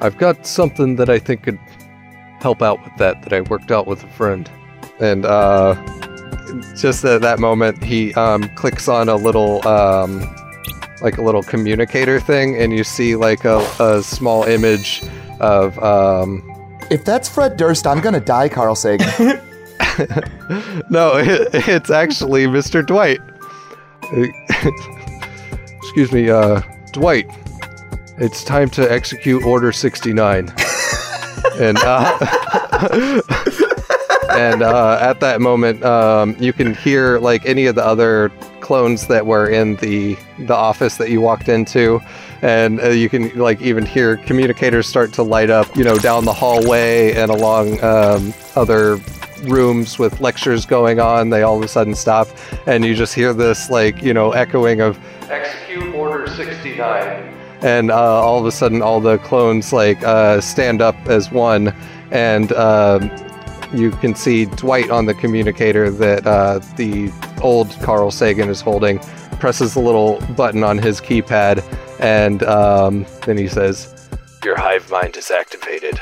I've 0.00 0.18
got 0.18 0.46
something 0.46 0.96
that 0.96 1.08
I 1.08 1.18
think 1.18 1.44
could 1.44 1.58
help 2.40 2.60
out 2.60 2.82
with 2.84 2.96
that 2.98 3.22
that 3.22 3.32
I 3.32 3.40
worked 3.42 3.70
out 3.70 3.86
with 3.86 4.02
a 4.02 4.08
friend. 4.08 4.50
And 4.98 5.24
uh 5.24 5.74
just 6.76 7.04
at 7.04 7.20
that 7.22 7.38
moment 7.38 7.82
he 7.82 8.12
um 8.14 8.48
clicks 8.56 8.88
on 8.88 9.08
a 9.08 9.14
little 9.16 9.66
um 9.68 10.20
like 11.02 11.16
a 11.18 11.22
little 11.22 11.42
communicator 11.42 12.18
thing 12.18 12.56
and 12.56 12.72
you 12.72 12.82
see 12.82 13.14
like 13.14 13.44
a, 13.44 13.58
a 13.78 14.02
small 14.02 14.42
image 14.44 15.02
of 15.38 15.78
um 15.82 16.42
If 16.90 17.04
that's 17.04 17.28
Fred 17.28 17.56
Durst, 17.56 17.86
I'm 17.86 18.00
gonna 18.00 18.20
die, 18.20 18.48
Carl 18.48 18.74
Sagan. 18.74 19.08
no, 20.90 21.16
it, 21.16 21.48
it's 21.68 21.90
actually 21.90 22.46
Mr. 22.46 22.84
Dwight. 22.84 23.20
Excuse 25.90 26.12
me, 26.12 26.30
uh, 26.30 26.62
Dwight. 26.92 27.28
It's 28.16 28.44
time 28.44 28.70
to 28.70 28.92
execute 28.92 29.42
Order 29.42 29.72
69. 29.72 30.48
and 31.58 31.76
uh, 31.78 32.16
and 34.30 34.62
uh, 34.62 34.98
at 35.00 35.18
that 35.18 35.40
moment, 35.40 35.82
um, 35.82 36.36
you 36.38 36.52
can 36.52 36.76
hear 36.76 37.18
like 37.18 37.44
any 37.44 37.66
of 37.66 37.74
the 37.74 37.84
other 37.84 38.28
clones 38.60 39.08
that 39.08 39.26
were 39.26 39.48
in 39.48 39.74
the 39.76 40.16
the 40.38 40.54
office 40.54 40.96
that 40.98 41.10
you 41.10 41.20
walked 41.20 41.48
into, 41.48 42.00
and 42.40 42.78
uh, 42.78 42.90
you 42.90 43.08
can 43.08 43.36
like 43.36 43.60
even 43.60 43.84
hear 43.84 44.16
communicators 44.16 44.86
start 44.86 45.12
to 45.14 45.24
light 45.24 45.50
up, 45.50 45.76
you 45.76 45.82
know, 45.82 45.98
down 45.98 46.24
the 46.24 46.32
hallway 46.32 47.14
and 47.14 47.32
along 47.32 47.82
um, 47.82 48.32
other 48.54 49.00
rooms 49.44 49.98
with 49.98 50.20
lectures 50.20 50.66
going 50.66 51.00
on. 51.00 51.30
They 51.30 51.42
all 51.42 51.56
of 51.56 51.62
a 51.62 51.68
sudden 51.68 51.94
stop, 51.94 52.28
and 52.66 52.84
you 52.84 52.94
just 52.94 53.14
hear 53.14 53.32
this 53.32 53.70
like 53.70 54.02
you 54.02 54.14
know 54.14 54.32
echoing 54.32 54.80
of 54.80 54.98
execute 55.30 55.94
Order 55.94 56.26
69 56.26 57.36
and 57.62 57.90
uh, 57.90 57.94
all 57.94 58.38
of 58.38 58.46
a 58.46 58.52
sudden 58.52 58.82
all 58.82 59.00
the 59.00 59.18
clones 59.18 59.72
like 59.72 60.02
uh, 60.02 60.40
stand 60.40 60.80
up 60.80 60.96
as 61.06 61.30
one 61.30 61.74
and 62.10 62.52
um 62.52 63.10
you 63.72 63.90
can 63.90 64.14
see 64.14 64.46
dwight 64.46 64.90
on 64.90 65.06
the 65.06 65.14
communicator 65.14 65.90
that 65.90 66.26
uh, 66.26 66.58
the 66.76 67.12
old 67.40 67.70
carl 67.82 68.10
sagan 68.10 68.48
is 68.48 68.60
holding 68.60 68.98
presses 69.38 69.74
the 69.74 69.80
little 69.80 70.20
button 70.36 70.64
on 70.64 70.76
his 70.76 71.00
keypad 71.00 71.62
and 72.00 72.42
um, 72.42 73.06
then 73.26 73.38
he 73.38 73.46
says 73.46 74.08
your 74.44 74.56
hive 74.56 74.90
mind 74.90 75.16
is 75.16 75.30
activated 75.30 76.00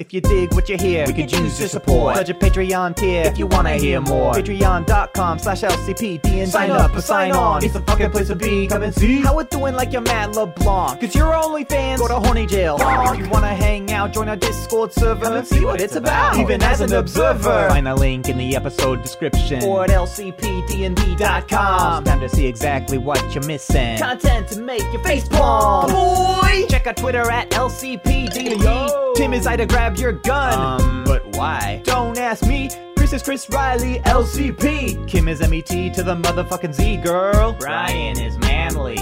If 0.00 0.12
you 0.14 0.20
dig 0.22 0.52
what 0.54 0.66
you 0.70 0.78
hear, 0.78 1.06
we 1.06 1.12
could 1.12 1.30
use 1.30 1.60
your 1.60 1.68
support. 1.68 2.14
Pledge 2.14 2.30
a 2.30 2.34
Patreon 2.34 2.96
tier 2.96 3.24
if 3.26 3.38
you 3.38 3.46
wanna 3.46 3.76
hear 3.76 4.00
more. 4.00 4.32
Patreon.com 4.32 5.38
slash 5.38 5.60
LCPD 5.60 6.40
and 6.40 6.50
sign 6.50 6.70
up 6.70 6.96
or 6.96 7.02
sign 7.02 7.32
on. 7.32 7.62
It's 7.62 7.74
the 7.74 7.82
fucking 7.82 8.10
place 8.10 8.28
to 8.28 8.34
be. 8.34 8.66
Come 8.66 8.82
and 8.82 8.94
see 8.94 9.20
how 9.20 9.36
we're 9.36 9.44
doing 9.44 9.74
like 9.74 9.92
your 9.92 10.00
Matt 10.00 10.34
LeBlanc. 10.34 11.02
Cause 11.02 11.14
you're 11.14 11.34
only 11.34 11.64
fans, 11.64 12.00
go 12.00 12.08
to 12.08 12.14
horny 12.14 12.46
jail. 12.46 12.78
If 12.80 13.18
you 13.18 13.28
wanna 13.28 13.54
hang 13.54 13.92
out, 13.92 14.14
join 14.14 14.30
our 14.30 14.36
Discord 14.36 14.94
server. 14.94 15.26
Come 15.26 15.34
and 15.34 15.46
see 15.46 15.66
what 15.66 15.82
it's 15.82 15.96
about. 15.96 16.38
Even 16.38 16.62
as 16.62 16.80
an 16.80 16.94
observer. 16.94 17.68
Find 17.68 17.86
a 17.86 17.94
link 17.94 18.30
in 18.30 18.38
the 18.38 18.56
episode 18.56 19.02
description. 19.02 19.62
Or 19.64 19.84
at 19.84 19.90
LCPDND.com. 19.90 21.18
Time 22.04 22.20
to 22.20 22.28
see 22.30 22.46
exactly 22.46 22.96
what 22.96 23.22
you're 23.34 23.46
missing. 23.46 23.98
Content 23.98 24.48
to 24.48 24.62
make 24.62 24.90
your 24.94 25.04
face 25.04 25.28
palm. 25.28 25.90
Boy! 25.90 26.64
Check 26.70 26.86
out 26.86 26.96
Twitter 26.96 27.30
at 27.30 27.50
LCPD. 27.50 29.10
Tim 29.16 29.34
is 29.34 29.46
I 29.46 29.56
to 29.56 29.66
grab 29.90 29.98
your 29.98 30.12
gun. 30.12 30.80
Um, 30.80 31.04
but 31.04 31.36
why? 31.36 31.82
Don't 31.84 32.18
ask 32.18 32.46
me. 32.46 32.70
Chris 32.96 33.12
is 33.12 33.22
Chris 33.22 33.48
Riley, 33.50 33.98
LCP. 34.00 35.08
Kim 35.08 35.28
is 35.28 35.40
MET 35.40 35.94
to 35.94 36.02
the 36.02 36.16
motherfucking 36.16 36.74
Z, 36.74 36.98
girl. 36.98 37.56
Brian 37.58 38.18
is 38.18 38.38
manly. 38.38 38.98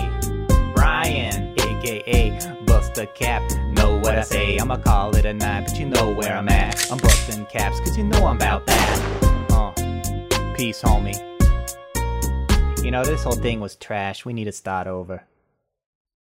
Brian, 0.75 1.55
aka 1.59 2.55
Bust 2.65 2.97
a 2.99 3.07
Cap. 3.07 3.43
Know 3.73 3.99
what 3.99 4.17
I 4.17 4.23
say? 4.23 4.59
I'ma 4.59 4.77
call 4.77 5.15
it 5.17 5.25
a 5.25 5.35
night, 5.35 5.67
but 5.67 5.79
you 5.79 5.87
know 5.87 6.13
where 6.15 6.35
I'm 6.35 6.49
at. 6.49 6.91
I'm 6.91 6.99
busting 6.99 7.47
caps, 7.47 7.81
cause 7.81 7.97
you 7.97 8.05
know 8.05 8.27
I'm 8.27 8.37
about 8.37 8.67
that. 8.67 9.47
Uh, 9.51 10.55
peace, 10.55 10.81
homie. 10.83 11.17
You 12.83 12.91
know, 12.91 13.05
this 13.05 13.25
whole 13.25 13.33
thing 13.33 13.61
was 13.61 13.77
trash. 13.77 14.25
We 14.25 14.33
need 14.33 14.45
to 14.45 14.53
start 14.53 14.87
over. 14.87 15.25